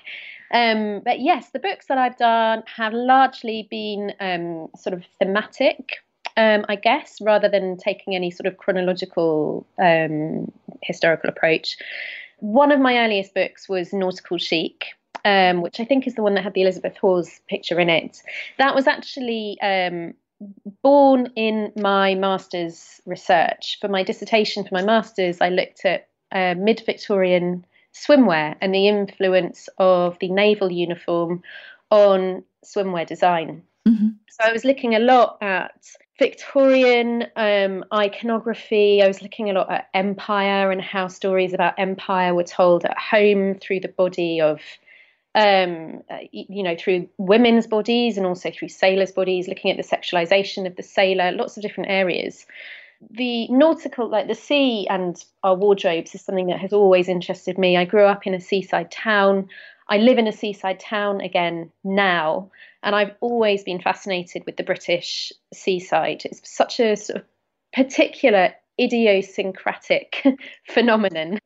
Um, 0.51 1.01
but 1.03 1.21
yes, 1.21 1.49
the 1.51 1.59
books 1.59 1.87
that 1.87 1.97
I've 1.97 2.17
done 2.17 2.63
have 2.67 2.93
largely 2.93 3.67
been 3.71 4.13
um, 4.19 4.67
sort 4.77 4.93
of 4.93 5.03
thematic, 5.17 5.95
um, 6.37 6.65
I 6.69 6.75
guess, 6.75 7.19
rather 7.21 7.49
than 7.49 7.77
taking 7.77 8.15
any 8.15 8.29
sort 8.29 8.45
of 8.45 8.57
chronological 8.57 9.65
um, 9.81 10.51
historical 10.83 11.29
approach. 11.29 11.77
One 12.39 12.71
of 12.71 12.79
my 12.79 12.97
earliest 12.97 13.33
books 13.33 13.67
was 13.67 13.93
Nautical 13.93 14.37
Chic, 14.37 14.85
um, 15.23 15.61
which 15.61 15.79
I 15.79 15.85
think 15.85 16.05
is 16.05 16.15
the 16.15 16.23
one 16.23 16.35
that 16.35 16.43
had 16.43 16.53
the 16.53 16.61
Elizabeth 16.61 16.97
Hawes 16.97 17.39
picture 17.49 17.79
in 17.79 17.89
it. 17.89 18.21
That 18.57 18.75
was 18.75 18.85
actually 18.85 19.57
um, 19.61 20.13
born 20.83 21.31
in 21.35 21.71
my 21.75 22.15
master's 22.15 23.01
research. 23.05 23.77
For 23.81 23.87
my 23.87 24.03
dissertation, 24.03 24.63
for 24.63 24.73
my 24.73 24.83
master's, 24.83 25.41
I 25.41 25.49
looked 25.49 25.85
at 25.85 26.07
uh, 26.31 26.55
mid 26.57 26.83
Victorian 26.85 27.65
swimwear 27.93 28.55
and 28.61 28.73
the 28.73 28.87
influence 28.87 29.69
of 29.77 30.19
the 30.19 30.29
naval 30.29 30.71
uniform 30.71 31.41
on 31.89 32.43
swimwear 32.65 33.07
design. 33.07 33.63
Mm-hmm. 33.87 34.07
So 34.29 34.43
I 34.43 34.51
was 34.51 34.65
looking 34.65 34.95
a 34.95 34.99
lot 34.99 35.37
at 35.41 35.85
Victorian 36.19 37.25
um, 37.35 37.85
iconography. 37.93 39.01
I 39.01 39.07
was 39.07 39.21
looking 39.21 39.49
a 39.49 39.53
lot 39.53 39.71
at 39.71 39.89
empire 39.93 40.71
and 40.71 40.81
how 40.81 41.07
stories 41.07 41.53
about 41.53 41.75
empire 41.77 42.33
were 42.33 42.43
told 42.43 42.83
at 42.85 42.97
home 42.97 43.55
through 43.55 43.81
the 43.81 43.87
body 43.89 44.41
of 44.41 44.59
um, 45.35 46.01
uh, 46.09 46.19
you 46.31 46.63
know, 46.63 46.77
through 46.79 47.09
women's 47.17 47.67
bodies 47.67 48.17
and 48.17 48.25
also 48.25 48.51
through 48.51 48.69
sailors' 48.69 49.11
bodies, 49.11 49.49
looking 49.49 49.69
at 49.69 49.77
the 49.77 49.83
sexualization 49.83 50.65
of 50.65 50.77
the 50.77 50.83
sailor, 50.83 51.33
lots 51.33 51.57
of 51.57 51.61
different 51.61 51.89
areas. 51.91 52.45
The 53.11 53.47
nautical, 53.49 54.09
like 54.09 54.29
the 54.29 54.33
sea 54.33 54.87
and 54.89 55.21
our 55.43 55.53
wardrobes, 55.53 56.15
is 56.15 56.21
something 56.21 56.47
that 56.47 56.59
has 56.59 56.71
always 56.71 57.09
interested 57.09 57.57
me. 57.57 57.75
I 57.75 57.83
grew 57.83 58.05
up 58.05 58.25
in 58.25 58.33
a 58.33 58.39
seaside 58.39 58.89
town. 58.89 59.49
I 59.89 59.97
live 59.97 60.17
in 60.17 60.27
a 60.27 60.31
seaside 60.31 60.79
town 60.79 61.19
again 61.19 61.69
now, 61.83 62.49
and 62.81 62.95
I've 62.95 63.15
always 63.19 63.65
been 63.65 63.81
fascinated 63.81 64.43
with 64.45 64.55
the 64.55 64.63
British 64.63 65.33
seaside. 65.53 66.23
It's 66.23 66.49
such 66.49 66.79
a 66.79 66.95
sort 66.95 67.19
of 67.19 67.25
particular 67.73 68.53
idiosyncratic 68.79 70.25
phenomenon. 70.69 71.39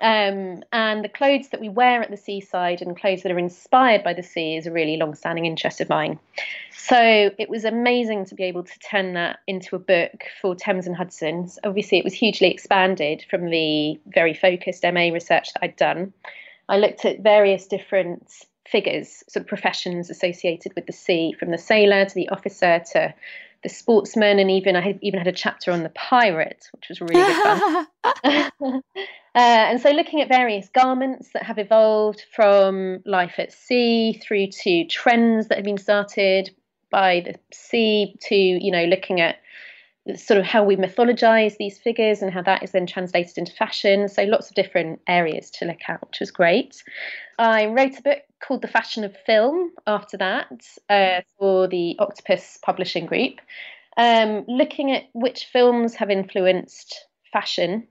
Um, 0.00 0.64
and 0.72 1.04
the 1.04 1.08
clothes 1.08 1.48
that 1.50 1.60
we 1.60 1.68
wear 1.68 2.02
at 2.02 2.10
the 2.10 2.16
seaside 2.16 2.82
and 2.82 2.98
clothes 2.98 3.22
that 3.22 3.32
are 3.32 3.38
inspired 3.38 4.02
by 4.02 4.12
the 4.12 4.22
sea 4.22 4.56
is 4.56 4.66
a 4.66 4.72
really 4.72 4.96
long 4.96 5.14
standing 5.14 5.46
interest 5.46 5.80
of 5.80 5.88
mine. 5.88 6.18
So 6.72 7.30
it 7.38 7.48
was 7.48 7.64
amazing 7.64 8.26
to 8.26 8.34
be 8.34 8.44
able 8.44 8.64
to 8.64 8.78
turn 8.80 9.14
that 9.14 9.38
into 9.46 9.76
a 9.76 9.78
book 9.78 10.24
for 10.40 10.54
Thames 10.54 10.86
and 10.86 10.96
Hudson's. 10.96 11.58
Obviously, 11.64 11.98
it 11.98 12.04
was 12.04 12.12
hugely 12.12 12.50
expanded 12.50 13.24
from 13.30 13.50
the 13.50 14.00
very 14.06 14.34
focused 14.34 14.82
MA 14.82 15.10
research 15.12 15.52
that 15.54 15.62
I'd 15.62 15.76
done. 15.76 16.12
I 16.68 16.78
looked 16.78 17.04
at 17.04 17.20
various 17.20 17.66
different 17.66 18.30
figures, 18.66 19.22
sort 19.28 19.42
of 19.42 19.46
professions 19.46 20.10
associated 20.10 20.72
with 20.74 20.86
the 20.86 20.92
sea, 20.92 21.32
from 21.38 21.50
the 21.50 21.58
sailor 21.58 22.04
to 22.04 22.14
the 22.14 22.30
officer 22.30 22.82
to 22.92 23.14
the 23.64 23.68
sportsman, 23.68 24.38
and 24.38 24.50
even 24.50 24.76
I 24.76 24.80
had, 24.80 24.98
even 25.02 25.18
had 25.18 25.26
a 25.26 25.32
chapter 25.32 25.72
on 25.72 25.82
the 25.82 25.88
pirate, 25.88 26.68
which 26.72 26.88
was 26.88 27.00
really 27.00 27.14
good 27.14 27.42
fun. 27.42 27.86
uh, 28.64 28.80
and 29.34 29.80
so, 29.80 29.90
looking 29.90 30.20
at 30.20 30.28
various 30.28 30.68
garments 30.68 31.30
that 31.34 31.42
have 31.42 31.58
evolved 31.58 32.24
from 32.36 33.00
life 33.04 33.34
at 33.38 33.52
sea 33.52 34.20
through 34.22 34.48
to 34.62 34.86
trends 34.86 35.48
that 35.48 35.56
have 35.56 35.64
been 35.64 35.78
started 35.78 36.54
by 36.90 37.24
the 37.24 37.34
sea 37.52 38.14
to 38.20 38.36
you 38.36 38.70
know 38.70 38.84
looking 38.84 39.20
at 39.20 39.38
sort 40.16 40.38
of 40.38 40.44
how 40.44 40.62
we 40.64 40.76
mythologize 40.76 41.56
these 41.56 41.78
figures 41.78 42.20
and 42.20 42.32
how 42.32 42.42
that 42.42 42.62
is 42.62 42.72
then 42.72 42.86
translated 42.86 43.38
into 43.38 43.52
fashion. 43.52 44.08
So 44.08 44.24
lots 44.24 44.50
of 44.50 44.54
different 44.54 45.00
areas 45.08 45.50
to 45.52 45.64
look 45.64 45.80
at, 45.88 46.06
which 46.06 46.20
was 46.20 46.30
great. 46.30 46.82
I 47.38 47.66
wrote 47.66 47.98
a 47.98 48.02
book 48.02 48.18
called 48.42 48.62
The 48.62 48.68
Fashion 48.68 49.04
of 49.04 49.16
Film 49.24 49.72
after 49.86 50.18
that 50.18 50.50
uh, 50.90 51.22
for 51.38 51.68
the 51.68 51.96
Octopus 51.98 52.58
Publishing 52.62 53.06
Group, 53.06 53.40
um, 53.96 54.44
looking 54.46 54.92
at 54.92 55.04
which 55.14 55.46
films 55.46 55.94
have 55.94 56.10
influenced 56.10 57.06
fashion. 57.32 57.88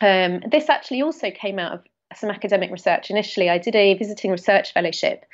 Um, 0.00 0.42
this 0.50 0.68
actually 0.68 1.02
also 1.02 1.30
came 1.30 1.58
out 1.58 1.72
of 1.72 1.84
some 2.14 2.30
academic 2.30 2.70
research. 2.70 3.10
Initially, 3.10 3.48
I 3.48 3.58
did 3.58 3.76
a 3.76 3.94
visiting 3.94 4.30
research 4.30 4.72
fellowship 4.72 5.24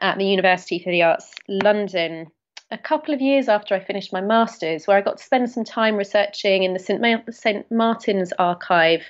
at 0.00 0.18
the 0.18 0.26
University 0.26 0.78
for 0.78 0.90
the 0.90 1.02
Arts 1.02 1.32
London 1.48 2.26
a 2.70 2.78
couple 2.78 3.14
of 3.14 3.20
years 3.20 3.48
after 3.48 3.74
I 3.74 3.80
finished 3.80 4.12
my 4.12 4.20
master's, 4.20 4.86
where 4.86 4.96
I 4.96 5.02
got 5.02 5.18
to 5.18 5.24
spend 5.24 5.50
some 5.50 5.64
time 5.64 5.96
researching 5.96 6.64
in 6.64 6.72
the 6.72 6.78
St. 6.78 7.00
Ma- 7.00 7.30
St. 7.30 7.70
Martin's 7.70 8.32
archive 8.38 9.02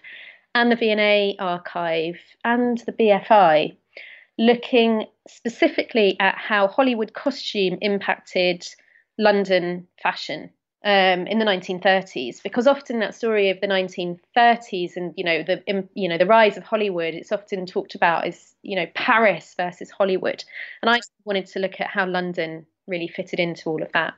and 0.54 0.70
the 0.70 0.76
V&A 0.76 1.36
archive 1.38 2.18
and 2.44 2.78
the 2.78 2.92
BFI, 2.92 3.76
looking 4.38 5.06
specifically 5.26 6.16
at 6.20 6.36
how 6.36 6.68
Hollywood 6.68 7.14
costume 7.14 7.78
impacted 7.80 8.66
London 9.18 9.86
fashion. 10.02 10.50
Um, 10.84 11.26
in 11.26 11.40
the 11.40 11.44
1930s, 11.44 12.44
because 12.44 12.68
often 12.68 13.00
that 13.00 13.14
story 13.14 13.50
of 13.50 13.60
the 13.60 13.66
1930s 13.66 14.92
and 14.94 15.12
you 15.16 15.24
know 15.24 15.42
the 15.42 15.88
you 15.94 16.08
know 16.08 16.16
the 16.16 16.26
rise 16.26 16.56
of 16.56 16.62
Hollywood, 16.62 17.12
it's 17.12 17.32
often 17.32 17.66
talked 17.66 17.96
about 17.96 18.24
as 18.24 18.54
you 18.62 18.76
know 18.76 18.86
Paris 18.94 19.54
versus 19.56 19.90
Hollywood, 19.90 20.44
and 20.82 20.90
I 20.90 21.00
wanted 21.24 21.46
to 21.46 21.58
look 21.58 21.80
at 21.80 21.88
how 21.88 22.06
London 22.06 22.66
really 22.86 23.08
fitted 23.08 23.40
into 23.40 23.68
all 23.68 23.82
of 23.82 23.90
that. 23.92 24.14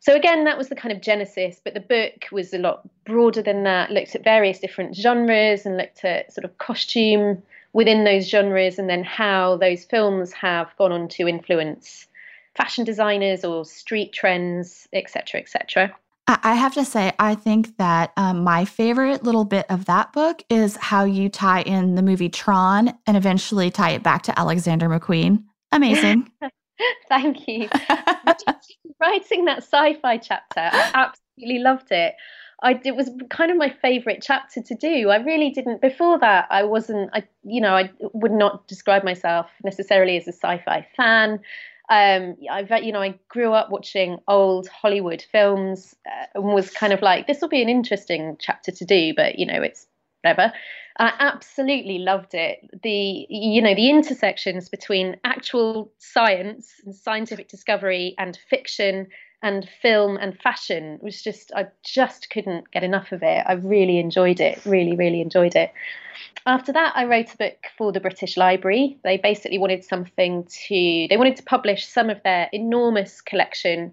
so 0.00 0.14
again, 0.14 0.44
that 0.44 0.58
was 0.58 0.68
the 0.68 0.76
kind 0.76 0.94
of 0.94 1.00
genesis, 1.00 1.60
but 1.62 1.74
the 1.74 1.80
book 1.80 2.26
was 2.32 2.52
a 2.52 2.58
lot 2.58 2.88
broader 3.04 3.42
than 3.42 3.64
that, 3.64 3.90
looked 3.90 4.14
at 4.14 4.24
various 4.24 4.58
different 4.58 4.96
genres 4.96 5.66
and 5.66 5.76
looked 5.76 6.04
at 6.04 6.32
sort 6.32 6.44
of 6.44 6.58
costume 6.58 7.42
within 7.72 8.04
those 8.04 8.28
genres 8.28 8.78
and 8.78 8.88
then 8.88 9.04
how 9.04 9.56
those 9.56 9.84
films 9.84 10.32
have 10.32 10.68
gone 10.76 10.92
on 10.92 11.08
to 11.08 11.26
influence 11.26 12.06
fashion 12.54 12.84
designers 12.84 13.44
or 13.44 13.64
street 13.64 14.12
trends, 14.12 14.86
etc., 14.92 15.40
etc. 15.40 15.94
I 16.28 16.54
have 16.54 16.74
to 16.74 16.84
say, 16.84 17.12
I 17.18 17.34
think 17.34 17.76
that 17.78 18.12
um, 18.16 18.44
my 18.44 18.64
favorite 18.64 19.24
little 19.24 19.44
bit 19.44 19.66
of 19.68 19.86
that 19.86 20.12
book 20.12 20.42
is 20.48 20.76
how 20.76 21.04
you 21.04 21.28
tie 21.28 21.62
in 21.62 21.94
the 21.96 22.02
movie 22.02 22.28
Tron 22.28 22.94
and 23.06 23.16
eventually 23.16 23.70
tie 23.70 23.90
it 23.90 24.02
back 24.02 24.22
to 24.24 24.38
Alexander 24.38 24.88
McQueen. 24.88 25.44
Amazing. 25.72 26.30
Thank 27.08 27.48
you. 27.48 27.68
Writing 29.00 29.44
that 29.46 29.58
sci 29.58 29.94
fi 29.94 30.18
chapter, 30.18 30.60
I 30.60 30.90
absolutely 30.94 31.62
loved 31.62 31.90
it. 31.90 32.14
I 32.62 32.80
it 32.84 32.94
was 32.94 33.10
kind 33.30 33.50
of 33.50 33.56
my 33.56 33.74
favorite 33.82 34.22
chapter 34.22 34.62
to 34.62 34.74
do. 34.74 35.10
I 35.10 35.16
really 35.16 35.50
didn't 35.50 35.80
before 35.80 36.18
that. 36.20 36.46
I 36.50 36.62
wasn't. 36.62 37.10
I 37.12 37.24
you 37.44 37.60
know 37.60 37.74
I 37.74 37.90
would 38.12 38.32
not 38.32 38.68
describe 38.68 39.04
myself 39.04 39.46
necessarily 39.64 40.16
as 40.16 40.28
a 40.28 40.32
sci-fi 40.32 40.86
fan. 40.96 41.40
Um, 41.90 42.36
I've 42.50 42.70
you 42.84 42.92
know 42.92 43.02
I 43.02 43.18
grew 43.28 43.52
up 43.52 43.70
watching 43.70 44.18
old 44.28 44.68
Hollywood 44.68 45.24
films 45.32 45.94
uh, 46.06 46.26
and 46.36 46.44
was 46.54 46.70
kind 46.70 46.92
of 46.92 47.02
like 47.02 47.26
this 47.26 47.40
will 47.40 47.48
be 47.48 47.62
an 47.62 47.68
interesting 47.68 48.36
chapter 48.38 48.70
to 48.70 48.84
do, 48.84 49.12
but 49.16 49.38
you 49.38 49.46
know 49.46 49.60
it's 49.60 49.86
whatever. 50.22 50.52
I 50.98 51.12
absolutely 51.18 51.98
loved 51.98 52.34
it. 52.34 52.58
The 52.82 53.26
you 53.28 53.62
know 53.62 53.74
the 53.74 53.90
intersections 53.90 54.68
between 54.68 55.16
actual 55.24 55.92
science 55.98 56.72
and 56.84 56.94
scientific 56.94 57.48
discovery 57.48 58.14
and 58.18 58.38
fiction 58.48 59.08
and 59.42 59.68
film 59.80 60.16
and 60.18 60.38
fashion 60.38 60.98
was 61.02 61.22
just 61.22 61.50
I 61.54 61.68
just 61.84 62.30
couldn't 62.30 62.70
get 62.70 62.84
enough 62.84 63.10
of 63.12 63.22
it. 63.22 63.44
I 63.46 63.54
really 63.54 63.98
enjoyed 63.98 64.40
it. 64.40 64.64
Really, 64.64 64.94
really 64.94 65.20
enjoyed 65.20 65.56
it. 65.56 65.72
After 66.46 66.72
that, 66.72 66.92
I 66.94 67.06
wrote 67.06 67.32
a 67.32 67.36
book 67.36 67.66
for 67.76 67.92
the 67.92 68.00
British 68.00 68.36
Library. 68.36 68.98
They 69.02 69.16
basically 69.16 69.58
wanted 69.58 69.84
something 69.84 70.44
to 70.44 71.06
they 71.08 71.16
wanted 71.16 71.36
to 71.36 71.42
publish 71.42 71.86
some 71.86 72.10
of 72.10 72.22
their 72.22 72.48
enormous 72.52 73.20
collection 73.20 73.92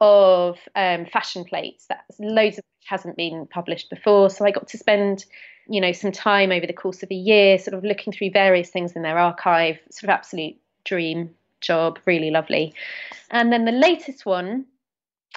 of 0.00 0.58
um, 0.74 1.06
fashion 1.06 1.44
plates 1.44 1.86
that 1.86 2.04
loads 2.18 2.58
of 2.58 2.64
which 2.64 2.88
hasn't 2.88 3.16
been 3.16 3.46
published 3.46 3.88
before. 3.90 4.28
So 4.28 4.44
I 4.44 4.50
got 4.50 4.68
to 4.68 4.78
spend 4.78 5.24
you 5.68 5.80
know 5.80 5.92
some 5.92 6.12
time 6.12 6.52
over 6.52 6.66
the 6.66 6.72
course 6.72 7.02
of 7.02 7.10
a 7.10 7.14
year 7.14 7.58
sort 7.58 7.74
of 7.74 7.84
looking 7.84 8.12
through 8.12 8.30
various 8.30 8.70
things 8.70 8.92
in 8.92 9.02
their 9.02 9.18
archive 9.18 9.78
sort 9.90 10.04
of 10.04 10.10
absolute 10.10 10.56
dream 10.84 11.30
job 11.60 11.98
really 12.04 12.30
lovely 12.30 12.74
and 13.30 13.52
then 13.52 13.64
the 13.64 13.72
latest 13.72 14.26
one 14.26 14.66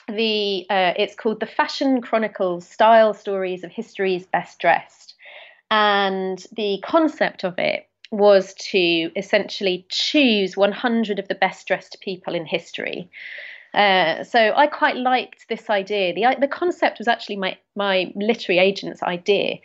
the 0.08 0.66
uh, 0.70 0.94
it's 0.96 1.16
called 1.16 1.40
the 1.40 1.46
Fashion 1.46 2.02
Chronicles: 2.02 2.68
Style 2.68 3.14
Stories 3.14 3.64
of 3.64 3.72
History's 3.72 4.26
Best 4.26 4.60
Dressed, 4.60 5.16
and 5.70 6.46
the 6.56 6.82
concept 6.84 7.44
of 7.44 7.56
it 7.58 7.90
was 8.10 8.54
to 8.54 9.12
essentially 9.18 9.86
choose 9.90 10.56
100 10.56 11.20
of 11.20 11.28
the 11.28 11.36
best 11.36 11.68
dressed 11.68 11.98
people 12.00 12.34
in 12.34 12.46
history. 12.46 13.10
Uh, 13.74 14.24
so 14.24 14.54
I 14.56 14.68
quite 14.68 14.96
liked 14.96 15.50
this 15.50 15.70
idea. 15.70 16.14
The 16.14 16.40
the 16.40 16.48
concept 16.48 17.00
was 17.00 17.08
actually 17.08 17.36
my 17.38 17.58
my 17.76 18.12
literary 18.16 18.60
agent's 18.60 19.04
idea. 19.04 19.58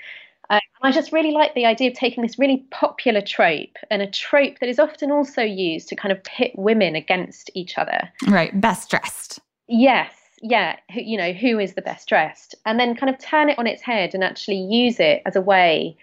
I 0.83 0.91
just 0.91 1.13
really 1.13 1.31
like 1.31 1.55
the 1.55 1.65
idea 1.65 1.91
of 1.91 1.97
taking 1.97 2.23
this 2.23 2.39
really 2.39 2.65
popular 2.71 3.21
trope 3.21 3.77
and 3.91 4.03
a 4.03 4.11
trope 4.11 4.59
that 4.61 4.69
is 4.69 4.79
often 4.79 5.13
also 5.13 5.43
used 5.43 5.89
to 5.89 5.97
kind 5.97 6.11
of 6.11 6.23
pit 6.25 6.53
women 6.57 6.97
against 6.97 7.51
each 7.55 7.79
other. 7.79 8.01
Right, 8.27 8.59
best 8.61 8.91
dressed. 8.91 9.39
Yes, 9.69 10.13
yeah, 10.43 10.77
you 10.93 11.17
know, 11.17 11.33
who 11.33 11.61
is 11.61 11.75
the 11.75 11.83
best 11.83 12.09
dressed, 12.09 12.57
and 12.67 12.81
then 12.81 12.97
kind 12.97 13.15
of 13.15 13.21
turn 13.21 13.49
it 13.49 13.59
on 13.59 13.67
its 13.69 13.81
head 13.81 14.13
and 14.13 14.25
actually 14.25 14.57
use 14.57 14.99
it 14.99 15.23
as 15.25 15.37
a 15.37 15.41
way 15.41 15.97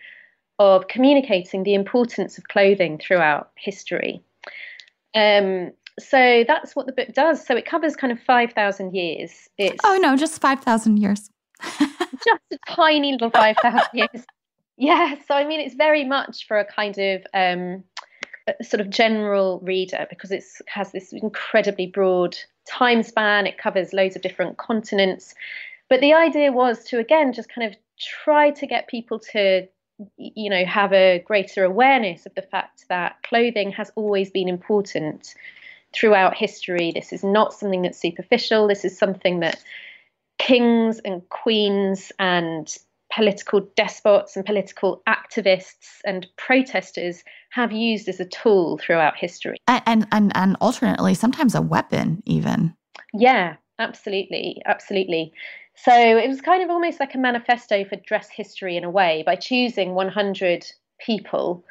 of 0.60 0.88
communicating 0.88 1.64
the 1.64 1.74
importance 1.74 2.38
of 2.38 2.46
clothing 2.48 2.98
throughout 2.98 3.52
history. 3.56 4.22
Um, 5.14 5.72
so 6.00 6.46
that's 6.48 6.76
what 6.76 6.86
the 6.86 6.94
book 6.94 7.10
does. 7.14 7.46
So 7.46 7.56
it 7.58 7.66
covers 7.66 7.96
kind 7.96 8.12
of 8.12 8.20
5,000 8.22 8.96
years. 8.96 9.50
It's 9.58 9.80
oh, 9.84 9.98
no, 10.02 10.16
just 10.16 10.40
5,000 10.40 10.98
years. 10.98 11.30
just 11.62 12.42
a 12.52 12.58
tiny 12.68 13.12
little 13.12 13.30
5,000 13.30 13.82
years. 13.94 14.26
Yeah. 14.80 15.16
So, 15.28 15.36
I 15.36 15.46
mean, 15.46 15.60
it's 15.60 15.76
very 15.76 16.06
much 16.06 16.48
for 16.48 16.58
a 16.58 16.66
kind 16.66 16.98
of 16.98 17.28
um, 17.34 17.84
sort 18.62 18.80
of 18.80 18.90
general 18.90 19.60
reader 19.62 20.08
because 20.10 20.32
it 20.32 20.44
has 20.68 20.94
this 20.94 21.12
incredibly 21.12 21.86
broad 21.86 22.38
time 22.66 23.04
span, 23.04 23.46
it 23.46 23.58
covers 23.58 23.92
loads 23.92 24.16
of 24.16 24.22
different 24.22 24.58
continents. 24.58 25.36
But 25.90 26.00
the 26.00 26.14
idea 26.14 26.54
was 26.54 26.84
to, 26.86 26.98
again, 26.98 27.34
just 27.34 27.54
kind 27.54 27.70
of 27.70 27.78
try 28.00 28.52
to 28.52 28.66
get 28.66 28.88
people 28.88 29.20
to 29.20 29.68
you 30.16 30.50
know 30.50 30.64
have 30.64 30.94
a 30.94 31.20
greater 31.28 31.66
awareness 31.66 32.26
of 32.26 32.34
the 32.36 32.42
fact 32.42 32.86
that 32.88 33.18
clothing 33.24 33.70
has 33.70 33.92
always 33.96 34.32
been 34.32 34.48
important 34.48 35.34
throughout 35.94 36.34
history 36.38 36.94
this 36.94 37.12
is 37.12 37.22
not 37.22 37.54
something 37.54 37.82
that's 37.82 38.00
superficial 38.00 38.66
this 38.66 38.86
is 38.86 38.98
something 38.98 39.42
that 39.42 39.62
kings 40.38 41.00
and 41.00 41.28
queens 41.28 42.14
and 42.18 42.78
political 43.14 43.62
despots 43.76 44.36
and 44.36 44.46
political 44.46 45.02
activists 45.08 46.00
and 46.06 46.28
protesters 46.38 47.24
have 47.52 47.72
used 47.72 48.08
as 48.08 48.20
a 48.20 48.26
tool 48.26 48.78
throughout 48.78 49.18
history. 49.18 49.58
And, 49.68 50.08
and 50.12 50.32
and 50.36 50.56
alternately, 50.62 51.14
sometimes 51.14 51.56
a 51.56 51.62
weapon, 51.62 52.22
even. 52.26 52.76
Yeah, 53.14 53.56
absolutely, 53.80 54.62
absolutely. 54.66 55.34
So 55.76 55.94
it 55.94 56.28
was 56.28 56.42
kind 56.42 56.62
of 56.62 56.70
almost 56.70 57.00
like 57.00 57.16
a 57.16 57.18
manifesto 57.18 57.86
for 57.86 57.96
dress 57.96 58.30
history 58.30 58.76
in 58.76 58.84
a 58.84 58.90
way 58.90 59.24
by 59.26 59.36
choosing 59.36 59.96
100 59.96 60.66
people 61.00 61.64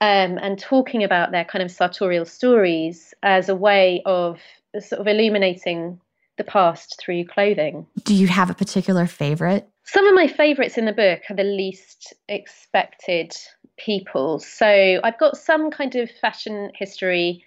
um, 0.00 0.38
and 0.38 0.58
talking 0.58 1.02
about 1.02 1.30
their 1.30 1.44
kind 1.44 1.62
of 1.62 1.70
sartorial 1.70 2.26
stories 2.26 3.14
as 3.22 3.48
a 3.48 3.54
way 3.54 4.02
of 4.04 4.38
sort 4.78 5.00
of 5.00 5.06
illuminating 5.06 5.98
the 6.36 6.44
past 6.44 7.00
through 7.00 7.24
clothing. 7.24 7.86
Do 8.02 8.14
you 8.14 8.26
have 8.26 8.50
a 8.50 8.54
particular 8.54 9.06
favorite? 9.06 9.68
Some 9.84 10.06
of 10.06 10.14
my 10.14 10.26
favorites 10.26 10.78
in 10.78 10.86
the 10.86 10.92
book 10.92 11.20
are 11.28 11.36
the 11.36 11.44
least 11.44 12.14
expected 12.28 13.34
people. 13.76 14.38
So 14.38 15.00
I've 15.02 15.18
got 15.18 15.36
some 15.36 15.70
kind 15.70 15.94
of 15.96 16.10
fashion 16.10 16.70
history, 16.74 17.44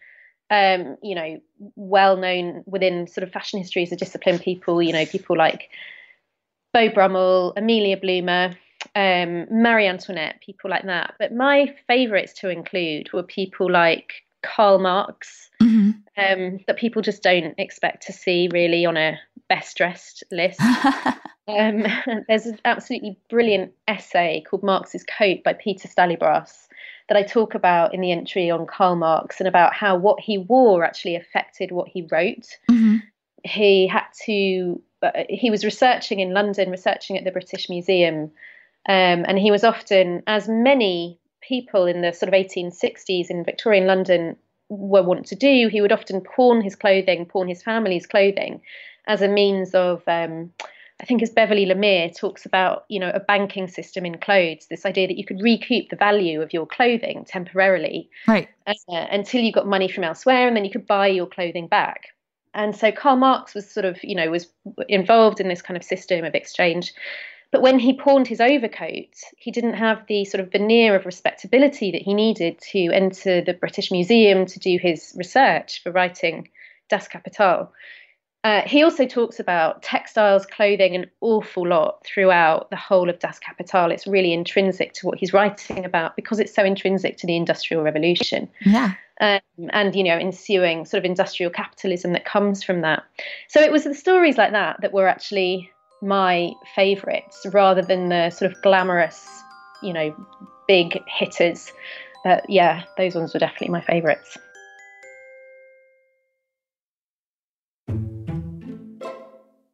um, 0.52 0.98
you 1.02 1.16
know, 1.16 1.40
well 1.76 2.16
known 2.16 2.64
within 2.66 3.08
sort 3.08 3.24
of 3.24 3.32
fashion 3.32 3.60
history 3.60 3.84
as 3.84 3.92
a 3.92 3.96
discipline 3.96 4.40
people, 4.40 4.82
you 4.82 4.94
know, 4.94 5.06
people 5.06 5.36
like 5.36 5.70
Beau 6.74 6.90
Brummel, 6.90 7.54
Amelia 7.58 7.98
Bloomer, 7.98 8.56
um, 8.96 9.48
Marie 9.50 9.88
Antoinette, 9.88 10.40
people 10.46 10.70
like 10.70 10.86
that. 10.86 11.16
But 11.18 11.34
my 11.34 11.74
favorites 11.88 12.34
to 12.42 12.50
include 12.50 13.12
were 13.14 13.24
people 13.24 13.72
like 13.72 14.14
Karl 14.44 14.80
Marx. 14.80 15.50
Um, 16.18 16.60
that 16.68 16.78
people 16.78 17.02
just 17.02 17.24
don't 17.24 17.54
expect 17.58 18.08
to 18.08 18.14
see 18.14 18.50
really 18.52 18.86
on 18.86 18.98
a 18.98 19.20
best 19.48 19.78
dressed 19.78 20.24
list. 20.32 20.60
um, 21.48 21.86
there's 22.28 22.46
an 22.46 22.60
absolutely 22.66 23.20
brilliant 23.30 23.74
essay 23.88 24.44
called 24.50 24.64
Marx's 24.64 25.04
Coat 25.04 25.44
by 25.44 25.54
Peter 25.54 25.88
Stallybrass 25.88 26.68
that 27.08 27.18
I 27.18 27.24
talk 27.24 27.54
about 27.54 27.94
in 27.94 28.02
the 28.02 28.12
entry 28.12 28.50
on 28.50 28.66
Karl 28.66 28.96
Marx 28.96 29.40
and 29.40 29.48
about 29.48 29.74
how 29.74 29.96
what 29.96 30.20
he 30.20 30.38
wore 30.38 30.84
actually 30.84 31.16
affected 31.16 31.72
what 31.72 31.88
he 31.88 32.08
wrote. 32.12 32.58
Mm-hmm. 32.70 32.98
He 33.44 33.88
had 33.88 34.06
to, 34.26 34.82
uh, 35.02 35.24
he 35.30 35.50
was 35.50 35.64
researching 35.64 36.20
in 36.20 36.34
London, 36.34 36.70
researching 36.70 37.18
at 37.18 37.24
the 37.24 37.32
British 37.32 37.70
Museum, 37.70 38.32
um, 38.90 39.26
and 39.28 39.38
he 39.38 39.52
was 39.52 39.64
often, 39.64 40.24
as 40.28 40.50
many 40.50 41.20
people 41.42 41.86
in 41.86 42.02
the 42.02 42.12
sort 42.12 42.34
of 42.34 42.34
1860s 42.34 43.30
in 43.30 43.46
Victorian 43.46 43.86
London 43.86 44.36
were 44.70 45.04
wont 45.04 45.26
to 45.28 45.36
do, 45.36 45.70
he 45.70 45.82
would 45.82 45.92
often 45.92 46.22
pawn 46.22 46.62
his 46.62 46.76
clothing, 46.76 47.26
pawn 47.26 47.48
his 47.48 47.64
family's 47.64 48.06
clothing 48.06 48.62
as 49.08 49.22
a 49.22 49.28
means 49.28 49.74
of 49.74 50.04
um, 50.08 50.52
I 51.00 51.06
think 51.06 51.22
as 51.22 51.30
Beverly 51.30 51.66
Lemire 51.66 52.16
talks 52.16 52.46
about, 52.46 52.86
you 52.90 53.00
know, 53.00 53.12
a 53.14 53.20
banking 53.20 53.68
system 53.68 54.06
in 54.06 54.18
clothes, 54.18 54.66
this 54.68 54.86
idea 54.86 55.08
that 55.08 55.18
you 55.18 55.26
could 55.26 55.42
recoup 55.42 55.90
the 55.90 55.96
value 55.96 56.42
of 56.42 56.54
your 56.54 56.66
clothing 56.66 57.24
temporarily, 57.26 58.10
right, 58.28 58.50
uh, 58.66 58.74
until 58.90 59.42
you 59.42 59.52
got 59.52 59.68
money 59.68 59.90
from 59.90 60.04
elsewhere, 60.04 60.48
and 60.48 60.58
then 60.58 60.66
you 60.66 60.72
could 60.72 60.88
buy 60.88 61.08
your 61.08 61.28
clothing 61.28 61.68
back. 61.68 62.08
And 62.56 62.76
so 62.76 62.92
Karl 62.92 63.18
Marx 63.18 63.54
was 63.54 63.70
sort 63.70 63.86
of, 63.86 64.04
you 64.04 64.16
know, 64.16 64.32
was 64.32 64.48
involved 64.90 65.40
in 65.40 65.48
this 65.48 65.62
kind 65.62 65.78
of 65.78 65.84
system 65.84 66.26
of 66.26 66.34
exchange. 66.34 66.94
But 67.52 67.62
when 67.62 67.80
he 67.80 67.94
pawned 67.94 68.28
his 68.28 68.42
overcoat, 68.42 69.14
he 69.38 69.52
didn't 69.52 69.74
have 69.74 70.06
the 70.08 70.26
sort 70.26 70.42
of 70.42 70.52
veneer 70.52 70.96
of 70.96 71.06
respectability 71.06 71.92
that 71.92 72.02
he 72.02 72.14
needed 72.14 72.60
to 72.72 72.90
enter 72.92 73.42
the 73.42 73.54
British 73.54 73.92
Museum 73.92 74.46
to 74.46 74.60
do 74.60 74.78
his 74.82 75.14
research 75.18 75.82
for 75.82 75.92
writing 75.92 76.50
Das 76.90 77.08
Kapital. 77.08 77.72
Uh, 78.44 78.62
he 78.62 78.84
also 78.84 79.06
talks 79.06 79.40
about 79.40 79.82
textiles, 79.82 80.46
clothing, 80.46 80.96
an 80.96 81.06
awful 81.22 81.68
lot 81.68 82.06
throughout 82.06 82.70
the 82.70 82.78
whole 82.78 83.10
of 83.10 83.20
Das 83.20 83.40
Kapital. 83.40 83.92
It's 83.92 84.08
really 84.08 84.32
intrinsic 84.32 84.94
to 84.94 85.08
what 85.08 85.18
he's 85.18 85.34
writing 85.34 85.84
about 85.84 86.16
because 86.16 86.40
it's 86.40 86.54
so 86.54 86.64
intrinsic 86.64 87.18
to 87.18 87.28
the 87.28 87.36
Industrial 87.36 87.84
Revolution. 87.84 88.48
Yeah. 88.66 88.94
Um, 89.20 89.42
and 89.72 89.96
you 89.96 90.04
know, 90.04 90.16
ensuing 90.16 90.86
sort 90.86 91.00
of 91.00 91.06
industrial 91.06 91.52
capitalism 91.52 92.14
that 92.14 92.24
comes 92.24 92.64
from 92.64 92.82
that. 92.82 93.04
So 93.48 93.60
it 93.60 93.72
was 93.72 93.84
the 93.84 93.96
stories 93.96 94.38
like 94.38 94.52
that 94.52 94.80
that 94.82 94.94
were 94.94 95.08
actually 95.08 95.72
my 96.02 96.52
favourites, 96.76 97.46
rather 97.52 97.82
than 97.82 98.10
the 98.10 98.30
sort 98.30 98.52
of 98.52 98.62
glamorous, 98.62 99.28
you 99.82 99.94
know, 99.94 100.16
big 100.68 101.00
hitters. 101.08 101.72
But 102.24 102.50
yeah, 102.50 102.84
those 102.98 103.16
ones 103.16 103.34
were 103.34 103.40
definitely 103.40 103.70
my 103.70 103.82
favourites. 103.82 104.38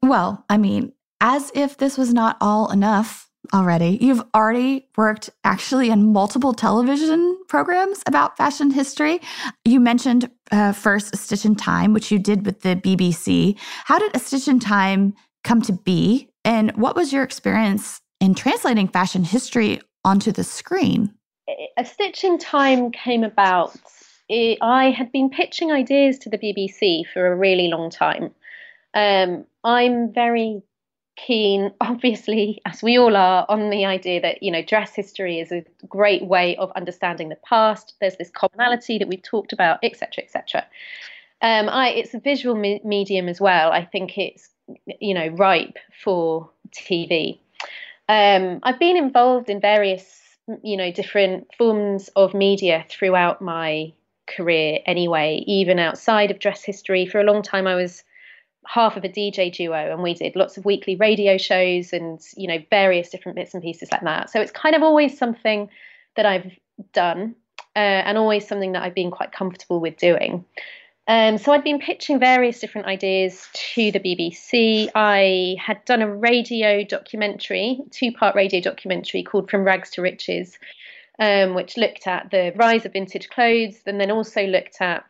Well, 0.01 0.45
I 0.49 0.57
mean, 0.57 0.93
as 1.21 1.51
if 1.55 1.77
this 1.77 1.97
was 1.97 2.13
not 2.13 2.37
all 2.41 2.71
enough 2.71 3.29
already, 3.53 3.97
you've 4.01 4.23
already 4.35 4.87
worked 4.97 5.29
actually 5.43 5.89
in 5.89 6.11
multiple 6.13 6.53
television 6.53 7.39
programs 7.47 8.03
about 8.05 8.37
fashion 8.37 8.69
history. 8.69 9.19
You 9.65 9.79
mentioned 9.79 10.29
uh, 10.51 10.73
first 10.73 11.13
A 11.13 11.17
Stitch 11.17 11.45
in 11.45 11.55
Time, 11.55 11.93
which 11.93 12.11
you 12.11 12.19
did 12.19 12.45
with 12.45 12.61
the 12.61 12.75
BBC. 12.75 13.57
How 13.85 13.97
did 13.97 14.15
A 14.15 14.19
Stitch 14.19 14.47
in 14.47 14.59
Time 14.59 15.13
come 15.43 15.61
to 15.63 15.73
be? 15.73 16.29
And 16.45 16.71
what 16.75 16.95
was 16.95 17.13
your 17.13 17.23
experience 17.23 18.01
in 18.19 18.35
translating 18.35 18.87
fashion 18.87 19.23
history 19.23 19.81
onto 20.03 20.31
the 20.31 20.43
screen? 20.43 21.13
A 21.77 21.85
Stitch 21.85 22.23
in 22.23 22.37
Time 22.37 22.91
came 22.91 23.23
about. 23.23 23.75
I 24.29 24.93
had 24.97 25.11
been 25.11 25.29
pitching 25.29 25.71
ideas 25.71 26.17
to 26.19 26.29
the 26.29 26.37
BBC 26.37 27.03
for 27.13 27.27
a 27.27 27.35
really 27.35 27.67
long 27.67 27.89
time. 27.89 28.33
Um, 28.93 29.45
I'm 29.63 30.13
very 30.13 30.61
keen, 31.15 31.71
obviously, 31.81 32.61
as 32.65 32.81
we 32.81 32.97
all 32.97 33.15
are, 33.15 33.45
on 33.49 33.69
the 33.69 33.85
idea 33.85 34.21
that 34.21 34.41
you 34.41 34.51
know 34.51 34.63
dress 34.63 34.95
history 34.95 35.39
is 35.39 35.51
a 35.51 35.65
great 35.87 36.25
way 36.25 36.55
of 36.57 36.71
understanding 36.75 37.29
the 37.29 37.37
past. 37.47 37.93
There's 37.99 38.17
this 38.17 38.31
commonality 38.31 38.97
that 38.99 39.07
we've 39.07 39.23
talked 39.23 39.53
about, 39.53 39.79
etc., 39.83 40.23
etc. 40.23 40.65
Um, 41.41 41.67
it's 41.69 42.13
a 42.13 42.19
visual 42.19 42.55
me- 42.55 42.81
medium 42.85 43.27
as 43.27 43.41
well. 43.41 43.71
I 43.71 43.83
think 43.83 44.17
it's 44.17 44.49
you 44.99 45.13
know 45.13 45.27
ripe 45.27 45.77
for 46.03 46.49
TV. 46.71 47.39
Um, 48.09 48.59
I've 48.63 48.79
been 48.79 48.97
involved 48.97 49.49
in 49.49 49.61
various 49.61 50.19
you 50.61 50.77
know 50.77 50.91
different 50.91 51.47
forms 51.57 52.09
of 52.15 52.33
media 52.33 52.85
throughout 52.89 53.41
my 53.41 53.93
career 54.27 54.79
anyway 54.85 55.43
even 55.47 55.79
outside 55.79 56.31
of 56.31 56.39
dress 56.39 56.63
history 56.63 57.05
for 57.05 57.19
a 57.19 57.23
long 57.23 57.41
time 57.41 57.67
i 57.67 57.75
was 57.75 58.03
half 58.65 58.97
of 58.97 59.03
a 59.03 59.09
DJ 59.09 59.53
duo 59.53 59.91
and 59.91 60.01
we 60.01 60.13
did 60.13 60.35
lots 60.35 60.57
of 60.57 60.65
weekly 60.65 60.95
radio 60.95 61.37
shows 61.37 61.93
and 61.93 62.19
you 62.35 62.47
know 62.47 62.57
various 62.69 63.09
different 63.09 63.35
bits 63.35 63.53
and 63.53 63.63
pieces 63.63 63.91
like 63.91 64.01
that. 64.01 64.29
So 64.29 64.39
it's 64.39 64.51
kind 64.51 64.75
of 64.75 64.83
always 64.83 65.17
something 65.17 65.69
that 66.15 66.25
I've 66.25 66.51
done 66.93 67.35
uh, 67.75 67.79
and 67.79 68.17
always 68.17 68.47
something 68.47 68.73
that 68.73 68.83
I've 68.83 68.95
been 68.95 69.11
quite 69.11 69.31
comfortable 69.31 69.79
with 69.79 69.97
doing. 69.97 70.45
Um, 71.07 71.37
so 71.37 71.51
I'd 71.51 71.63
been 71.63 71.79
pitching 71.79 72.19
various 72.19 72.59
different 72.59 72.87
ideas 72.87 73.47
to 73.75 73.91
the 73.91 73.99
BBC. 73.99 74.89
I 74.95 75.57
had 75.59 75.83
done 75.83 76.01
a 76.01 76.13
radio 76.13 76.83
documentary, 76.83 77.79
two-part 77.91 78.35
radio 78.35 78.61
documentary 78.61 79.23
called 79.23 79.49
From 79.49 79.65
Rags 79.65 79.89
to 79.91 80.01
Riches, 80.01 80.57
um, 81.19 81.55
which 81.55 81.75
looked 81.75 82.07
at 82.07 82.31
the 82.31 82.53
rise 82.55 82.85
of 82.85 82.93
vintage 82.93 83.29
clothes 83.29 83.81
and 83.85 83.99
then 83.99 84.11
also 84.11 84.45
looked 84.45 84.77
at 84.79 85.03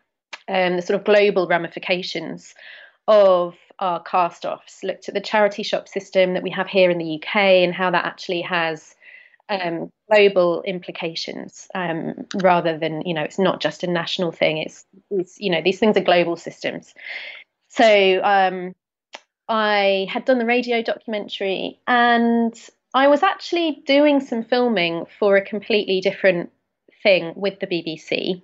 um, 0.48 0.76
the 0.76 0.82
sort 0.82 0.98
of 0.98 1.06
global 1.06 1.46
ramifications 1.46 2.54
of 3.06 3.54
our 3.78 4.02
cast 4.02 4.44
offs, 4.44 4.82
looked 4.82 5.08
at 5.08 5.14
the 5.14 5.20
charity 5.20 5.62
shop 5.62 5.88
system 5.88 6.34
that 6.34 6.42
we 6.42 6.50
have 6.50 6.66
here 6.66 6.90
in 6.90 6.98
the 6.98 7.22
UK 7.22 7.36
and 7.36 7.72
how 7.72 7.90
that 7.90 8.04
actually 8.04 8.40
has 8.40 8.96
um, 9.48 9.90
global 10.10 10.62
implications 10.62 11.68
um, 11.74 12.26
rather 12.42 12.78
than, 12.78 13.02
you 13.02 13.14
know, 13.14 13.22
it's 13.22 13.38
not 13.38 13.60
just 13.60 13.82
a 13.82 13.86
national 13.86 14.32
thing. 14.32 14.58
It's, 14.58 14.84
it's 15.10 15.36
you 15.38 15.50
know, 15.50 15.62
these 15.62 15.78
things 15.78 15.96
are 15.96 16.02
global 16.02 16.36
systems. 16.36 16.94
So 17.68 18.20
um, 18.22 18.74
I 19.48 20.06
had 20.10 20.24
done 20.24 20.38
the 20.38 20.46
radio 20.46 20.82
documentary 20.82 21.80
and 21.86 22.54
I 22.94 23.08
was 23.08 23.22
actually 23.22 23.82
doing 23.86 24.20
some 24.20 24.44
filming 24.44 25.06
for 25.18 25.36
a 25.36 25.44
completely 25.44 26.00
different 26.00 26.50
thing 27.02 27.32
with 27.36 27.58
the 27.60 27.66
BBC. 27.66 28.42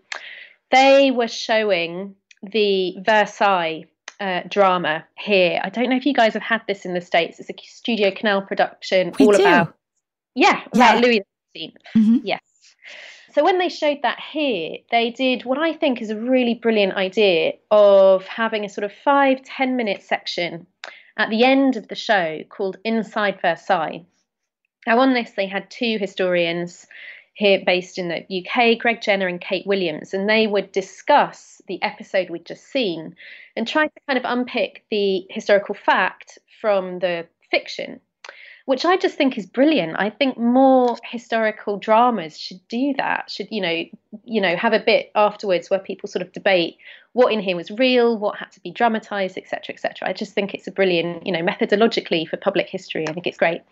They 0.71 1.11
were 1.11 1.29
showing 1.29 2.17
the 2.43 2.97
Versailles 3.01 3.87
uh, 4.21 4.43
drama 4.49 5.05
here. 5.17 5.61
I 5.63 5.71
don't 5.71 5.89
know 5.89 5.97
if 5.97 6.07
you 6.07 6.15
guys 6.15 6.35
have 6.35 6.43
had 6.43 6.63
this 6.69 6.85
in 6.85 6.95
the 6.95 7.01
States. 7.01 7.41
It's 7.41 7.51
a 7.51 7.55
Studio 7.63 8.11
Canal 8.11 8.43
production 8.43 9.13
we 9.19 9.27
all 9.27 9.33
do. 9.33 9.41
about, 9.41 9.75
yeah, 10.35 10.61
Yeah. 10.75 10.95
about 10.95 11.03
Louis 11.03 11.23
XVI. 11.57 11.73
Mm-hmm. 11.97 12.19
Yes. 12.25 12.41
So 13.33 13.45
when 13.45 13.59
they 13.59 13.69
showed 13.69 13.99
that 14.03 14.19
here, 14.33 14.79
they 14.91 15.11
did 15.11 15.45
what 15.45 15.59
I 15.59 15.73
think 15.73 16.03
is 16.03 16.11
a 16.11 16.17
really 16.17 16.55
brilliant 16.55 16.95
idea 16.95 17.53
of 17.71 18.27
having 18.27 18.65
a 18.65 18.69
sort 18.69 18.85
of 18.85 18.93
five, 18.93 19.43
10 19.45 19.77
minute 19.77 20.03
section 20.03 20.67
at 21.17 21.31
the 21.31 21.45
end 21.45 21.77
of 21.77 21.87
the 21.89 21.95
show 21.95 22.41
called 22.49 22.79
Inside 22.85 23.41
Versailles. 23.41 24.05
Now, 24.87 24.99
on 24.99 25.15
this, 25.15 25.33
they 25.33 25.47
had 25.47 25.71
two 25.71 25.99
historians 26.01 26.87
here 27.35 27.63
based 27.65 27.99
in 27.99 28.09
the 28.09 28.25
UK, 28.29 28.79
Greg 28.79 29.01
Jenner 29.01 29.29
and 29.29 29.41
Kate 29.41 29.67
Williams, 29.67 30.13
and 30.13 30.29
they 30.29 30.47
would 30.47 30.73
discuss 30.73 31.63
the 31.69 31.81
episode 31.83 32.31
we'd 32.31 32.47
just 32.47 32.65
seen 32.65 33.15
and 33.57 33.69
try 33.69 33.87
to 33.87 34.01
kind 34.09 34.19
of 34.19 34.25
unpick 34.27 34.85
the 34.91 35.27
historical 35.31 35.75
fact 35.75 36.39
from 36.61 36.99
the 36.99 37.27
fiction 37.51 38.01
which 38.71 38.85
I 38.85 38.97
just 38.97 39.17
think 39.17 39.37
is 39.37 39.47
brilliant. 39.47 39.97
I 39.99 40.11
think 40.11 40.39
more 40.39 40.97
historical 41.03 41.77
dramas 41.77 42.39
should 42.39 42.61
do 42.69 42.95
that. 42.99 43.29
Should 43.29 43.49
you 43.51 43.61
know, 43.61 43.85
you 44.23 44.41
know, 44.41 44.55
have 44.55 44.73
a 44.73 44.79
bit 44.79 45.11
afterwards 45.17 45.69
where 45.69 45.81
people 45.81 46.09
sort 46.09 46.25
of 46.25 46.33
debate 46.33 46.77
what 47.13 47.33
in 47.33 47.41
here 47.41 47.57
was 47.57 47.73
real, 47.73 48.17
what 48.17 48.39
had 48.39 48.53
to 48.53 48.61
be 48.61 48.71
dramatized, 48.71 49.37
etc., 49.37 49.75
etc. 49.75 50.09
I 50.09 50.13
just 50.13 50.35
think 50.35 50.55
it's 50.55 50.69
a 50.69 50.71
brilliant, 50.71 51.27
you 51.27 51.33
know, 51.33 51.41
methodologically 51.41 52.29
for 52.29 52.37
public 52.37 52.69
history. 52.69 53.09
I 53.09 53.13
think 53.13 53.27
it's 53.27 53.39
great. 53.39 53.63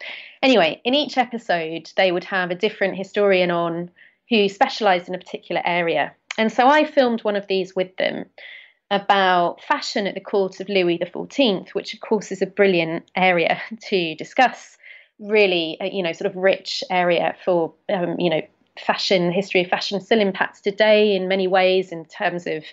Anyway, 0.42 0.80
in 0.82 0.94
each 0.94 1.16
episode, 1.16 1.92
they 1.96 2.10
would 2.10 2.24
have 2.24 2.50
a 2.50 2.56
different 2.56 2.96
historian 2.96 3.52
on 3.52 3.92
who 4.28 4.48
specialised 4.48 5.06
in 5.06 5.14
a 5.14 5.18
particular 5.18 5.62
area, 5.64 6.12
and 6.36 6.50
so 6.50 6.66
I 6.66 6.84
filmed 6.84 7.22
one 7.22 7.36
of 7.36 7.46
these 7.46 7.76
with 7.76 7.96
them 7.98 8.24
about 8.90 9.62
fashion 9.62 10.08
at 10.08 10.14
the 10.14 10.20
court 10.20 10.58
of 10.58 10.68
Louis 10.68 10.98
XIV, 10.98 11.68
which 11.74 11.94
of 11.94 12.00
course 12.00 12.32
is 12.32 12.42
a 12.42 12.46
brilliant 12.46 13.08
area 13.14 13.62
to 13.90 14.16
discuss 14.16 14.76
really, 15.18 15.76
uh, 15.80 15.84
you 15.84 16.02
know, 16.02 16.12
sort 16.12 16.30
of 16.30 16.36
rich 16.36 16.82
area 16.90 17.34
for, 17.44 17.72
um, 17.88 18.18
you 18.18 18.30
know, 18.30 18.42
fashion, 18.78 19.32
history 19.32 19.62
of 19.62 19.68
fashion 19.68 20.00
still 20.00 20.20
impacts 20.20 20.60
today 20.60 21.14
in 21.14 21.28
many 21.28 21.46
ways 21.46 21.92
in 21.92 22.04
terms 22.04 22.46
of, 22.46 22.64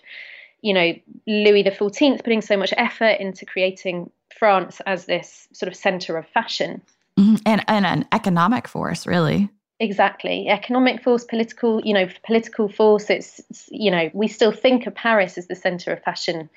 you 0.62 0.74
know, 0.74 0.94
Louis 1.28 1.64
XIV 1.64 2.24
putting 2.24 2.42
so 2.42 2.58
much 2.58 2.74
effort 2.78 3.20
into 3.20 3.46
creating 3.46 4.12
France 4.38 4.82
as 4.86 5.06
this 5.06 5.48
sort 5.54 5.72
of 5.72 5.76
center 5.76 6.18
of 6.18 6.28
fashion. 6.28 6.82
Mhm. 7.18 7.42
And, 7.46 7.64
and 7.68 7.86
an 7.86 8.06
economic 8.12 8.68
force, 8.68 9.08
really. 9.08 9.50
Exactly. 9.80 10.48
Economic 10.48 11.04
force, 11.04 11.26
political, 11.26 11.82
you 11.82 11.94
know, 11.94 12.08
political 12.26 12.70
force. 12.70 13.10
It's, 13.10 13.40
it's, 13.50 13.68
you 13.72 13.92
know, 13.92 14.10
we 14.14 14.28
still 14.28 14.52
think 14.52 14.88
of 14.88 14.96
Paris 14.96 15.38
as 15.38 15.48
the 15.48 15.56
center 15.56 15.92
of 15.92 16.02
fashion, 16.04 16.50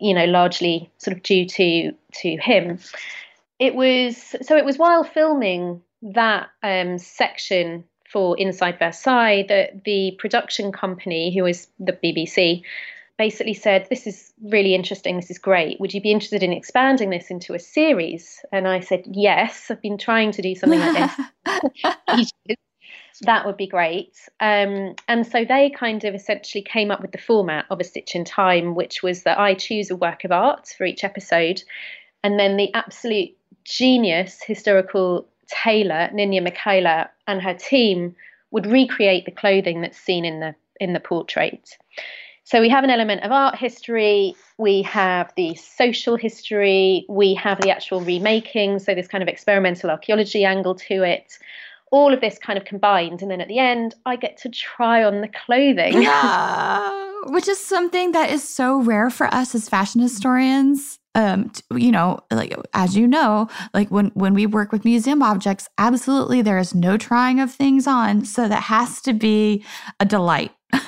you 0.00 0.14
know, 0.14 0.26
largely 0.26 0.90
sort 0.98 1.16
of 1.16 1.22
due 1.22 1.46
to 1.46 1.92
to 2.20 2.36
him. 2.36 2.78
It 3.58 3.74
was 3.74 4.16
so 4.42 4.56
it 4.56 4.64
was 4.64 4.78
while 4.78 5.04
filming 5.04 5.82
that 6.02 6.48
um, 6.62 6.98
section 6.98 7.84
for 8.12 8.38
Inside 8.38 8.78
Versailles 8.78 9.44
that 9.48 9.84
the 9.84 10.16
production 10.18 10.72
company, 10.72 11.36
who 11.36 11.46
is 11.46 11.68
the 11.78 11.92
BBC, 11.92 12.62
basically 13.18 13.54
said, 13.54 13.86
This 13.88 14.06
is 14.06 14.32
really 14.42 14.74
interesting. 14.74 15.16
This 15.16 15.30
is 15.30 15.38
great. 15.38 15.80
Would 15.80 15.94
you 15.94 16.00
be 16.00 16.12
interested 16.12 16.42
in 16.42 16.52
expanding 16.52 17.10
this 17.10 17.30
into 17.30 17.54
a 17.54 17.58
series? 17.58 18.44
And 18.52 18.68
I 18.68 18.80
said, 18.80 19.04
Yes, 19.10 19.70
I've 19.70 19.82
been 19.82 19.98
trying 19.98 20.32
to 20.32 20.42
do 20.42 20.54
something 20.54 20.80
like 20.80 21.10
this. 22.06 22.32
That 23.22 23.46
would 23.46 23.56
be 23.56 23.66
great. 23.66 24.14
Um, 24.40 24.94
and 25.08 25.26
so 25.26 25.44
they 25.44 25.70
kind 25.70 26.04
of 26.04 26.14
essentially 26.14 26.62
came 26.62 26.90
up 26.90 27.00
with 27.00 27.12
the 27.12 27.18
format 27.18 27.64
of 27.70 27.80
A 27.80 27.84
Stitch 27.84 28.14
in 28.14 28.26
Time, 28.26 28.74
which 28.74 29.02
was 29.02 29.22
that 29.22 29.38
I 29.38 29.54
choose 29.54 29.90
a 29.90 29.96
work 29.96 30.24
of 30.24 30.32
art 30.32 30.68
for 30.76 30.84
each 30.84 31.02
episode. 31.02 31.62
And 32.22 32.38
then 32.38 32.58
the 32.58 32.74
absolute 32.74 33.35
genius 33.66 34.40
historical 34.42 35.26
tailor, 35.48 36.10
Ninya 36.12 36.46
Mikhaila, 36.46 37.08
and 37.26 37.42
her 37.42 37.54
team 37.54 38.14
would 38.50 38.66
recreate 38.66 39.24
the 39.24 39.30
clothing 39.30 39.80
that's 39.80 39.98
seen 39.98 40.24
in 40.24 40.40
the 40.40 40.54
in 40.80 40.92
the 40.92 41.00
portrait. 41.00 41.76
So 42.44 42.60
we 42.60 42.68
have 42.68 42.84
an 42.84 42.90
element 42.90 43.24
of 43.24 43.32
art 43.32 43.56
history, 43.56 44.36
we 44.56 44.82
have 44.82 45.32
the 45.36 45.56
social 45.56 46.14
history, 46.16 47.04
we 47.08 47.34
have 47.34 47.60
the 47.60 47.70
actual 47.70 48.00
remaking, 48.02 48.78
so 48.78 48.94
this 48.94 49.08
kind 49.08 49.20
of 49.20 49.28
experimental 49.28 49.90
archaeology 49.90 50.44
angle 50.44 50.76
to 50.76 51.02
it. 51.02 51.38
All 51.90 52.14
of 52.14 52.20
this 52.20 52.38
kind 52.38 52.56
of 52.56 52.64
combined, 52.64 53.20
and 53.22 53.30
then 53.30 53.40
at 53.40 53.48
the 53.48 53.58
end, 53.58 53.94
I 54.04 54.14
get 54.14 54.36
to 54.38 54.48
try 54.48 55.02
on 55.02 55.22
the 55.22 55.28
clothing. 55.28 56.02
Which 57.26 57.48
is 57.48 57.58
something 57.58 58.12
that 58.12 58.30
is 58.30 58.46
so 58.48 58.80
rare 58.80 59.10
for 59.10 59.26
us 59.34 59.54
as 59.54 59.68
fashion 59.68 60.00
historians. 60.00 60.98
Um 61.14 61.50
you 61.74 61.90
know 61.90 62.20
like 62.30 62.54
as 62.74 62.96
you 62.96 63.06
know 63.06 63.48
like 63.72 63.90
when 63.90 64.10
when 64.14 64.34
we 64.34 64.44
work 64.46 64.70
with 64.70 64.84
museum 64.84 65.22
objects 65.22 65.66
absolutely 65.78 66.42
there 66.42 66.58
is 66.58 66.74
no 66.74 66.96
trying 66.96 67.40
of 67.40 67.50
things 67.52 67.86
on. 67.86 68.24
So 68.24 68.48
that 68.48 68.64
has 68.64 69.00
to 69.02 69.12
be 69.12 69.64
a 70.00 70.04
delight. 70.04 70.52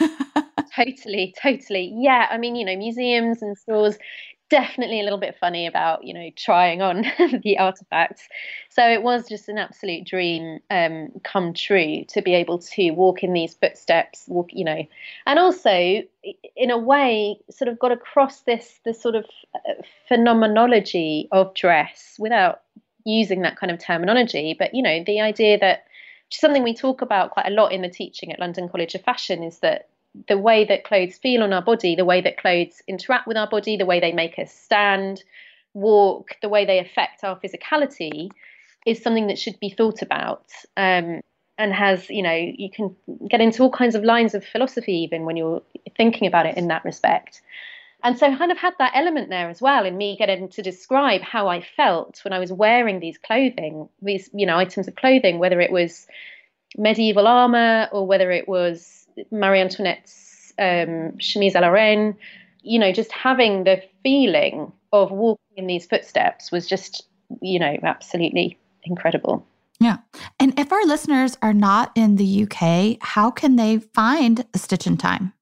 Totally 0.77 1.35
totally. 1.43 1.93
Yeah 1.97 2.29
i 2.31 2.39
mean 2.39 2.55
you 2.55 2.65
know 2.65 2.77
museums 2.77 3.43
and 3.43 3.57
stores 3.57 3.97
definitely 4.51 5.01
a 5.01 5.03
little 5.03 5.19
bit 5.19 5.37
funny 5.39 5.67
about 5.67 6.05
you 6.05 6.15
know 6.15 6.31
trying 6.37 6.83
on 6.83 7.03
the 7.43 7.59
artifacts. 7.59 8.29
So 8.71 8.87
it 8.89 9.03
was 9.03 9.29
just 9.29 9.49
an 9.49 9.59
absolute 9.59 10.07
dream 10.07 10.61
um, 10.71 11.11
come 11.25 11.55
true 11.55 12.05
to 12.09 12.23
be 12.23 12.35
able 12.35 12.59
to 12.59 12.91
walk 12.93 13.23
in 13.23 13.33
these 13.33 13.55
footsteps 13.55 14.25
walk 14.29 14.49
you 14.53 14.65
know. 14.65 14.87
And 15.27 15.39
also 15.39 16.03
in 16.57 16.71
a 16.71 16.79
way 16.79 17.39
sort 17.51 17.69
of 17.69 17.79
got 17.79 17.93
across 17.93 18.41
this 18.43 18.81
this 18.85 19.01
sort 19.01 19.15
of 19.15 19.25
uh, 19.55 19.83
phenomenology 20.09 21.29
of 21.33 21.55
dress 21.55 22.17
without 22.19 22.63
using 23.05 23.43
that 23.43 23.59
kind 23.59 23.71
of 23.71 23.79
terminology. 23.79 24.55
But 24.59 24.75
you 24.75 24.83
know 24.83 25.03
the 25.05 25.21
idea 25.21 25.59
that 25.59 25.85
something 26.31 26.63
we 26.63 26.75
talk 26.75 27.03
about 27.03 27.31
quite 27.31 27.47
a 27.47 27.51
lot 27.51 27.73
in 27.73 27.83
the 27.83 27.89
teaching 27.89 28.33
at 28.33 28.39
London 28.39 28.69
College 28.69 28.95
of 28.95 29.03
Fashion 29.03 29.43
is 29.43 29.61
that 29.61 29.89
the 30.29 30.39
way 30.39 30.65
that 30.65 30.85
clothes 30.85 31.19
feel 31.19 31.43
on 31.43 31.53
our 31.53 31.63
body, 31.63 31.95
the 31.95 32.05
way 32.05 32.21
that 32.21 32.39
clothes 32.39 32.83
interact 32.89 33.27
with 33.27 33.37
our 33.37 33.49
body, 33.49 33.77
the 33.77 33.87
way 33.87 34.01
they 34.01 34.13
make 34.13 34.39
us 34.39 34.53
stand, 34.53 35.23
walk, 35.75 36.37
the 36.43 36.49
way 36.49 36.65
they 36.65 36.79
affect 36.79 37.25
our 37.25 37.39
physicality 37.39 38.31
is 38.87 39.03
something 39.03 39.27
that 39.29 39.39
should 39.39 39.59
be 39.61 39.71
thought 39.71 40.03
about. 40.03 40.47
Um, 40.77 41.21
and 41.59 41.73
has, 41.75 42.09
you 42.09 42.23
know, 42.23 42.35
you 42.35 42.71
can 42.71 42.95
get 43.29 43.41
into 43.41 43.65
all 43.65 43.71
kinds 43.71 43.97
of 43.97 44.05
lines 44.05 44.33
of 44.35 44.45
philosophy 44.45 44.93
even 44.93 45.25
when 45.25 45.37
you're 45.37 45.61
thinking 45.97 46.29
about 46.29 46.47
it 46.47 46.57
in 46.57 46.69
that 46.69 46.85
respect. 46.85 47.43
And 48.05 48.17
so, 48.17 48.35
kind 48.37 48.53
of 48.53 48.59
had 48.59 48.75
that 48.79 48.93
element 48.95 49.29
there 49.29 49.51
as 49.51 49.61
well 49.61 49.85
in 49.85 49.97
me 49.97 50.17
getting 50.17 50.49
to 50.51 50.63
describe 50.63 51.21
how 51.21 51.49
I 51.49 51.67
felt 51.77 52.21
when 52.23 52.33
I 52.33 52.39
was 52.39 52.53
wearing 52.53 53.01
these 53.01 53.19
clothing, 53.19 53.89
these, 54.01 54.31
you 54.33 54.47
know, 54.47 54.57
items 54.57 54.87
of 54.87 54.95
clothing, 54.95 55.41
whether 55.41 55.61
it 55.61 55.73
was 55.73 56.07
medieval 56.77 57.27
armor 57.27 57.89
or 57.91 58.07
whether 58.07 58.31
it 58.31 58.47
was 58.47 59.08
Marie 59.31 59.61
Antoinette's 59.61 60.53
um, 60.59 61.13
chemise 61.19 61.55
à 61.55 61.61
la 61.61 61.69
reine, 61.69 62.17
you 62.63 62.79
know, 62.79 62.93
just 62.93 63.13
having 63.13 63.65
the 63.65 63.83
feeling 64.03 64.73
of 64.93 65.11
walking 65.11 65.57
in 65.57 65.67
these 65.67 65.87
footsteps 65.87 66.51
was 66.51 66.67
just, 66.67 67.07
you 67.41 67.59
know, 67.59 67.77
absolutely 67.83 68.59
incredible. 68.85 69.47
Yeah. 69.81 69.99
And 70.41 70.59
if 70.59 70.73
our 70.73 70.85
listeners 70.85 71.37
are 71.41 71.55
not 71.55 71.93
in 71.95 72.17
the 72.17 72.45
UK, 72.45 72.99
how 73.01 73.31
can 73.31 73.57
they 73.57 73.79
find 73.79 74.45
A 74.55 74.59
Stitch 74.59 74.87
in 74.87 74.97
Time? 74.97 75.33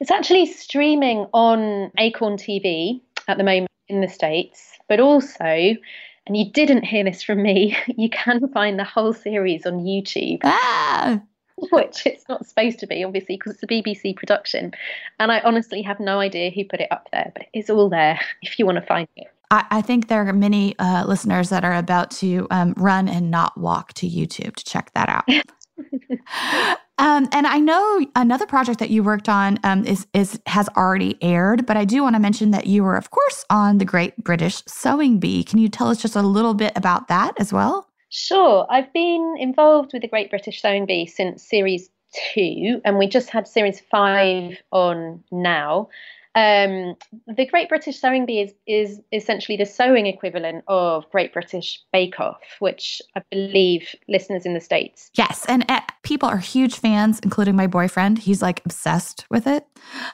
It's 0.00 0.10
actually 0.10 0.46
streaming 0.46 1.26
on 1.32 1.90
Acorn 1.98 2.36
TV 2.36 3.00
at 3.26 3.38
the 3.38 3.44
moment 3.44 3.70
in 3.88 4.00
the 4.00 4.08
States, 4.08 4.72
but 4.88 5.00
also, 5.00 5.44
and 5.44 6.36
you 6.36 6.50
didn't 6.52 6.84
hear 6.84 7.04
this 7.04 7.22
from 7.22 7.42
me, 7.42 7.76
you 7.86 8.08
can 8.08 8.48
find 8.52 8.78
the 8.78 8.84
whole 8.84 9.12
series 9.12 9.66
on 9.66 9.80
YouTube. 9.80 10.40
Ah! 10.44 11.20
which 11.70 12.06
it's 12.06 12.28
not 12.28 12.46
supposed 12.46 12.78
to 12.80 12.86
be, 12.86 13.04
obviously, 13.04 13.36
because 13.36 13.54
it's 13.54 13.62
a 13.62 13.66
BBC 13.66 14.16
production. 14.16 14.72
And 15.18 15.32
I 15.32 15.40
honestly 15.40 15.82
have 15.82 16.00
no 16.00 16.20
idea 16.20 16.50
who 16.50 16.64
put 16.64 16.80
it 16.80 16.92
up 16.92 17.08
there, 17.12 17.32
but 17.34 17.46
it's 17.52 17.70
all 17.70 17.88
there 17.88 18.20
if 18.42 18.58
you 18.58 18.66
want 18.66 18.76
to 18.76 18.86
find 18.86 19.08
it. 19.16 19.28
I, 19.50 19.64
I 19.70 19.82
think 19.82 20.08
there 20.08 20.26
are 20.26 20.32
many 20.32 20.76
uh, 20.78 21.04
listeners 21.06 21.50
that 21.50 21.64
are 21.64 21.74
about 21.74 22.10
to 22.12 22.46
um, 22.50 22.74
run 22.76 23.08
and 23.08 23.30
not 23.30 23.56
walk 23.56 23.92
to 23.94 24.08
YouTube 24.08 24.56
to 24.56 24.64
check 24.64 24.90
that 24.94 25.08
out. 25.08 25.28
um, 26.98 27.28
and 27.32 27.46
I 27.46 27.58
know 27.58 28.06
another 28.16 28.46
project 28.46 28.80
that 28.80 28.90
you 28.90 29.04
worked 29.04 29.28
on 29.28 29.58
um, 29.62 29.84
is 29.84 30.06
is 30.12 30.40
has 30.46 30.68
already 30.70 31.16
aired, 31.22 31.64
but 31.64 31.76
I 31.76 31.84
do 31.84 32.02
want 32.02 32.16
to 32.16 32.20
mention 32.20 32.50
that 32.50 32.66
you 32.66 32.82
were, 32.82 32.96
of 32.96 33.10
course, 33.10 33.44
on 33.48 33.78
the 33.78 33.84
Great 33.84 34.16
British 34.16 34.62
Sewing 34.66 35.20
Bee. 35.20 35.44
Can 35.44 35.60
you 35.60 35.68
tell 35.68 35.88
us 35.88 36.02
just 36.02 36.16
a 36.16 36.22
little 36.22 36.54
bit 36.54 36.72
about 36.74 37.06
that 37.08 37.34
as 37.38 37.52
well? 37.52 37.85
Sure. 38.16 38.66
I've 38.70 38.90
been 38.94 39.36
involved 39.38 39.92
with 39.92 40.00
the 40.00 40.08
Great 40.08 40.30
British 40.30 40.62
Sewing 40.62 40.86
Bee 40.86 41.04
since 41.04 41.46
series 41.46 41.90
two, 42.32 42.80
and 42.82 42.96
we 42.96 43.08
just 43.08 43.28
had 43.28 43.46
series 43.46 43.78
five 43.90 44.56
on 44.72 45.22
now. 45.30 45.90
Um, 46.34 46.96
the 47.26 47.44
Great 47.44 47.68
British 47.68 48.00
Sewing 48.00 48.24
Bee 48.24 48.40
is, 48.40 48.54
is 48.66 49.02
essentially 49.12 49.58
the 49.58 49.66
sewing 49.66 50.06
equivalent 50.06 50.64
of 50.66 51.04
Great 51.10 51.34
British 51.34 51.82
Bake 51.92 52.18
Off, 52.18 52.40
which 52.58 53.02
I 53.14 53.22
believe 53.30 53.94
listeners 54.08 54.46
in 54.46 54.54
the 54.54 54.60
States. 54.62 55.10
Yes. 55.12 55.44
And 55.46 55.70
uh, 55.70 55.82
people 56.02 56.26
are 56.26 56.38
huge 56.38 56.76
fans, 56.76 57.20
including 57.20 57.54
my 57.54 57.66
boyfriend. 57.66 58.20
He's 58.20 58.40
like 58.40 58.62
obsessed 58.64 59.26
with 59.30 59.46
it. 59.46 59.66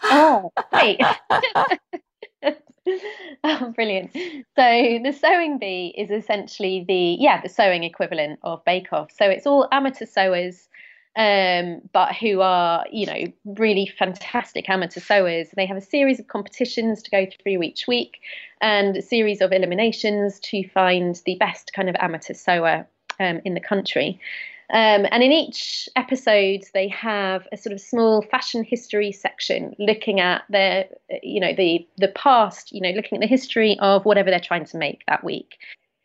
Oh, 0.03 0.51
great. 0.73 1.01
oh, 3.45 3.73
brilliant. 3.75 4.13
So 4.13 4.19
the 4.57 5.17
sewing 5.19 5.59
bee 5.59 5.95
is 5.97 6.11
essentially 6.11 6.85
the 6.87 7.17
yeah 7.21 7.41
the 7.41 7.49
sewing 7.49 7.85
equivalent 7.85 8.41
of 8.43 8.65
Bake 8.65 8.93
Off. 8.93 9.11
So 9.13 9.27
it's 9.27 9.47
all 9.47 9.69
amateur 9.71 10.07
sewers, 10.07 10.69
um, 11.17 11.83
but 11.93 12.15
who 12.17 12.41
are 12.41 12.85
you 12.91 13.07
know 13.07 13.25
really 13.45 13.87
fantastic 13.87 14.69
amateur 14.69 15.01
sewers. 15.01 15.49
They 15.57 15.67
have 15.67 15.77
a 15.77 15.83
series 15.83 16.19
of 16.19 16.27
competitions 16.27 17.03
to 17.03 17.11
go 17.11 17.27
through 17.43 17.63
each 17.63 17.87
week, 17.87 18.21
and 18.61 18.97
a 18.97 19.03
series 19.03 19.41
of 19.41 19.53
eliminations 19.53 20.41
to 20.41 20.69
find 20.69 21.21
the 21.25 21.37
best 21.37 21.73
kind 21.75 21.89
of 21.89 21.97
amateur 22.01 22.35
sewer 22.35 22.87
um, 23.21 23.41
in 23.45 23.55
the 23.55 23.61
country. 23.61 24.21
Um, 24.71 25.07
and 25.11 25.23
in 25.23 25.33
each 25.33 25.89
episode, 25.97 26.65
they 26.73 26.89
have 26.89 27.47
a 27.53 27.57
sort 27.57 27.75
of 27.75 27.81
small 27.81 28.23
fashion 28.23 28.65
history 28.65 29.13
section, 29.13 29.75
looking 29.79 30.21
at 30.21 30.45
their, 30.49 30.87
you 31.23 31.41
know, 31.41 31.55
the 31.55 31.87
the 31.99 32.09
past, 32.09 32.73
you 32.73 32.81
know, 32.81 32.91
looking 32.91 33.19
at 33.19 33.21
the 33.21 33.27
history 33.27 33.77
of 33.81 34.05
whatever 34.05 34.31
they're 34.31 34.41
trying 34.41 34.65
to 34.67 34.79
make 34.79 35.05
that 35.07 35.25
week. 35.25 35.59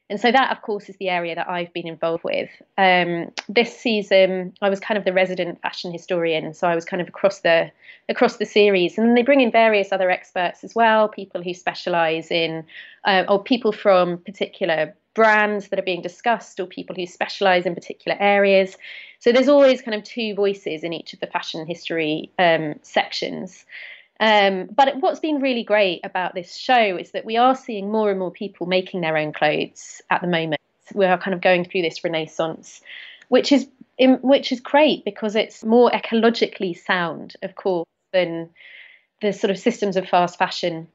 And 0.10 0.20
so 0.22 0.32
that, 0.32 0.52
of 0.52 0.62
course, 0.62 0.88
is 0.88 0.96
the 0.98 1.10
area 1.10 1.36
that 1.36 1.50
I've 1.50 1.74
been 1.74 1.88
involved 1.88 2.24
with. 2.24 2.50
Um, 2.78 3.32
this 3.50 3.78
season, 3.78 4.54
I 4.62 4.70
was 4.70 4.80
kind 4.80 4.98
of 4.98 5.04
the 5.04 5.12
resident 5.12 5.62
fashion 5.62 5.92
historian, 5.92 6.54
so 6.54 6.68
I 6.68 6.76
was 6.76 6.86
kind 6.86 7.02
of 7.02 7.10
across 7.10 7.42
the 7.42 7.72
across 8.08 8.38
the 8.38 8.46
series. 8.46 8.98
And 8.98 9.18
they 9.18 9.22
bring 9.22 9.42
in 9.42 9.52
various 9.52 9.92
other 9.92 10.10
experts 10.10 10.64
as 10.64 10.74
well, 10.74 11.10
people 11.10 11.44
who 11.44 11.54
specialise 11.54 12.32
in, 12.32 12.64
uh, 13.04 13.26
or 13.28 13.44
people 13.44 13.74
from 13.74 14.18
particular 14.20 14.96
brands 15.18 15.70
that 15.70 15.80
are 15.80 15.90
being 15.92 16.04
discussed 16.04 16.60
or 16.60 16.68
people 16.68 16.96
who 16.96 17.08
specialize 17.08 17.66
in 17.66 17.74
particular 17.74 18.16
areas. 18.20 18.78
So 19.18 19.32
there's 19.32 19.50
always 19.50 19.82
kind 19.82 19.96
of 19.96 20.04
two 20.04 20.36
voices 20.36 20.84
in 20.84 20.94
each 20.94 21.14
of 21.14 21.20
the 21.20 21.26
fashion 21.26 21.66
history 21.66 22.32
um, 22.38 22.76
sections. 22.84 23.66
Um, 24.20 24.70
but 24.72 25.02
what's 25.02 25.20
been 25.20 25.42
really 25.42 25.64
great 25.64 26.02
about 26.04 26.36
this 26.36 26.56
show 26.56 26.98
is 26.98 27.12
that 27.12 27.26
we 27.26 27.36
are 27.36 27.56
seeing 27.56 27.92
more 27.92 28.12
and 28.12 28.20
more 28.20 28.30
people 28.30 28.68
making 28.68 29.02
their 29.02 29.18
own 29.18 29.34
clothes 29.34 30.04
at 30.12 30.22
the 30.22 30.28
moment. 30.28 30.62
We 30.94 31.08
are 31.08 31.18
kind 31.18 31.34
of 31.34 31.42
going 31.42 31.66
through 31.66 31.82
this 31.82 32.04
renaissance, 32.04 32.82
which 33.28 33.52
is 33.52 33.68
which 34.00 34.52
is 34.52 34.60
great 34.60 35.04
because 35.04 35.36
it's 35.36 35.64
more 35.64 35.90
ecologically 35.90 36.78
sound, 36.78 37.36
of 37.42 37.56
course, 37.56 37.88
than 38.14 38.52
the 39.22 39.34
sort 39.34 39.50
of 39.50 39.58
systems 39.58 39.98
of 39.98 40.08
fast 40.08 40.38
fashion 40.38 40.88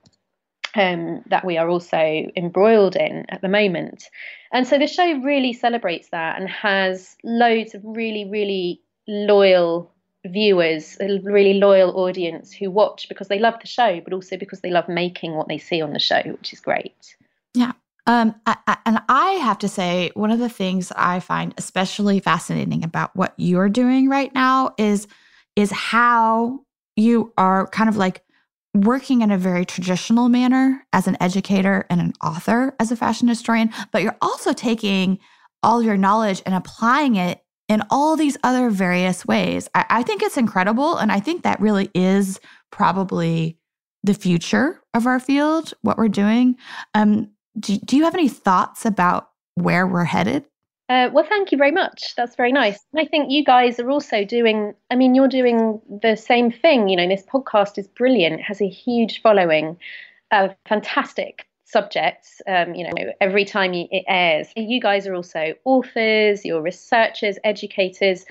um, 0.74 1.22
that 1.26 1.44
we 1.44 1.58
are 1.58 1.68
also 1.68 2.30
embroiled 2.36 2.96
in 2.96 3.26
at 3.28 3.42
the 3.42 3.48
moment. 3.48 4.08
And 4.52 4.66
so 4.66 4.78
the 4.78 4.86
show 4.86 5.20
really 5.20 5.52
celebrates 5.52 6.08
that 6.10 6.38
and 6.38 6.48
has 6.48 7.16
loads 7.24 7.74
of 7.74 7.82
really, 7.84 8.28
really 8.28 8.80
loyal 9.06 9.90
viewers, 10.24 10.96
a 11.00 11.18
really 11.20 11.54
loyal 11.54 11.98
audience 11.98 12.52
who 12.52 12.70
watch 12.70 13.08
because 13.08 13.28
they 13.28 13.38
love 13.38 13.54
the 13.60 13.66
show, 13.66 14.00
but 14.00 14.12
also 14.12 14.36
because 14.36 14.60
they 14.60 14.70
love 14.70 14.88
making 14.88 15.34
what 15.34 15.48
they 15.48 15.58
see 15.58 15.80
on 15.82 15.92
the 15.92 15.98
show, 15.98 16.22
which 16.22 16.52
is 16.52 16.60
great. 16.60 17.16
Yeah. 17.54 17.72
Um, 18.06 18.34
I, 18.46 18.56
I, 18.66 18.76
and 18.84 19.00
I 19.08 19.32
have 19.32 19.58
to 19.58 19.68
say, 19.68 20.10
one 20.14 20.30
of 20.30 20.38
the 20.38 20.48
things 20.48 20.92
I 20.96 21.20
find 21.20 21.54
especially 21.56 22.18
fascinating 22.20 22.82
about 22.82 23.14
what 23.14 23.34
you're 23.36 23.68
doing 23.68 24.08
right 24.08 24.32
now 24.34 24.74
is 24.78 25.06
is 25.54 25.70
how 25.70 26.60
you 26.96 27.32
are 27.36 27.66
kind 27.68 27.88
of 27.88 27.96
like 27.96 28.22
working 28.74 29.20
in 29.20 29.30
a 29.30 29.38
very 29.38 29.64
traditional 29.64 30.28
manner 30.28 30.84
as 30.92 31.06
an 31.06 31.16
educator 31.20 31.86
and 31.90 32.00
an 32.00 32.12
author 32.22 32.74
as 32.80 32.90
a 32.90 32.96
fashion 32.96 33.28
historian, 33.28 33.70
but 33.90 34.02
you're 34.02 34.16
also 34.22 34.52
taking 34.52 35.18
all 35.62 35.82
your 35.82 35.96
knowledge 35.96 36.42
and 36.46 36.54
applying 36.54 37.16
it 37.16 37.42
in 37.68 37.82
all 37.90 38.16
these 38.16 38.36
other 38.42 38.70
various 38.70 39.26
ways. 39.26 39.68
I, 39.74 39.84
I 39.88 40.02
think 40.02 40.22
it's 40.22 40.36
incredible. 40.36 40.96
And 40.96 41.12
I 41.12 41.20
think 41.20 41.42
that 41.42 41.60
really 41.60 41.90
is 41.94 42.40
probably 42.70 43.58
the 44.02 44.14
future 44.14 44.82
of 44.94 45.06
our 45.06 45.20
field, 45.20 45.72
what 45.82 45.96
we're 45.96 46.08
doing. 46.08 46.56
Um, 46.94 47.30
do, 47.58 47.76
do 47.78 47.96
you 47.96 48.04
have 48.04 48.14
any 48.14 48.28
thoughts 48.28 48.84
about 48.84 49.30
where 49.54 49.86
we're 49.86 50.04
headed? 50.04 50.44
Uh, 50.92 51.08
well, 51.10 51.24
thank 51.26 51.50
you 51.52 51.56
very 51.56 51.70
much. 51.70 52.14
That's 52.16 52.36
very 52.36 52.52
nice. 52.52 52.78
And 52.92 53.00
I 53.00 53.06
think 53.08 53.30
you 53.30 53.42
guys 53.42 53.80
are 53.80 53.88
also 53.88 54.26
doing, 54.26 54.74
I 54.90 54.96
mean, 54.96 55.14
you're 55.14 55.26
doing 55.26 55.80
the 56.02 56.16
same 56.16 56.50
thing. 56.50 56.88
You 56.88 56.96
know, 56.96 57.08
this 57.08 57.24
podcast 57.24 57.78
is 57.78 57.88
brilliant, 57.88 58.40
it 58.40 58.42
has 58.42 58.60
a 58.60 58.68
huge 58.68 59.22
following, 59.22 59.78
uh, 60.32 60.48
fantastic 60.68 61.46
subjects, 61.64 62.42
um, 62.46 62.74
you 62.74 62.84
know, 62.84 62.92
every 63.22 63.46
time 63.46 63.72
it 63.72 64.04
airs. 64.06 64.48
You 64.54 64.82
guys 64.82 65.06
are 65.06 65.14
also 65.14 65.54
authors, 65.64 66.44
you're 66.44 66.60
researchers, 66.60 67.38
educators. 67.42 68.26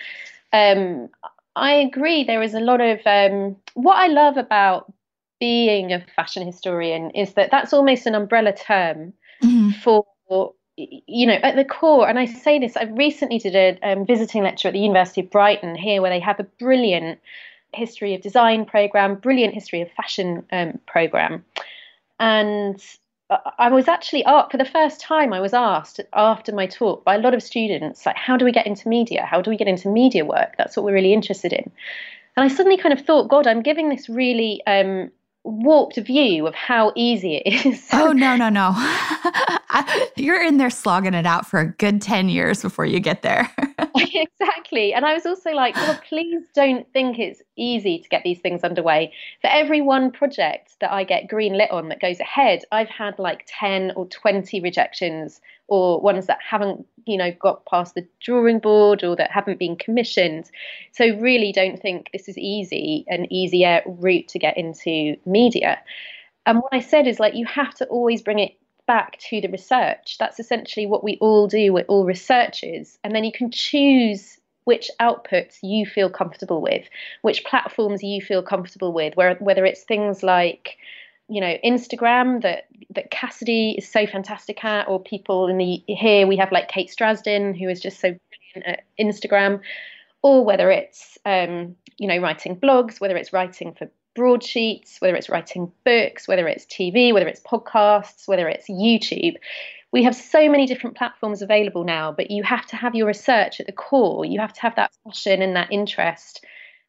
Um, 0.54 1.10
I 1.56 1.72
agree. 1.74 2.24
There 2.24 2.44
is 2.44 2.54
a 2.54 2.60
lot 2.60 2.80
of 2.80 3.00
um, 3.08 3.56
what 3.74 3.96
I 3.96 4.06
love 4.06 4.38
about 4.38 4.94
being 5.40 5.94
a 5.94 6.06
fashion 6.16 6.46
historian 6.46 7.10
is 7.12 7.34
that 7.34 7.50
that's 7.50 7.74
almost 7.74 8.06
an 8.06 8.14
umbrella 8.14 8.54
term 8.54 9.14
mm-hmm. 9.44 9.72
for 9.82 10.06
you 10.78 11.28
know 11.28 11.34
at 11.34 11.56
the 11.56 11.66
core 11.66 12.08
and 12.08 12.18
i 12.18 12.26
say 12.26 12.58
this 12.60 12.78
i 12.78 12.84
recently 12.84 13.38
did 13.38 13.56
a 13.56 13.78
um, 13.84 14.06
visiting 14.06 14.44
lecture 14.44 14.68
at 14.68 14.74
the 14.74 14.80
university 14.80 15.22
of 15.22 15.30
brighton 15.30 15.76
here 15.76 16.02
where 16.02 16.12
they 16.12 16.20
have 16.20 16.40
a 16.40 16.44
brilliant 16.44 17.20
history 17.74 18.16
of 18.16 18.22
design 18.22 18.66
program 18.66 19.16
brilliant 19.16 19.54
history 19.54 19.82
of 19.82 19.92
fashion 19.92 20.46
um, 20.52 20.80
program 20.88 21.44
and 22.20 22.82
I 23.58 23.70
was 23.70 23.88
actually 23.88 24.26
asked 24.26 24.52
for 24.52 24.58
the 24.58 24.66
first 24.66 25.00
time. 25.00 25.32
I 25.32 25.40
was 25.40 25.54
asked 25.54 26.02
after 26.14 26.54
my 26.54 26.68
talk 26.68 27.06
by 27.06 27.16
a 27.16 27.20
lot 27.20 27.34
of 27.34 27.42
students, 27.42 28.06
like, 28.06 28.18
how 28.18 28.36
do 28.36 28.44
we 28.44 28.52
get 28.52 28.68
into 28.68 28.90
media? 28.90 29.26
How 29.26 29.42
do 29.42 29.50
we 29.50 29.58
get 29.58 29.70
into 29.70 29.88
media 29.88 30.26
work? 30.26 30.56
That's 30.58 30.76
what 30.76 30.84
we're 30.84 30.94
really 30.94 31.14
interested 31.14 31.54
in. 31.54 31.72
And 32.36 32.44
I 32.44 32.54
suddenly 32.54 32.78
kind 32.78 32.98
of 32.98 33.06
thought, 33.06 33.30
God, 33.30 33.48
I'm 33.48 33.62
giving 33.62 33.90
this 33.90 34.10
really 34.10 34.62
um, 34.68 35.12
warped 35.44 35.98
view 35.98 36.48
of 36.48 36.56
how 36.56 36.92
easy 36.96 37.38
it 37.38 37.66
is. 37.66 37.88
oh, 37.94 38.12
no, 38.12 38.36
no, 38.36 38.50
no. 38.50 38.76
You're 40.16 40.42
in 40.42 40.58
there 40.58 40.70
slogging 40.70 41.14
it 41.14 41.26
out 41.26 41.46
for 41.46 41.60
a 41.60 41.68
good 41.68 42.02
10 42.02 42.30
years 42.30 42.62
before 42.62 42.86
you 42.86 43.00
get 43.00 43.22
there. 43.22 43.50
exactly. 43.96 44.94
And 44.94 45.06
I 45.06 45.14
was 45.14 45.26
also 45.26 45.52
like, 45.52 45.76
well, 45.76 46.00
please 46.08 46.44
don't 46.54 46.92
think 46.94 47.20
it's 47.20 47.42
easy 47.56 48.00
to 48.00 48.10
get 48.10 48.24
these 48.24 48.40
things 48.40 48.64
underway. 48.64 49.14
For 49.42 49.48
every 49.48 49.82
one 49.82 50.12
project 50.12 50.76
that 50.82 50.92
I 50.92 51.04
get 51.04 51.28
green 51.28 51.58
lit 51.58 51.72
on 51.72 51.90
that 51.90 52.02
goes 52.02 52.20
ahead, 52.20 52.64
I've 52.72 52.90
had 52.90 53.18
like 53.20 53.44
10 53.48 53.94
or 53.96 54.08
20 54.08 54.60
rejections 54.62 55.42
or 55.72 56.02
ones 56.02 56.28
that 56.28 56.40
haven't, 56.46 56.86
you 57.06 57.16
know, 57.16 57.32
got 57.40 57.66
past 57.66 57.96
the 57.96 58.06
drawing 58.20 58.60
board 58.60 59.06
or 59.06 59.16
that 59.16 59.32
haven't 59.32 59.58
been 59.58 59.78
commissioned. 59.78 60.52
So 60.92 61.18
really 61.18 61.54
don't 61.54 61.82
think 61.82 62.10
this 62.12 62.28
is 62.28 62.38
easy, 62.38 63.06
an 63.08 63.32
easier 63.32 63.82
route 63.86 64.28
to 64.28 64.38
get 64.38 64.58
into 64.58 65.16
media. 65.26 65.80
And 66.46 66.60
what 66.60 66.74
I 66.74 66.82
said 66.82 67.08
is 67.08 67.22
like 67.22 67.36
you 67.36 67.46
have 67.46 67.74
to 67.76 67.86
always 67.86 68.22
bring 68.22 68.40
it 68.40 68.58
back 68.86 69.18
to 69.30 69.40
the 69.40 69.48
research. 69.48 70.18
That's 70.20 70.42
essentially 70.42 70.88
what 70.88 71.06
we 71.06 71.18
all 71.22 71.48
do. 71.48 71.72
We're 71.72 71.86
all 71.86 72.04
researchers. 72.04 73.00
And 73.06 73.16
then 73.16 73.24
you 73.24 73.32
can 73.32 73.50
choose 73.50 74.38
which 74.66 74.92
outputs 75.00 75.60
you 75.64 75.86
feel 75.86 76.10
comfortable 76.10 76.62
with, 76.62 76.86
which 77.22 77.46
platforms 77.46 78.04
you 78.04 78.22
feel 78.22 78.44
comfortable 78.44 78.92
with, 78.92 79.16
where, 79.16 79.36
whether 79.36 79.66
it's 79.66 79.84
things 79.84 80.22
like 80.22 80.78
you 81.32 81.40
know 81.40 81.56
Instagram 81.64 82.42
that 82.42 82.66
that 82.94 83.10
Cassidy 83.10 83.76
is 83.78 83.88
so 83.88 84.06
fantastic 84.06 84.64
at, 84.66 84.88
or 84.90 85.02
people 85.02 85.48
in 85.48 85.58
the 85.58 85.82
here 85.88 86.28
we 86.28 86.36
have 86.36 86.52
like 86.52 86.68
Kate 86.68 86.92
Strasdin 86.92 87.58
who 87.58 87.70
is 87.70 87.80
just 87.80 88.00
so 88.00 88.10
brilliant 88.54 88.80
at 88.80 88.84
Instagram, 89.00 89.62
or 90.22 90.44
whether 90.44 90.70
it's 90.70 91.18
um, 91.26 91.78
you 91.98 92.08
know 92.08 92.18
writing 92.18 92.58
blogs, 92.58 93.00
whether 93.00 93.16
it's 93.16 93.32
writing 93.32 93.74
for 93.74 93.90
broadsheets, 94.14 95.00
whether 95.00 95.16
it's 95.16 95.30
writing 95.30 95.72
books, 95.86 96.28
whether 96.28 96.50
it's 96.50 96.66
TV, 96.66 97.14
whether 97.14 97.30
it's 97.30 97.40
podcasts, 97.40 98.28
whether 98.28 98.50
it's 98.50 98.70
YouTube. 98.70 99.36
We 99.94 100.04
have 100.04 100.16
so 100.16 100.50
many 100.50 100.66
different 100.66 100.98
platforms 100.98 101.42
available 101.42 101.86
now, 101.86 102.12
but 102.12 102.30
you 102.30 102.44
have 102.44 102.66
to 102.68 102.76
have 102.76 102.94
your 102.94 103.08
research 103.08 103.62
at 103.62 103.68
the 103.68 103.74
core. 103.74 104.26
You 104.26 104.40
have 104.42 104.54
to 104.54 104.62
have 104.62 104.76
that 104.76 104.92
passion 105.06 105.42
and 105.42 105.56
that 105.56 105.72
interest 105.72 106.46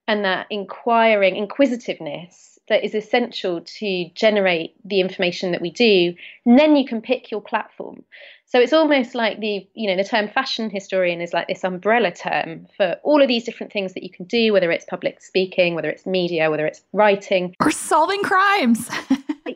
and 0.09 0.25
that 0.25 0.47
inquiring 0.51 1.37
inquisitiveness 1.37 2.52
that 2.73 2.85
is 2.85 2.95
essential 2.95 3.61
to 3.61 4.09
generate 4.15 4.75
the 4.85 5.01
information 5.01 5.53
that 5.53 5.61
we 5.61 5.71
do 5.71 6.15
and 6.47 6.59
then 6.59 6.75
you 6.75 6.87
can 6.87 7.01
pick 7.03 7.31
your 7.31 7.43
platform. 7.43 8.03
So 8.47 8.61
it's 8.61 8.73
almost 8.73 9.15
like 9.15 9.41
the 9.41 9.67
you 9.75 9.89
know 9.89 9.97
the 9.97 10.09
term 10.09 10.29
fashion 10.29 10.69
historian 10.71 11.21
is 11.21 11.33
like 11.33 11.49
this 11.49 11.65
umbrella 11.65 12.11
term 12.13 12.67
for 12.77 12.97
all 13.03 13.23
of 13.23 13.29
these 13.29 13.45
different 13.45 13.73
things 13.73 13.95
that 13.95 14.03
you 14.03 14.11
can 14.11 14.27
do 14.27 14.53
whether 14.53 14.71
it's 14.71 14.85
public 14.85 15.23
speaking 15.23 15.75
whether 15.75 15.89
it's 15.89 16.07
media 16.07 16.51
whether 16.51 16.67
it's 16.67 16.83
writing. 16.93 17.55
Or 17.61 17.71
solving 17.71 18.23
crimes. 18.23 18.89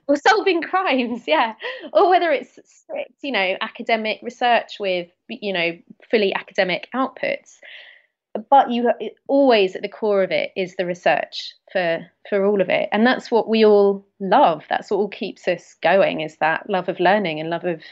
Or 0.09 0.17
solving 0.17 0.63
crimes 0.63 1.23
yeah. 1.27 1.55
Or 1.93 2.09
whether 2.09 2.31
it's 2.31 2.59
strict 2.65 3.23
you 3.23 3.33
know 3.33 3.57
academic 3.61 4.21
research 4.23 4.79
with 4.79 5.09
you 5.29 5.53
know 5.53 5.79
fully 6.11 6.35
academic 6.35 6.89
outputs 6.95 7.59
but 8.39 8.71
you 8.71 8.91
always 9.29 9.77
at 9.77 9.83
the 9.83 9.89
core 9.89 10.23
of 10.23 10.31
it 10.31 10.51
is 10.57 10.77
the 10.77 10.87
research 10.87 11.55
for 11.73 12.01
for 12.29 12.45
all 12.45 12.61
of 12.61 12.69
it. 12.69 12.89
And 12.93 13.07
that's 13.07 13.31
what 13.31 13.49
we 13.49 13.65
all 13.65 14.07
love. 14.21 14.65
That's 14.69 14.91
what 14.91 14.99
all 14.99 15.09
keeps 15.09 15.47
us 15.49 15.77
going 15.83 16.21
is 16.21 16.37
that 16.39 16.69
love 16.69 16.89
of 16.89 17.01
learning 17.01 17.41
and 17.41 17.51
love 17.51 17.65
of 17.65 17.83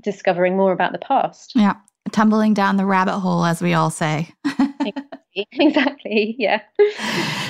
discovering 0.00 0.56
more 0.56 0.72
about 0.72 0.92
the 0.92 0.98
past. 0.98 1.52
Yeah. 1.54 1.74
Tumbling 2.12 2.54
down 2.54 2.76
the 2.76 2.86
rabbit 2.86 3.18
hole 3.18 3.44
as 3.44 3.60
we 3.60 3.74
all 3.74 3.90
say. 3.90 4.30
Exactly. 4.80 5.46
exactly. 5.66 6.36
Yeah. 6.38 6.62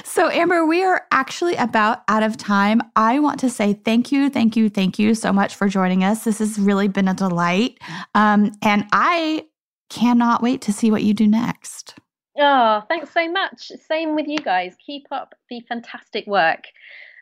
So 0.05 0.29
amber 0.31 0.67
we 0.67 0.83
are 0.83 1.07
actually 1.13 1.55
about 1.57 2.03
out 2.09 2.23
of 2.23 2.37
time. 2.37 2.81
I 2.97 3.19
want 3.21 3.39
to 3.41 3.51
say 3.51 3.75
thank 3.75 4.11
you 4.11 4.29
thank 4.31 4.57
you 4.57 4.69
thank 4.69 4.99
you 4.99 5.15
so 5.15 5.33
much 5.33 5.55
for 5.55 5.69
joining 5.69 6.03
us. 6.03 6.25
This 6.25 6.39
has 6.39 6.59
really 6.59 6.89
been 6.89 7.07
a 7.07 7.15
delight. 7.15 7.79
Um, 8.15 8.53
and 8.63 8.87
i 8.93 9.45
cannot 9.89 10.43
wait 10.43 10.61
to 10.63 10.73
see 10.73 10.91
what 10.91 11.03
you 11.03 11.15
do 11.15 11.27
next 11.27 11.95
Oh, 12.39 12.83
thanks 12.89 13.13
so 13.13 13.31
much. 13.31 13.73
Same 13.89 14.15
with 14.15 14.29
you 14.29 14.39
guys. 14.39 14.77
Keep 14.85 15.07
up 15.11 15.35
the 15.51 15.61
fantastic 15.69 16.27
work. 16.27 16.65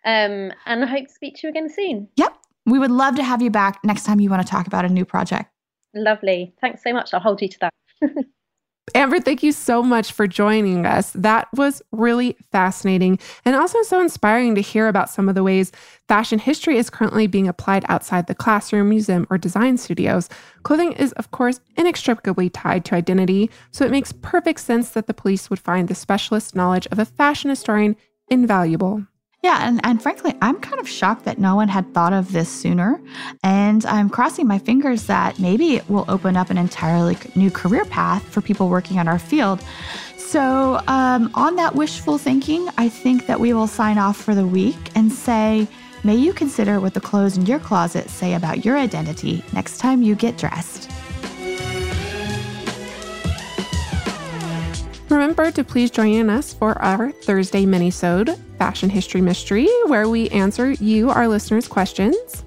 Um, 0.04 0.52
and 0.66 0.84
I 0.84 0.86
hope 0.86 1.06
to 1.06 1.12
speak 1.12 1.36
to 1.36 1.46
you 1.46 1.50
again 1.50 1.68
soon. 1.68 2.08
Yep. 2.16 2.36
We 2.66 2.78
would 2.78 2.90
love 2.90 3.16
to 3.16 3.22
have 3.22 3.40
you 3.40 3.50
back 3.50 3.80
next 3.84 4.04
time 4.04 4.20
you 4.20 4.28
want 4.28 4.44
to 4.44 4.48
talk 4.48 4.66
about 4.66 4.84
a 4.84 4.88
new 4.88 5.04
project. 5.04 5.50
Lovely. 5.94 6.54
Thanks 6.60 6.82
so 6.82 6.92
much. 6.92 7.14
I'll 7.14 7.20
hold 7.20 7.40
you 7.40 7.48
to 7.48 7.58
that. 7.60 7.72
Amber, 8.94 9.20
thank 9.20 9.42
you 9.42 9.50
so 9.52 9.82
much 9.82 10.12
for 10.12 10.26
joining 10.26 10.86
us. 10.86 11.10
That 11.10 11.48
was 11.52 11.82
really 11.90 12.36
fascinating 12.52 13.18
and 13.44 13.56
also 13.56 13.82
so 13.82 14.00
inspiring 14.00 14.54
to 14.54 14.60
hear 14.60 14.86
about 14.86 15.10
some 15.10 15.28
of 15.28 15.34
the 15.34 15.42
ways 15.42 15.72
fashion 16.08 16.38
history 16.38 16.78
is 16.78 16.88
currently 16.88 17.26
being 17.26 17.48
applied 17.48 17.84
outside 17.88 18.26
the 18.26 18.34
classroom, 18.34 18.88
museum, 18.88 19.26
or 19.28 19.38
design 19.38 19.76
studios. 19.76 20.28
Clothing 20.62 20.92
is, 20.92 21.12
of 21.12 21.32
course, 21.32 21.60
inextricably 21.76 22.48
tied 22.48 22.84
to 22.86 22.94
identity, 22.94 23.50
so 23.72 23.84
it 23.84 23.90
makes 23.90 24.12
perfect 24.12 24.60
sense 24.60 24.90
that 24.90 25.08
the 25.08 25.14
police 25.14 25.50
would 25.50 25.58
find 25.58 25.88
the 25.88 25.94
specialist 25.94 26.54
knowledge 26.54 26.86
of 26.92 27.00
a 27.00 27.04
fashion 27.04 27.50
historian 27.50 27.96
invaluable. 28.28 29.04
Yeah, 29.46 29.60
and, 29.68 29.80
and 29.84 30.02
frankly, 30.02 30.34
I'm 30.42 30.58
kind 30.58 30.80
of 30.80 30.88
shocked 30.88 31.24
that 31.26 31.38
no 31.38 31.54
one 31.54 31.68
had 31.68 31.94
thought 31.94 32.12
of 32.12 32.32
this 32.32 32.48
sooner. 32.48 33.00
And 33.44 33.86
I'm 33.86 34.10
crossing 34.10 34.48
my 34.48 34.58
fingers 34.58 35.06
that 35.06 35.38
maybe 35.38 35.76
it 35.76 35.88
will 35.88 36.04
open 36.08 36.36
up 36.36 36.50
an 36.50 36.58
entirely 36.58 37.16
new 37.36 37.52
career 37.52 37.84
path 37.84 38.24
for 38.24 38.40
people 38.40 38.68
working 38.68 38.96
in 38.96 39.06
our 39.06 39.20
field. 39.20 39.62
So, 40.16 40.82
um, 40.88 41.30
on 41.34 41.54
that 41.54 41.76
wishful 41.76 42.18
thinking, 42.18 42.68
I 42.76 42.88
think 42.88 43.28
that 43.28 43.38
we 43.38 43.52
will 43.52 43.68
sign 43.68 43.98
off 43.98 44.16
for 44.16 44.34
the 44.34 44.44
week 44.44 44.90
and 44.96 45.12
say, 45.12 45.68
may 46.02 46.16
you 46.16 46.32
consider 46.32 46.80
what 46.80 46.94
the 46.94 47.00
clothes 47.00 47.36
in 47.36 47.46
your 47.46 47.60
closet 47.60 48.10
say 48.10 48.34
about 48.34 48.64
your 48.64 48.76
identity 48.76 49.44
next 49.52 49.78
time 49.78 50.02
you 50.02 50.16
get 50.16 50.36
dressed. 50.36 50.90
Remember 55.08 55.52
to 55.52 55.62
please 55.62 55.90
join 55.90 56.28
us 56.28 56.52
for 56.52 56.80
our 56.82 57.12
Thursday 57.12 57.64
minisode, 57.64 58.36
Fashion 58.58 58.90
History 58.90 59.20
Mystery, 59.20 59.68
where 59.86 60.08
we 60.08 60.28
answer 60.30 60.72
you, 60.72 61.10
our 61.10 61.28
listeners' 61.28 61.68
questions. 61.68 62.44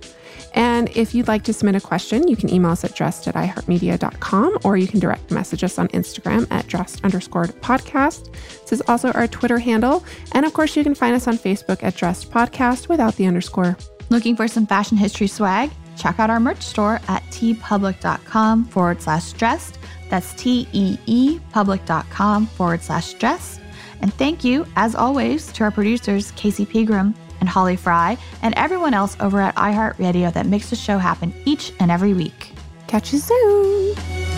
And 0.53 0.89
if 0.97 1.13
you'd 1.13 1.27
like 1.27 1.43
to 1.43 1.53
submit 1.53 1.75
a 1.75 1.81
question, 1.81 2.27
you 2.27 2.35
can 2.35 2.51
email 2.51 2.71
us 2.71 2.83
at 2.83 2.95
dressed 2.95 3.27
at 3.27 3.35
iheartmedia.com 3.35 4.57
or 4.63 4.77
you 4.77 4.87
can 4.87 4.99
direct 4.99 5.31
message 5.31 5.63
us 5.63 5.77
on 5.77 5.87
Instagram 5.89 6.47
at 6.51 6.67
dressed 6.67 7.03
underscore 7.03 7.45
podcast. 7.45 8.33
This 8.61 8.73
is 8.73 8.81
also 8.87 9.11
our 9.11 9.27
Twitter 9.27 9.59
handle. 9.59 10.03
And 10.33 10.45
of 10.45 10.53
course, 10.53 10.75
you 10.75 10.83
can 10.83 10.95
find 10.95 11.15
us 11.15 11.27
on 11.27 11.37
Facebook 11.37 11.83
at 11.83 11.95
dressed 11.95 12.31
podcast 12.31 12.89
without 12.89 13.15
the 13.15 13.25
underscore. 13.25 13.77
Looking 14.09 14.35
for 14.35 14.47
some 14.47 14.65
fashion 14.65 14.97
history 14.97 15.27
swag? 15.27 15.71
Check 15.97 16.19
out 16.19 16.29
our 16.29 16.39
merch 16.39 16.63
store 16.63 16.99
at 17.07 17.23
teepublic.com 17.25 18.65
forward 18.65 19.01
slash 19.01 19.33
dressed. 19.33 19.77
That's 20.09 20.33
T 20.33 20.67
E 20.73 20.97
E 21.05 21.39
public.com 21.51 22.47
forward 22.47 22.81
slash 22.81 23.13
dress. 23.13 23.59
And 24.01 24.13
thank 24.13 24.43
you, 24.43 24.65
as 24.75 24.95
always, 24.95 25.51
to 25.53 25.63
our 25.63 25.71
producers, 25.71 26.31
Casey 26.31 26.65
Pegram 26.65 27.13
and 27.39 27.49
Holly 27.49 27.75
Fry, 27.75 28.17
and 28.41 28.53
everyone 28.57 28.93
else 28.93 29.15
over 29.19 29.39
at 29.41 29.55
iHeartRadio 29.55 30.33
that 30.33 30.45
makes 30.45 30.69
the 30.69 30.75
show 30.75 30.97
happen 30.97 31.33
each 31.45 31.73
and 31.79 31.91
every 31.91 32.13
week. 32.13 32.53
Catch 32.87 33.13
you 33.13 33.19
soon. 33.19 34.28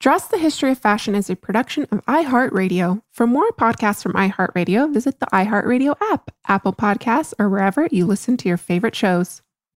Dressed 0.00 0.30
the 0.30 0.38
History 0.38 0.70
of 0.70 0.78
Fashion 0.78 1.14
is 1.14 1.28
a 1.28 1.36
production 1.36 1.86
of 1.92 2.02
iHeartRadio. 2.06 3.02
For 3.12 3.26
more 3.26 3.50
podcasts 3.50 4.02
from 4.02 4.14
iHeartRadio, 4.14 4.90
visit 4.94 5.20
the 5.20 5.26
iHeartRadio 5.26 5.94
app, 6.10 6.30
Apple 6.48 6.72
Podcasts, 6.72 7.34
or 7.38 7.50
wherever 7.50 7.86
you 7.90 8.06
listen 8.06 8.38
to 8.38 8.48
your 8.48 8.56
favorite 8.56 8.96
shows. 8.96 9.42